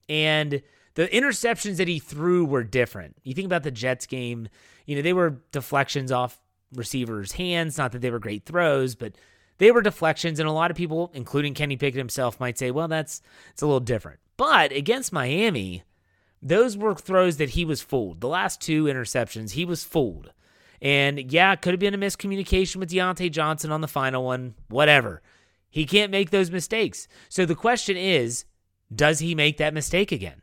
And 0.10 0.62
the 0.96 1.08
interceptions 1.08 1.78
that 1.78 1.88
he 1.88 2.00
threw 2.00 2.46
were 2.46 2.64
different. 2.64 3.18
You 3.24 3.34
think 3.34 3.46
about 3.46 3.64
the 3.64 3.72
Jets 3.72 4.06
game, 4.06 4.48
you 4.86 4.96
know, 4.96 5.02
they 5.02 5.14
were 5.14 5.42
deflections 5.52 6.12
off 6.12 6.40
receivers' 6.74 7.34
hands. 7.34 7.78
Not 7.78 7.92
that 7.94 8.02
they 8.02 8.12
were 8.12 8.20
great 8.20 8.46
throws, 8.46 8.96
but 8.96 9.14
they 9.58 9.72
were 9.72 9.82
deflections. 9.82 10.40
And 10.40 10.50
a 10.50 10.54
lot 10.54 10.72
of 10.72 10.78
people, 10.78 11.12
including 11.14 11.54
Kenny 11.54 11.78
Pickett 11.78 11.98
himself, 11.98 12.40
might 12.40 12.58
say, 12.58 12.72
well, 12.72 12.88
that's 12.88 13.22
it's 13.52 13.62
a 13.62 13.66
little 13.66 13.80
different. 13.80 14.20
But 14.38 14.72
against 14.72 15.14
Miami, 15.14 15.84
those 16.42 16.78
were 16.78 16.96
throws 16.96 17.38
that 17.38 17.52
he 17.52 17.66
was 17.66 17.82
fooled. 17.82 18.20
The 18.22 18.28
last 18.28 18.62
two 18.62 18.86
interceptions, 18.86 19.52
he 19.52 19.66
was 19.66 19.84
fooled. 19.84 20.34
And 20.82 21.32
yeah, 21.32 21.54
it 21.54 21.62
could 21.62 21.74
have 21.74 21.80
been 21.80 21.94
a 21.94 21.98
miscommunication 21.98 22.76
with 22.76 22.92
Diontae 22.92 23.32
Johnson 23.32 23.72
on 23.72 23.82
the 23.82 23.88
final 23.88 24.26
one, 24.26 24.56
whatever. 24.68 25.22
He 25.70 25.86
can't 25.86 26.12
make 26.12 26.30
those 26.30 26.52
mistakes. 26.52 27.08
So 27.30 27.46
the 27.46 27.56
question 27.56 27.96
is, 27.96 28.46
does 28.96 29.20
he 29.20 29.36
make 29.36 29.58
that 29.58 29.74
mistake 29.74 30.12
again? 30.12 30.42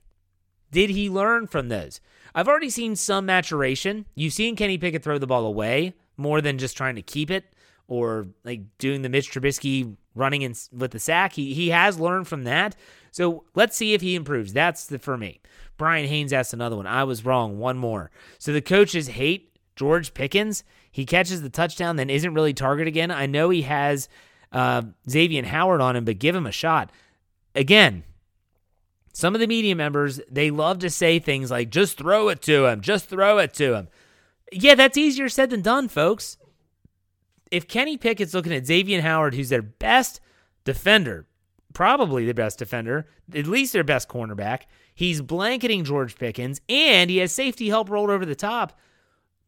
Did 0.71 0.91
he 0.91 1.11
learn 1.11 1.47
from 1.47 1.69
those? 1.69 2.01
I've 2.35 2.49
already 2.49 2.71
seen 2.71 2.97
some 2.97 3.27
maturation. 3.27 4.07
You've 4.15 4.33
seen 4.33 4.57
Kenny 4.57 4.79
Pickett 4.79 5.03
throw 5.03 5.19
the 5.19 5.27
ball 5.27 5.45
away 5.47 5.95
more 6.17 6.41
than 6.41 6.59
just 6.59 6.77
trying 6.77 6.95
to 6.97 7.03
keep 7.03 7.31
it 7.31 7.45
or 7.89 8.29
like 8.45 8.61
doing 8.79 9.03
the 9.03 9.09
Mitch 9.09 9.33
Trubisky 9.33 9.97
running 10.15 10.43
in 10.43 10.55
with 10.73 10.93
the 10.93 10.99
sack. 10.99 11.33
He 11.33 11.55
he 11.55 11.71
has 11.71 11.99
learned 11.99 12.29
from 12.29 12.45
that. 12.45 12.77
So 13.11 13.45
let's 13.55 13.77
see 13.77 13.95
if 13.95 14.01
he 14.01 14.15
improves. 14.15 14.53
That's 14.53 14.87
the 14.87 14.99
for 14.99 15.17
me. 15.17 15.41
Brian 15.77 16.07
Haynes 16.07 16.33
asked 16.33 16.53
another 16.53 16.77
one. 16.77 16.87
I 16.87 17.05
was 17.05 17.25
wrong. 17.25 17.59
One 17.59 17.79
more. 17.79 18.11
So 18.39 18.53
the 18.53 18.61
coaches 18.61 19.09
hate 19.09 19.57
George 19.75 20.15
Pickens. 20.15 20.63
he 20.93 21.07
catches 21.07 21.43
the 21.43 21.49
touchdown, 21.51 21.97
then 21.97 22.11
isn't 22.11 22.35
really 22.35 22.53
targeted 22.53 22.89
again. 22.89 23.11
I 23.11 23.27
know 23.27 23.51
he 23.51 23.63
has 23.63 24.09
uh, 24.53 24.83
Xavier 25.09 25.45
Howard 25.45 25.81
on 25.81 25.97
him, 25.97 26.05
but 26.05 26.19
give 26.19 26.37
him 26.37 26.47
a 26.47 26.53
shot. 26.53 26.91
Again, 27.55 28.05
some 29.13 29.35
of 29.35 29.41
the 29.41 29.47
media 29.47 29.75
members, 29.75 30.21
they 30.31 30.51
love 30.51 30.79
to 30.81 30.91
say 30.91 31.19
things 31.19 31.51
like, 31.51 31.71
just 31.71 31.99
throw 31.99 32.29
it 32.29 32.43
to 32.43 32.67
him, 32.67 32.81
just 32.81 33.07
throw 33.07 33.39
it 33.39 33.53
to 33.55 33.75
him. 33.75 33.89
Yeah, 34.53 34.75
that's 34.75 34.99
easier 34.99 35.29
said 35.29 35.51
than 35.51 35.63
done, 35.63 35.89
folks. 35.89 36.37
If 37.51 37.67
Kenny 37.67 37.97
Pickett's 37.97 38.35
looking 38.35 38.53
at 38.53 38.67
Xavier 38.67 39.01
Howard, 39.03 39.35
who's 39.35 39.49
their 39.49 39.63
best 39.63 40.21
defender, 40.65 41.27
probably 41.73 42.25
the 42.25 42.35
best 42.35 42.59
defender, 42.59 43.07
at 43.35 43.47
least 43.47 43.73
their 43.73 43.85
best 43.85 44.09
cornerback, 44.09 44.63
he's 44.95 45.21
blanketing 45.21 45.85
George 45.85 46.17
Pickens, 46.17 46.61
and 46.69 47.11
he 47.11 47.19
has 47.19 47.33
safety 47.33 47.69
help 47.69 47.91
rolled 47.91 48.11
over 48.11 48.25
the 48.25 48.35
top. 48.35 48.79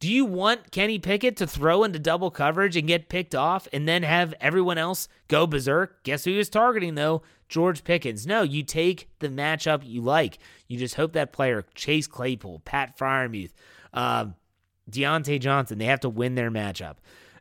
Do 0.02 0.12
you 0.12 0.24
want 0.24 0.72
Kenny 0.72 0.98
Pickett 0.98 1.36
to 1.36 1.46
throw 1.46 1.84
into 1.84 2.00
double 2.00 2.32
coverage 2.32 2.76
and 2.76 2.88
get 2.88 3.08
picked 3.08 3.36
off 3.36 3.68
and 3.72 3.86
then 3.86 4.02
have 4.02 4.34
everyone 4.40 4.76
else 4.76 5.06
go 5.28 5.46
berserk? 5.46 6.02
Guess 6.02 6.24
who 6.24 6.32
is 6.32 6.48
targeting, 6.48 6.96
though? 6.96 7.22
George 7.48 7.84
Pickens. 7.84 8.26
No, 8.26 8.42
you 8.42 8.64
take 8.64 9.08
the 9.20 9.28
matchup 9.28 9.82
you 9.84 10.00
like. 10.00 10.38
You 10.66 10.76
just 10.76 10.96
hope 10.96 11.12
that 11.12 11.32
player, 11.32 11.64
Chase 11.76 12.08
Claypool, 12.08 12.62
Pat 12.64 12.98
Freiermuth, 12.98 13.52
uh, 13.94 14.26
Diontae 14.90 15.38
Johnson, 15.38 15.78
they 15.78 15.84
have 15.84 16.00
to 16.00 16.08
win 16.08 16.34
their 16.34 16.50
matchup. 16.50 16.96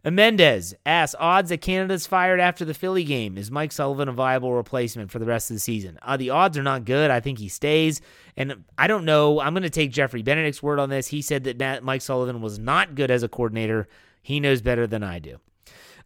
Mendez 0.09 0.73
asks 0.83 1.15
odds 1.19 1.49
that 1.49 1.61
Canada's 1.61 2.07
fired 2.07 2.39
after 2.39 2.65
the 2.65 2.73
Philly 2.73 3.03
game. 3.03 3.37
Is 3.37 3.51
Mike 3.51 3.71
Sullivan 3.71 4.07
a 4.07 4.11
viable 4.11 4.53
replacement 4.53 5.11
for 5.11 5.19
the 5.19 5.25
rest 5.25 5.51
of 5.51 5.55
the 5.55 5.59
season? 5.59 5.99
Uh, 6.01 6.17
the 6.17 6.31
odds 6.31 6.57
are 6.57 6.63
not 6.63 6.85
good. 6.85 7.11
I 7.11 7.19
think 7.19 7.37
he 7.37 7.49
stays. 7.49 8.01
And 8.35 8.63
I 8.77 8.87
don't 8.87 9.05
know. 9.05 9.39
I'm 9.39 9.53
going 9.53 9.61
to 9.63 9.69
take 9.69 9.91
Jeffrey 9.91 10.23
Benedict's 10.23 10.63
word 10.63 10.79
on 10.79 10.89
this. 10.89 11.07
He 11.07 11.21
said 11.21 11.43
that 11.43 11.59
Matt, 11.59 11.83
Mike 11.83 12.01
Sullivan 12.01 12.41
was 12.41 12.57
not 12.57 12.95
good 12.95 13.11
as 13.11 13.21
a 13.21 13.29
coordinator. 13.29 13.87
He 14.23 14.39
knows 14.39 14.61
better 14.63 14.87
than 14.87 15.03
I 15.03 15.19
do. 15.19 15.37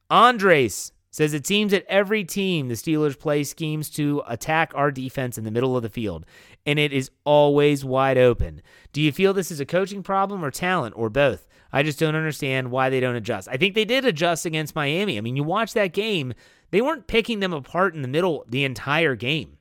Andres 0.10 0.92
says 1.16 1.34
it 1.34 1.48
seems 1.48 1.72
that 1.72 1.86
every 1.88 2.26
team 2.26 2.68
the 2.68 2.74
Steelers 2.74 3.18
play 3.18 3.42
schemes 3.46 3.90
to 3.90 4.22
attack 4.28 4.74
our 4.76 4.92
defense 4.92 5.38
in 5.38 5.46
the 5.46 5.52
middle 5.52 5.78
of 5.78 5.84
the 5.84 5.88
field, 5.90 6.26
and 6.66 6.78
it 6.78 6.92
is 6.92 7.10
always 7.24 7.86
wide 7.86 8.18
open. 8.18 8.62
Do 8.92 9.02
you 9.02 9.14
feel 9.14 9.34
this 9.34 9.50
is 9.50 9.62
a 9.62 9.66
coaching 9.66 10.04
problem 10.04 10.44
or 10.44 10.52
talent 10.52 10.94
or 10.98 11.10
both? 11.10 11.48
I 11.72 11.84
just 11.84 12.00
don't 12.00 12.16
understand 12.16 12.72
why 12.72 12.90
they 12.90 13.00
don't 13.00 13.16
adjust. 13.16 13.48
I 13.52 13.58
think 13.58 13.76
they 13.76 13.86
did 13.86 14.06
adjust 14.06 14.46
against 14.46 14.76
Miami. 14.76 15.18
I 15.18 15.22
mean, 15.22 15.36
you 15.36 15.44
watch 15.44 15.74
that 15.74 15.94
game, 15.94 16.34
they 16.72 16.82
weren't 16.82 17.08
picking 17.08 17.40
them 17.40 17.54
apart 17.54 17.96
in 17.96 18.02
the 18.02 18.08
middle 18.08 18.46
the 18.48 18.64
entire 18.64 19.16
game. 19.16 19.58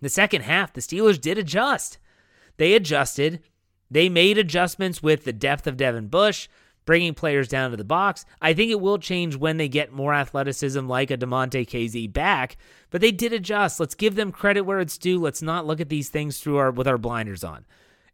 The 0.00 0.08
second 0.08 0.42
half, 0.42 0.72
the 0.72 0.80
Steelers 0.80 1.20
did 1.20 1.38
adjust. 1.38 1.98
They 2.56 2.74
adjusted. 2.74 3.40
They 3.90 4.08
made 4.08 4.38
adjustments 4.38 5.02
with 5.02 5.24
the 5.24 5.32
depth 5.32 5.66
of 5.66 5.76
Devin 5.76 6.08
Bush, 6.08 6.48
bringing 6.84 7.14
players 7.14 7.48
down 7.48 7.70
to 7.70 7.76
the 7.76 7.84
box. 7.84 8.24
I 8.42 8.52
think 8.52 8.70
it 8.70 8.80
will 8.80 8.98
change 8.98 9.36
when 9.36 9.56
they 9.56 9.68
get 9.68 9.92
more 9.92 10.12
athleticism 10.12 10.86
like 10.86 11.10
a 11.10 11.16
Damontae 11.16 11.66
Kazee 11.66 12.12
back, 12.12 12.56
but 12.90 13.00
they 13.00 13.12
did 13.12 13.32
adjust. 13.32 13.80
Let's 13.80 13.94
give 13.94 14.14
them 14.14 14.32
credit 14.32 14.62
where 14.62 14.80
it's 14.80 14.98
due. 14.98 15.18
Let's 15.18 15.42
not 15.42 15.66
look 15.66 15.80
at 15.80 15.88
these 15.88 16.10
things 16.10 16.38
through 16.38 16.58
our 16.58 16.70
with 16.70 16.88
our 16.88 16.98
blinders 16.98 17.44
on. 17.44 17.64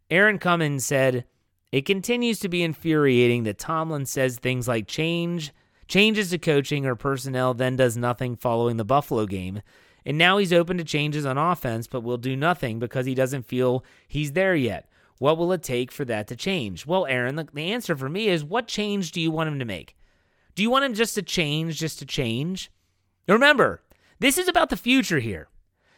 Aaron 0.09 0.39
Cummins 0.39 0.85
said, 0.85 1.25
it 1.71 1.85
continues 1.85 2.39
to 2.39 2.49
be 2.49 2.63
infuriating 2.63 3.43
that 3.43 3.57
Tomlin 3.57 4.05
says 4.05 4.37
things 4.37 4.67
like 4.67 4.87
change, 4.87 5.51
changes 5.87 6.29
to 6.31 6.37
coaching 6.37 6.85
or 6.85 6.95
personnel, 6.95 7.53
then 7.53 7.75
does 7.75 7.95
nothing 7.95 8.35
following 8.35 8.77
the 8.77 8.85
Buffalo 8.85 9.25
game. 9.25 9.61
And 10.05 10.17
now 10.17 10.37
he's 10.37 10.51
open 10.51 10.77
to 10.77 10.83
changes 10.83 11.25
on 11.25 11.37
offense, 11.37 11.87
but 11.87 12.01
will 12.01 12.17
do 12.17 12.35
nothing 12.35 12.79
because 12.79 13.05
he 13.05 13.15
doesn't 13.15 13.45
feel 13.45 13.83
he's 14.07 14.33
there 14.33 14.55
yet. 14.55 14.89
What 15.19 15.37
will 15.37 15.51
it 15.51 15.61
take 15.61 15.91
for 15.91 16.03
that 16.05 16.27
to 16.27 16.35
change? 16.35 16.87
Well, 16.87 17.05
Aaron, 17.05 17.35
the, 17.35 17.47
the 17.53 17.71
answer 17.71 17.95
for 17.95 18.09
me 18.09 18.27
is 18.27 18.43
what 18.43 18.67
change 18.67 19.11
do 19.11 19.21
you 19.21 19.29
want 19.29 19.49
him 19.49 19.59
to 19.59 19.65
make? 19.65 19.95
Do 20.55 20.63
you 20.63 20.69
want 20.69 20.85
him 20.85 20.93
just 20.93 21.15
to 21.15 21.21
change, 21.21 21.77
just 21.77 21.99
to 21.99 22.05
change? 22.05 22.71
Remember, 23.27 23.83
this 24.19 24.37
is 24.37 24.47
about 24.47 24.69
the 24.69 24.77
future 24.77 25.19
here. 25.19 25.47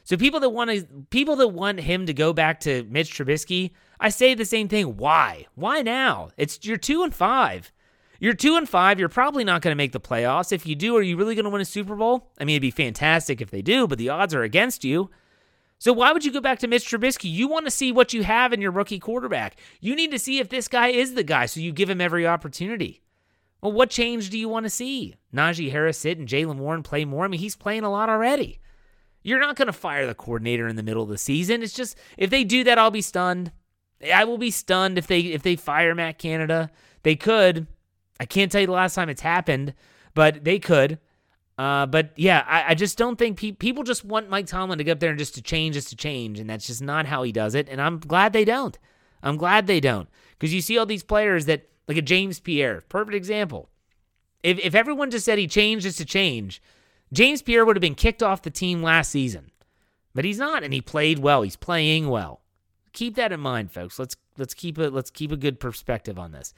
So 0.03 0.17
people 0.17 0.39
that 0.41 0.49
want 0.49 0.69
to 0.69 0.85
people 1.09 1.35
that 1.37 1.47
want 1.49 1.79
him 1.79 2.05
to 2.05 2.13
go 2.13 2.33
back 2.33 2.59
to 2.61 2.83
Mitch 2.83 3.13
Trubisky, 3.13 3.71
I 3.99 4.09
say 4.09 4.33
the 4.33 4.45
same 4.45 4.67
thing. 4.67 4.97
Why? 4.97 5.47
Why 5.55 5.81
now? 5.81 6.29
It's 6.37 6.59
you're 6.63 6.77
two 6.77 7.03
and 7.03 7.13
five. 7.15 7.71
You're 8.19 8.33
two 8.33 8.55
and 8.55 8.67
five. 8.67 8.99
You're 8.99 9.09
probably 9.09 9.43
not 9.43 9.61
going 9.61 9.71
to 9.71 9.77
make 9.77 9.91
the 9.91 9.99
playoffs. 9.99 10.51
If 10.51 10.65
you 10.65 10.75
do, 10.75 10.95
are 10.95 11.01
you 11.01 11.17
really 11.17 11.35
going 11.35 11.45
to 11.45 11.49
win 11.49 11.61
a 11.61 11.65
Super 11.65 11.95
Bowl? 11.95 12.31
I 12.39 12.45
mean, 12.45 12.55
it'd 12.55 12.61
be 12.61 12.71
fantastic 12.71 13.41
if 13.41 13.51
they 13.51 13.61
do, 13.61 13.87
but 13.87 13.97
the 13.97 14.09
odds 14.09 14.33
are 14.33 14.43
against 14.43 14.83
you. 14.83 15.09
So 15.79 15.91
why 15.91 16.13
would 16.13 16.23
you 16.23 16.31
go 16.31 16.39
back 16.39 16.59
to 16.59 16.67
Mitch 16.67 16.89
Trubisky? 16.89 17.29
You 17.29 17.49
want 17.49 17.65
to 17.65 17.71
see 17.71 17.91
what 17.91 18.13
you 18.13 18.23
have 18.23 18.53
in 18.53 18.61
your 18.61 18.71
rookie 18.71 18.99
quarterback. 18.99 19.57
You 19.81 19.95
need 19.95 20.11
to 20.11 20.19
see 20.19 20.39
if 20.39 20.47
this 20.47 20.69
guy 20.69 20.87
is 20.87 21.13
the 21.13 21.23
guy, 21.23 21.45
so 21.45 21.59
you 21.59 21.73
give 21.73 21.89
him 21.89 21.99
every 21.99 22.25
opportunity. 22.25 23.01
Well, 23.61 23.73
what 23.73 23.89
change 23.89 24.29
do 24.29 24.37
you 24.37 24.47
want 24.47 24.65
to 24.65 24.69
see? 24.69 25.15
Najee 25.33 25.71
Harris 25.71 25.97
sit 25.97 26.17
and 26.17 26.27
Jaylen 26.27 26.57
Warren 26.57 26.83
play 26.83 27.03
more? 27.03 27.25
I 27.25 27.27
mean, 27.27 27.41
he's 27.41 27.57
playing 27.57 27.83
a 27.83 27.91
lot 27.91 28.07
already. 28.07 28.59
You're 29.23 29.39
not 29.39 29.55
going 29.55 29.67
to 29.67 29.73
fire 29.73 30.05
the 30.05 30.13
coordinator 30.13 30.67
in 30.67 30.75
the 30.75 30.83
middle 30.83 31.03
of 31.03 31.09
the 31.09 31.17
season. 31.17 31.63
It's 31.63 31.73
just 31.73 31.97
if 32.17 32.29
they 32.29 32.43
do 32.43 32.63
that, 32.65 32.77
I'll 32.77 32.91
be 32.91 33.01
stunned. 33.01 33.51
I 34.13 34.25
will 34.25 34.37
be 34.37 34.51
stunned 34.51 34.97
if 34.97 35.07
they 35.07 35.21
if 35.21 35.43
they 35.43 35.55
fire 35.55 35.95
Matt 35.95 36.19
Canada. 36.19 36.69
They 37.03 37.15
could. 37.15 37.67
I 38.19 38.25
can't 38.25 38.51
tell 38.51 38.61
you 38.61 38.67
the 38.67 38.73
last 38.73 38.95
time 38.95 39.09
it's 39.09 39.21
happened, 39.21 39.73
but 40.13 40.43
they 40.43 40.59
could. 40.59 40.99
Uh, 41.57 41.85
but 41.85 42.11
yeah, 42.15 42.43
I, 42.47 42.71
I, 42.71 42.73
just 42.73 42.97
don't 42.97 43.15
think 43.15 43.37
pe- 43.37 43.51
people 43.51 43.83
just 43.83 44.03
want 44.03 44.27
Mike 44.27 44.47
Tomlin 44.47 44.79
to 44.79 44.83
get 44.83 44.93
up 44.93 44.99
there 44.99 45.11
and 45.11 45.19
just 45.19 45.35
to 45.35 45.41
change, 45.41 45.75
just 45.75 45.89
to 45.89 45.95
change, 45.95 46.39
and 46.39 46.49
that's 46.49 46.65
just 46.65 46.81
not 46.81 47.05
how 47.05 47.21
he 47.21 47.31
does 47.31 47.53
it. 47.53 47.69
And 47.69 47.79
I'm 47.79 47.99
glad 47.99 48.33
they 48.33 48.43
don't. 48.43 48.77
I'm 49.21 49.37
glad 49.37 49.67
they 49.67 49.79
don't 49.79 50.09
because 50.31 50.53
you 50.53 50.61
see 50.61 50.77
all 50.77 50.87
these 50.87 51.03
players 51.03 51.45
that 51.45 51.69
like 51.87 51.97
a 51.97 52.01
James 52.01 52.39
Pierre, 52.39 52.81
perfect 52.89 53.15
example. 53.15 53.69
If 54.41 54.59
if 54.59 54.73
everyone 54.73 55.11
just 55.11 55.25
said 55.25 55.37
he 55.37 55.47
changed 55.47 55.83
just 55.83 55.99
to 55.99 56.05
change, 56.05 56.61
James 57.13 57.43
Pierre 57.43 57.63
would 57.63 57.75
have 57.75 57.81
been 57.81 57.95
kicked 57.95 58.23
off 58.23 58.41
the 58.41 58.49
team 58.49 58.81
last 58.81 59.11
season, 59.11 59.51
but 60.15 60.25
he's 60.25 60.39
not, 60.39 60.63
and 60.63 60.73
he 60.73 60.81
played 60.81 61.19
well. 61.19 61.43
He's 61.43 61.55
playing 61.55 62.09
well. 62.09 62.41
Keep 62.91 63.15
that 63.15 63.31
in 63.31 63.39
mind, 63.39 63.71
folks. 63.71 63.99
Let's 63.99 64.17
let's 64.37 64.53
keep 64.53 64.77
it 64.79 64.91
let's 64.91 65.11
keep 65.11 65.31
a 65.31 65.37
good 65.37 65.59
perspective 65.59 66.17
on 66.17 66.31
this. 66.31 66.53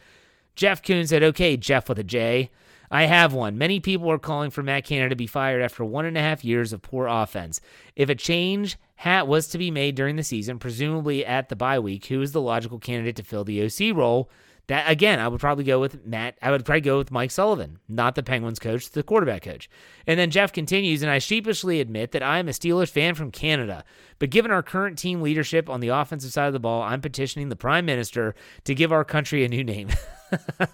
Jeff 0.55 0.81
Kuhn 0.81 1.05
said, 1.05 1.23
"Okay, 1.23 1.57
Jeff 1.57 1.89
with 1.89 1.99
a 1.99 2.03
J. 2.03 2.49
I 2.89 3.03
have 3.05 3.33
one. 3.33 3.57
Many 3.57 3.79
people 3.79 4.09
are 4.11 4.19
calling 4.19 4.51
for 4.51 4.63
Matt 4.63 4.85
Canada 4.85 5.09
to 5.09 5.15
be 5.15 5.27
fired 5.27 5.61
after 5.61 5.83
one 5.83 6.05
and 6.05 6.17
a 6.17 6.21
half 6.21 6.45
years 6.45 6.71
of 6.71 6.81
poor 6.81 7.07
offense. 7.07 7.59
If 7.95 8.09
a 8.09 8.15
change 8.15 8.77
hat 8.95 9.27
was 9.27 9.47
to 9.47 9.57
be 9.57 9.71
made 9.71 9.95
during 9.95 10.15
the 10.15 10.23
season, 10.23 10.59
presumably 10.59 11.25
at 11.25 11.49
the 11.49 11.55
bye 11.55 11.79
week, 11.79 12.05
who 12.05 12.21
is 12.21 12.31
the 12.31 12.41
logical 12.41 12.79
candidate 12.79 13.15
to 13.17 13.23
fill 13.23 13.43
the 13.43 13.63
OC 13.63 13.95
role? 13.95 14.29
That 14.67 14.89
again, 14.89 15.19
I 15.19 15.27
would 15.27 15.39
probably 15.39 15.63
go 15.63 15.79
with 15.79 16.05
Matt. 16.05 16.37
I 16.41 16.49
would 16.49 16.65
probably 16.65 16.81
go 16.81 16.97
with 16.97 17.11
Mike 17.11 17.29
Sullivan, 17.29 17.77
not 17.87 18.15
the 18.15 18.23
Penguins 18.23 18.57
coach, 18.57 18.89
the 18.89 19.03
quarterback 19.03 19.43
coach. 19.43 19.69
And 20.07 20.19
then 20.19 20.31
Jeff 20.31 20.51
continues, 20.51 21.03
and 21.03 21.11
I 21.11 21.19
sheepishly 21.19 21.79
admit 21.79 22.11
that 22.13 22.23
I 22.23 22.39
am 22.39 22.47
a 22.47 22.51
Steelers 22.51 22.89
fan 22.89 23.13
from 23.13 23.29
Canada. 23.29 23.83
But 24.17 24.31
given 24.31 24.49
our 24.49 24.63
current 24.63 24.97
team 24.97 25.21
leadership 25.21 25.69
on 25.69 25.81
the 25.81 25.89
offensive 25.89 26.31
side 26.31 26.47
of 26.47 26.53
the 26.53 26.59
ball, 26.59 26.81
I'm 26.81 27.01
petitioning 27.01 27.49
the 27.49 27.55
Prime 27.55 27.85
Minister 27.85 28.33
to 28.63 28.73
give 28.73 28.91
our 28.91 29.05
country 29.05 29.45
a 29.45 29.49
new 29.49 29.63
name. 29.63 29.89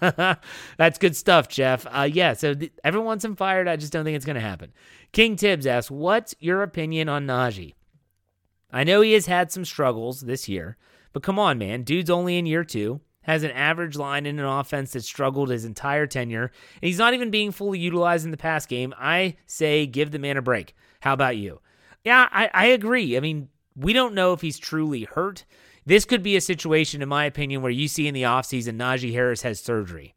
That's 0.78 0.98
good 0.98 1.14
stuff, 1.14 1.48
Jeff. 1.48 1.86
Uh, 1.90 2.08
yeah, 2.10 2.32
so 2.32 2.54
th- 2.54 2.72
everyone's 2.82 3.24
him 3.24 3.36
fired. 3.36 3.68
I 3.68 3.76
just 3.76 3.92
don't 3.92 4.04
think 4.04 4.16
it's 4.16 4.24
going 4.24 4.36
to 4.36 4.40
happen. 4.40 4.72
King 5.12 5.36
Tibbs 5.36 5.66
asks, 5.66 5.90
What's 5.90 6.34
your 6.38 6.62
opinion 6.62 7.10
on 7.10 7.26
Najee? 7.26 7.74
I 8.72 8.84
know 8.84 9.02
he 9.02 9.12
has 9.12 9.26
had 9.26 9.52
some 9.52 9.66
struggles 9.66 10.22
this 10.22 10.48
year, 10.48 10.78
but 11.12 11.22
come 11.22 11.38
on, 11.38 11.58
man. 11.58 11.82
Dude's 11.82 12.08
only 12.08 12.38
in 12.38 12.46
year 12.46 12.64
two 12.64 13.02
has 13.22 13.42
an 13.42 13.50
average 13.52 13.96
line 13.96 14.26
in 14.26 14.38
an 14.38 14.44
offense 14.44 14.92
that 14.92 15.04
struggled 15.04 15.50
his 15.50 15.64
entire 15.64 16.06
tenure, 16.06 16.50
and 16.80 16.88
he's 16.88 16.98
not 16.98 17.14
even 17.14 17.30
being 17.30 17.52
fully 17.52 17.78
utilized 17.78 18.24
in 18.24 18.30
the 18.30 18.36
pass 18.36 18.66
game. 18.66 18.92
I 18.98 19.36
say 19.46 19.86
give 19.86 20.10
the 20.10 20.18
man 20.18 20.36
a 20.36 20.42
break. 20.42 20.74
How 21.00 21.12
about 21.12 21.36
you? 21.36 21.60
Yeah, 22.04 22.28
I, 22.30 22.50
I 22.52 22.66
agree. 22.66 23.16
I 23.16 23.20
mean, 23.20 23.48
we 23.76 23.92
don't 23.92 24.14
know 24.14 24.32
if 24.32 24.40
he's 24.40 24.58
truly 24.58 25.04
hurt. 25.04 25.44
This 25.84 26.04
could 26.04 26.22
be 26.22 26.36
a 26.36 26.40
situation, 26.40 27.02
in 27.02 27.08
my 27.08 27.24
opinion, 27.24 27.62
where 27.62 27.70
you 27.70 27.88
see 27.88 28.06
in 28.06 28.14
the 28.14 28.22
offseason 28.22 28.76
Najee 28.76 29.12
Harris 29.12 29.42
has 29.42 29.60
surgery. 29.60 30.14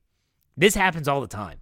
This 0.57 0.75
happens 0.75 1.07
all 1.07 1.21
the 1.21 1.27
time. 1.27 1.59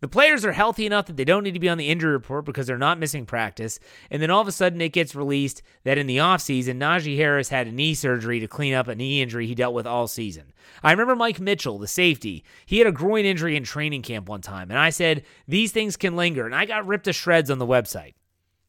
The 0.00 0.08
players 0.08 0.44
are 0.44 0.52
healthy 0.52 0.84
enough 0.84 1.06
that 1.06 1.16
they 1.16 1.24
don't 1.24 1.44
need 1.44 1.54
to 1.54 1.60
be 1.60 1.68
on 1.68 1.78
the 1.78 1.88
injury 1.88 2.12
report 2.12 2.44
because 2.44 2.66
they're 2.66 2.76
not 2.76 2.98
missing 2.98 3.24
practice. 3.24 3.78
And 4.10 4.20
then 4.20 4.30
all 4.30 4.42
of 4.42 4.48
a 4.48 4.52
sudden 4.52 4.80
it 4.80 4.92
gets 4.92 5.14
released 5.14 5.62
that 5.84 5.98
in 5.98 6.06
the 6.06 6.18
offseason, 6.18 6.78
Najee 6.78 7.16
Harris 7.16 7.48
had 7.48 7.66
a 7.66 7.72
knee 7.72 7.94
surgery 7.94 8.38
to 8.40 8.48
clean 8.48 8.74
up 8.74 8.88
a 8.88 8.94
knee 8.94 9.22
injury 9.22 9.46
he 9.46 9.54
dealt 9.54 9.74
with 9.74 9.86
all 9.86 10.06
season. 10.06 10.52
I 10.82 10.90
remember 10.90 11.16
Mike 11.16 11.40
Mitchell, 11.40 11.78
the 11.78 11.86
safety, 11.86 12.44
he 12.66 12.78
had 12.78 12.86
a 12.86 12.92
groin 12.92 13.24
injury 13.24 13.56
in 13.56 13.64
training 13.64 14.02
camp 14.02 14.28
one 14.28 14.42
time. 14.42 14.70
And 14.70 14.78
I 14.78 14.90
said, 14.90 15.24
these 15.48 15.72
things 15.72 15.96
can 15.96 16.16
linger. 16.16 16.44
And 16.44 16.54
I 16.54 16.66
got 16.66 16.86
ripped 16.86 17.04
to 17.04 17.12
shreds 17.12 17.50
on 17.50 17.58
the 17.58 17.66
website. 17.66 18.14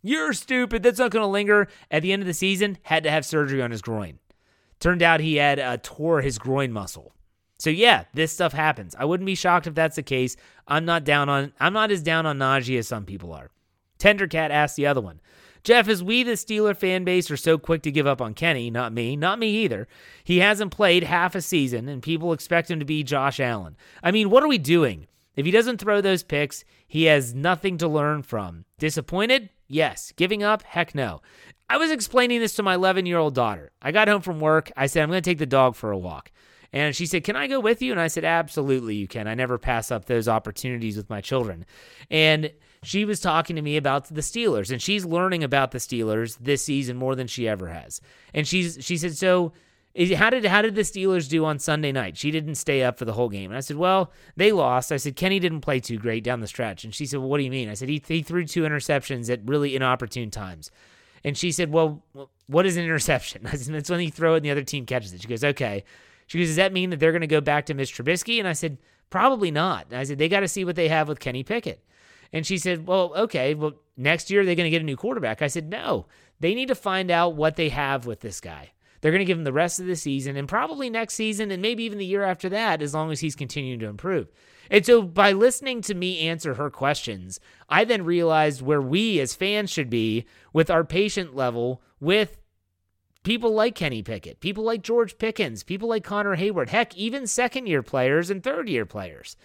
You're 0.01 0.34
stupid. 0.34 0.84
That's 0.84 0.99
not 0.99 1.11
going 1.11 1.23
to 1.23 1.28
linger. 1.28 1.67
At 1.91 2.03
the 2.03 2.13
end 2.13 2.21
of 2.21 2.28
the 2.28 2.34
season, 2.34 2.78
had 2.84 3.03
to 3.03 3.11
have 3.11 3.25
surgery 3.25 3.61
on 3.61 3.71
his 3.71 3.82
groin. 3.82 4.19
Turned 4.80 5.01
out 5.01 5.19
he 5.19 5.36
had 5.36 5.59
uh, 5.59 5.78
tore 5.82 6.21
his 6.21 6.38
groin 6.38 6.71
muscle. 6.71 7.13
So 7.57 7.69
yeah, 7.69 8.05
this 8.13 8.31
stuff 8.31 8.53
happens. 8.53 8.95
I 8.97 9.05
wouldn't 9.05 9.25
be 9.25 9.35
shocked 9.35 9.67
if 9.67 9.73
that's 9.75 9.95
the 9.95 10.03
case. 10.03 10.35
I'm 10.67 10.85
not 10.85 11.03
down 11.03 11.29
on 11.29 11.53
I'm 11.59 11.73
not 11.73 11.91
as 11.91 12.03
down 12.03 12.25
on 12.25 12.37
Najee 12.37 12.77
as 12.77 12.87
some 12.87 13.05
people 13.05 13.33
are. 13.33 13.49
Tendercat 13.99 14.51
asked 14.51 14.75
the 14.75 14.87
other 14.87 15.01
one. 15.01 15.21
Jeff, 15.63 15.89
as 15.89 16.03
we, 16.03 16.23
the 16.23 16.33
Steeler 16.33 16.77
fan 16.77 17.03
base, 17.03 17.29
are 17.29 17.35
so 17.35 17.57
quick 17.57 17.81
to 17.81 17.91
give 17.91 18.07
up 18.07 18.21
on 18.21 18.33
Kenny, 18.33 18.69
not 18.69 18.93
me, 18.93 19.17
not 19.17 19.37
me 19.37 19.49
either. 19.49 19.87
He 20.23 20.39
hasn't 20.39 20.71
played 20.71 21.03
half 21.03 21.35
a 21.35 21.41
season, 21.41 21.89
and 21.89 22.01
people 22.01 22.31
expect 22.31 22.71
him 22.71 22.79
to 22.79 22.85
be 22.85 23.03
Josh 23.03 23.39
Allen. 23.39 23.75
I 24.01 24.11
mean, 24.11 24.29
what 24.29 24.43
are 24.43 24.47
we 24.47 24.59
doing? 24.59 25.07
If 25.35 25.45
he 25.45 25.51
doesn't 25.51 25.79
throw 25.79 25.99
those 25.99 26.23
picks, 26.23 26.63
he 26.87 27.03
has 27.05 27.35
nothing 27.35 27.77
to 27.79 27.87
learn 27.87 28.23
from. 28.23 28.63
Disappointed? 28.79 29.49
Yes. 29.67 30.13
Giving 30.15 30.41
up? 30.41 30.63
Heck 30.63 30.95
no. 30.95 31.21
I 31.69 31.77
was 31.77 31.91
explaining 31.91 32.39
this 32.39 32.55
to 32.55 32.63
my 32.63 32.75
11 32.75 33.05
year 33.05 33.17
old 33.17 33.35
daughter. 33.35 33.71
I 33.81 33.91
got 33.91 34.07
home 34.07 34.21
from 34.21 34.39
work. 34.39 34.71
I 34.77 34.87
said, 34.87 35.03
I'm 35.03 35.09
going 35.09 35.21
to 35.21 35.29
take 35.29 35.37
the 35.37 35.45
dog 35.45 35.75
for 35.75 35.91
a 35.91 35.97
walk. 35.97 36.31
And 36.74 36.95
she 36.95 37.05
said, 37.05 37.24
Can 37.24 37.36
I 37.36 37.47
go 37.47 37.59
with 37.59 37.82
you? 37.82 37.91
And 37.91 38.01
I 38.01 38.07
said, 38.07 38.26
Absolutely, 38.26 38.95
you 38.95 39.07
can. 39.07 39.28
I 39.28 39.36
never 39.36 39.57
pass 39.57 39.91
up 39.91 40.05
those 40.05 40.28
opportunities 40.28 40.97
with 40.97 41.09
my 41.09 41.22
children. 41.22 41.65
And 42.09 42.51
she 42.84 43.05
was 43.05 43.20
talking 43.20 43.55
to 43.55 43.61
me 43.61 43.78
about 43.78 44.07
the 44.07 44.22
Steelers, 44.22 44.72
and 44.72 44.82
she's 44.82 45.05
learning 45.05 45.43
about 45.43 45.72
the 45.72 45.78
Steelers 45.80 46.38
this 46.39 46.63
season 46.63 46.97
more 46.97 47.15
than 47.15 47.28
she 47.28 47.47
ever 47.47 47.68
has. 47.68 48.01
And 48.34 48.47
she's 48.47 48.78
she 48.82 48.97
said, 48.97 49.15
So 49.18 49.53
how 50.15 50.30
did 50.30 50.45
how 50.45 50.61
did 50.61 50.76
the 50.76 50.82
Steelers 50.82 51.28
do 51.28 51.43
on 51.45 51.57
Sunday 51.59 51.91
night? 51.91 52.18
She 52.18 52.30
didn't 52.30 52.55
stay 52.55 52.84
up 52.84 52.99
for 52.99 53.05
the 53.05 53.13
whole 53.13 53.30
game. 53.30 53.49
And 53.49 53.57
I 53.57 53.61
said, 53.61 53.78
Well, 53.78 54.11
they 54.36 54.51
lost. 54.51 54.91
I 54.91 54.97
said, 54.97 55.15
Kenny 55.15 55.39
didn't 55.39 55.61
play 55.61 55.80
too 55.80 55.97
great 55.97 56.24
down 56.24 56.39
the 56.39 56.47
stretch. 56.47 56.84
And 56.84 56.93
she 56.93 57.05
said, 57.05 57.20
Well, 57.20 57.30
what 57.30 57.38
do 57.38 57.43
you 57.43 57.51
mean? 57.51 57.70
I 57.70 57.74
said, 57.74 57.89
He, 57.89 58.01
he 58.07 58.22
threw 58.22 58.45
two 58.45 58.63
interceptions 58.63 59.32
at 59.32 59.41
really 59.45 59.76
inopportune 59.76 60.30
times. 60.30 60.70
And 61.24 61.36
she 61.38 61.51
said, 61.51 61.72
Well, 61.72 62.03
what 62.45 62.65
is 62.65 62.78
an 62.78 62.84
interception? 62.84 63.47
I 63.51 63.55
said, 63.55 63.74
It's 63.76 63.89
when 63.89 64.01
you 64.01 64.11
throw 64.11 64.36
it 64.36 64.38
and 64.38 64.45
the 64.45 64.51
other 64.51 64.63
team 64.63 64.86
catches 64.86 65.13
it. 65.13 65.22
She 65.22 65.28
goes, 65.28 65.43
Okay. 65.43 65.84
She 66.28 66.38
goes, 66.38 66.47
Does 66.47 66.55
that 66.57 66.73
mean 66.73 66.91
that 66.91 66.99
they're 66.99 67.11
going 67.11 67.21
to 67.21 67.28
go 67.28 67.41
back 67.41 67.65
to 67.65 67.73
Mitch 67.73 67.95
Trubisky? 67.95 68.39
And 68.39 68.47
I 68.47 68.53
said, 68.53 68.78
Probably 69.09 69.51
not. 69.51 69.88
And 69.89 69.99
I 69.99 70.03
said, 70.03 70.17
They 70.17 70.30
got 70.30 70.41
to 70.41 70.47
see 70.47 70.63
what 70.63 70.75
they 70.75 70.89
have 70.89 71.07
with 71.07 71.19
Kenny 71.19 71.43
Pickett. 71.43 71.84
And 72.32 72.45
she 72.45 72.57
said, 72.57 72.86
Well, 72.88 73.13
okay. 73.15 73.55
Well, 73.55 73.73
next 73.95 74.30
year 74.30 74.45
they're 74.45 74.55
going 74.55 74.65
to 74.65 74.71
get 74.71 74.82
a 74.82 74.86
new 74.86 74.97
quarterback. 74.97 75.41
I 75.41 75.47
said, 75.47 75.69
No. 75.69 76.05
They 76.39 76.53
need 76.53 76.67
to 76.67 76.75
find 76.75 77.09
out 77.09 77.36
what 77.36 77.55
they 77.55 77.69
have 77.69 78.05
with 78.05 78.19
this 78.19 78.39
guy. 78.39 78.71
They're 79.01 79.11
going 79.11 79.19
to 79.19 79.25
give 79.25 79.38
him 79.38 79.43
the 79.43 79.53
rest 79.53 79.80
of 79.80 79.86
the 79.86 79.95
season 79.95 80.38
and 80.38 80.47
probably 80.47 80.89
next 80.89 81.15
season 81.15 81.51
and 81.51 81.61
maybe 81.61 81.84
even 81.84 81.97
the 81.97 82.05
year 82.05 82.23
after 82.23 82.49
that, 82.49 82.82
as 82.82 82.93
long 82.93 83.11
as 83.11 83.19
he's 83.19 83.36
continuing 83.36 83.80
to 83.80 83.88
improve. 83.88 84.28
And 84.69 84.86
so 84.86 85.01
by 85.01 85.32
listening 85.32 85.82
to 85.82 85.95
me 85.95 86.28
answer 86.28 86.55
her 86.55 86.69
questions, 86.69 87.39
I 87.69 87.86
then 87.86 88.03
realized 88.03 88.61
where 88.61 88.82
we 88.82 89.19
as 89.19 89.36
fans 89.36 89.71
should 89.71 89.89
be 89.89 90.25
with 90.51 90.69
our 90.69 90.84
patient 90.84 91.36
level 91.36 91.82
with 91.99 92.38
people 93.28 93.53
like 93.53 93.75
Kenny 93.75 94.01
Pickett, 94.01 94.39
people 94.39 94.63
like 94.63 94.82
George 94.82 95.17
Pickens, 95.17 95.61
people 95.61 95.89
like 95.89 96.05
Connor 96.05 96.38
Heyward, 96.38 96.69
heck, 96.69 96.95
even 96.95 97.28
second 97.28 97.67
year 97.67 97.84
players 97.84 98.30
and 98.30 98.41
third 98.41 98.69
year 98.69 98.86
players. 98.86 99.36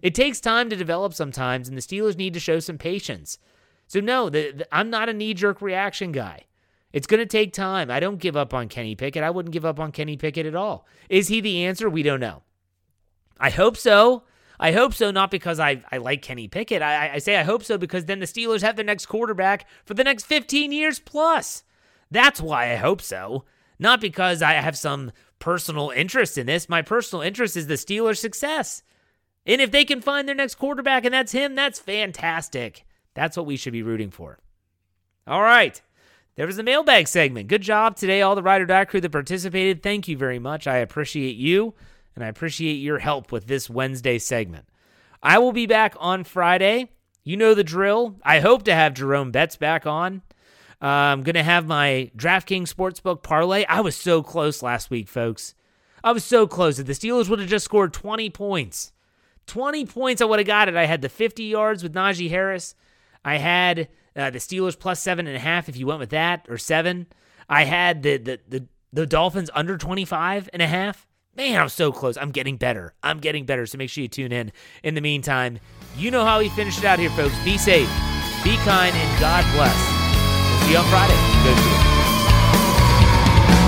It 0.00 0.14
takes 0.14 0.38
time 0.38 0.70
to 0.70 0.76
develop 0.76 1.12
sometimes, 1.12 1.68
and 1.68 1.76
the 1.76 1.82
Steelers 1.82 2.16
need 2.16 2.34
to 2.34 2.40
show 2.40 2.60
some 2.60 2.78
patience. 2.78 3.38
So, 3.88 3.98
no, 3.98 4.30
the, 4.30 4.52
the, 4.52 4.68
I'm 4.72 4.90
not 4.90 5.08
a 5.08 5.12
knee 5.12 5.34
jerk 5.34 5.60
reaction 5.60 6.12
guy. 6.12 6.44
It's 6.92 7.08
going 7.08 7.18
to 7.18 7.26
take 7.26 7.52
time. 7.52 7.90
I 7.90 7.98
don't 7.98 8.20
give 8.20 8.36
up 8.36 8.54
on 8.54 8.68
Kenny 8.68 8.94
Pickett. 8.94 9.24
I 9.24 9.30
wouldn't 9.30 9.52
give 9.52 9.64
up 9.64 9.80
on 9.80 9.90
Kenny 9.90 10.16
Pickett 10.16 10.46
at 10.46 10.54
all. 10.54 10.86
Is 11.08 11.26
he 11.26 11.40
the 11.40 11.64
answer? 11.64 11.90
We 11.90 12.04
don't 12.04 12.20
know. 12.20 12.44
I 13.40 13.50
hope 13.50 13.76
so. 13.76 14.22
I 14.60 14.70
hope 14.70 14.94
so, 14.94 15.10
not 15.10 15.32
because 15.32 15.58
I, 15.58 15.82
I 15.90 15.96
like 15.96 16.22
Kenny 16.22 16.46
Pickett. 16.46 16.80
I, 16.80 17.14
I 17.14 17.18
say 17.18 17.36
I 17.36 17.42
hope 17.42 17.64
so 17.64 17.76
because 17.76 18.04
then 18.04 18.20
the 18.20 18.26
Steelers 18.26 18.62
have 18.62 18.76
their 18.76 18.84
next 18.84 19.06
quarterback 19.06 19.66
for 19.84 19.94
the 19.94 20.04
next 20.04 20.26
15 20.26 20.70
years 20.70 21.00
plus. 21.00 21.64
That's 22.12 22.40
why 22.40 22.70
I 22.72 22.76
hope 22.76 23.00
so. 23.00 23.44
Not 23.78 24.00
because 24.00 24.42
I 24.42 24.52
have 24.52 24.76
some 24.76 25.12
personal 25.38 25.90
interest 25.90 26.38
in 26.38 26.46
this. 26.46 26.68
My 26.68 26.82
personal 26.82 27.22
interest 27.22 27.56
is 27.56 27.66
the 27.66 27.74
Steelers' 27.74 28.18
success. 28.18 28.82
And 29.46 29.60
if 29.60 29.70
they 29.70 29.84
can 29.84 30.00
find 30.00 30.28
their 30.28 30.34
next 30.34 30.56
quarterback 30.56 31.04
and 31.04 31.12
that's 31.12 31.32
him, 31.32 31.54
that's 31.54 31.80
fantastic. 31.80 32.84
That's 33.14 33.36
what 33.36 33.46
we 33.46 33.56
should 33.56 33.72
be 33.72 33.82
rooting 33.82 34.10
for. 34.10 34.38
All 35.26 35.42
right. 35.42 35.80
There 36.36 36.46
was 36.46 36.56
the 36.56 36.62
mailbag 36.62 37.08
segment. 37.08 37.48
Good 37.48 37.62
job 37.62 37.96
today, 37.96 38.22
all 38.22 38.34
the 38.34 38.42
Ride 38.42 38.62
or 38.62 38.66
Die 38.66 38.84
crew 38.84 39.00
that 39.00 39.10
participated. 39.10 39.82
Thank 39.82 40.06
you 40.06 40.16
very 40.16 40.38
much. 40.38 40.66
I 40.66 40.78
appreciate 40.78 41.36
you, 41.36 41.74
and 42.14 42.24
I 42.24 42.28
appreciate 42.28 42.74
your 42.74 42.98
help 42.98 43.32
with 43.32 43.46
this 43.46 43.68
Wednesday 43.68 44.18
segment. 44.18 44.66
I 45.22 45.38
will 45.38 45.52
be 45.52 45.66
back 45.66 45.94
on 45.98 46.24
Friday. 46.24 46.90
You 47.22 47.36
know 47.36 47.54
the 47.54 47.64
drill. 47.64 48.16
I 48.22 48.40
hope 48.40 48.62
to 48.64 48.74
have 48.74 48.94
Jerome 48.94 49.30
Betts 49.30 49.56
back 49.56 49.86
on. 49.86 50.22
I'm 50.82 51.22
going 51.22 51.36
to 51.36 51.44
have 51.44 51.66
my 51.66 52.10
DraftKings 52.16 52.72
Sportsbook 52.74 53.22
parlay. 53.22 53.64
I 53.68 53.80
was 53.80 53.94
so 53.94 54.22
close 54.22 54.62
last 54.62 54.90
week, 54.90 55.08
folks. 55.08 55.54
I 56.02 56.10
was 56.10 56.24
so 56.24 56.48
close. 56.48 56.80
If 56.80 56.86
the 56.86 56.92
Steelers 56.92 57.28
would 57.28 57.38
have 57.38 57.48
just 57.48 57.64
scored 57.64 57.92
20 57.92 58.30
points, 58.30 58.92
20 59.46 59.86
points, 59.86 60.20
I 60.20 60.24
would 60.24 60.40
have 60.40 60.46
got 60.46 60.68
it. 60.68 60.76
I 60.76 60.86
had 60.86 61.00
the 61.00 61.08
50 61.08 61.44
yards 61.44 61.84
with 61.84 61.94
Najee 61.94 62.30
Harris. 62.30 62.74
I 63.24 63.36
had 63.36 63.88
uh, 64.16 64.30
the 64.30 64.40
Steelers 64.40 64.76
plus 64.76 65.00
seven 65.00 65.28
and 65.28 65.36
a 65.36 65.40
half 65.40 65.68
if 65.68 65.76
you 65.76 65.86
went 65.86 66.00
with 66.00 66.10
that, 66.10 66.46
or 66.48 66.58
seven. 66.58 67.06
I 67.48 67.62
had 67.64 68.02
the, 68.02 68.16
the, 68.16 68.40
the, 68.48 68.66
the 68.92 69.06
Dolphins 69.06 69.50
under 69.54 69.78
25 69.78 70.50
and 70.52 70.62
a 70.62 70.66
half. 70.66 71.06
Man, 71.36 71.60
I'm 71.60 71.68
so 71.68 71.92
close. 71.92 72.16
I'm 72.16 72.32
getting 72.32 72.56
better. 72.56 72.92
I'm 73.04 73.18
getting 73.18 73.46
better. 73.46 73.64
So 73.66 73.78
make 73.78 73.88
sure 73.88 74.02
you 74.02 74.08
tune 74.08 74.32
in. 74.32 74.52
In 74.82 74.94
the 74.94 75.00
meantime, 75.00 75.60
you 75.96 76.10
know 76.10 76.24
how 76.24 76.40
we 76.40 76.48
finish 76.50 76.76
it 76.76 76.84
out 76.84 76.98
here, 76.98 77.10
folks. 77.10 77.38
Be 77.44 77.56
safe, 77.56 77.88
be 78.42 78.56
kind, 78.64 78.94
and 78.94 79.20
God 79.20 79.44
bless. 79.54 79.91
See 80.62 80.72
you 80.72 80.78
on 80.78 80.84
Friday. 80.86 81.18
Good 81.42 81.56
to 81.58 81.68
you. 81.68 81.80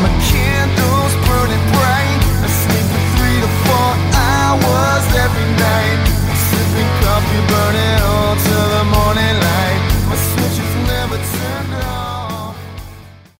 My 0.03 0.13
candle's 0.31 1.15
burning 1.27 1.65
bright. 1.75 2.21
I 2.39 2.49
sleep 2.63 2.87
for 2.93 3.05
three 3.19 3.39
to 3.43 3.51
four 3.67 3.91
hours 4.15 5.05
every 5.25 5.49
night. 5.59 5.99
Sipping 6.49 6.91
coffee, 7.03 7.43
burning 7.51 7.99
all 8.03 8.35
till 8.47 8.69
the 8.79 8.85
morning. 8.95 9.24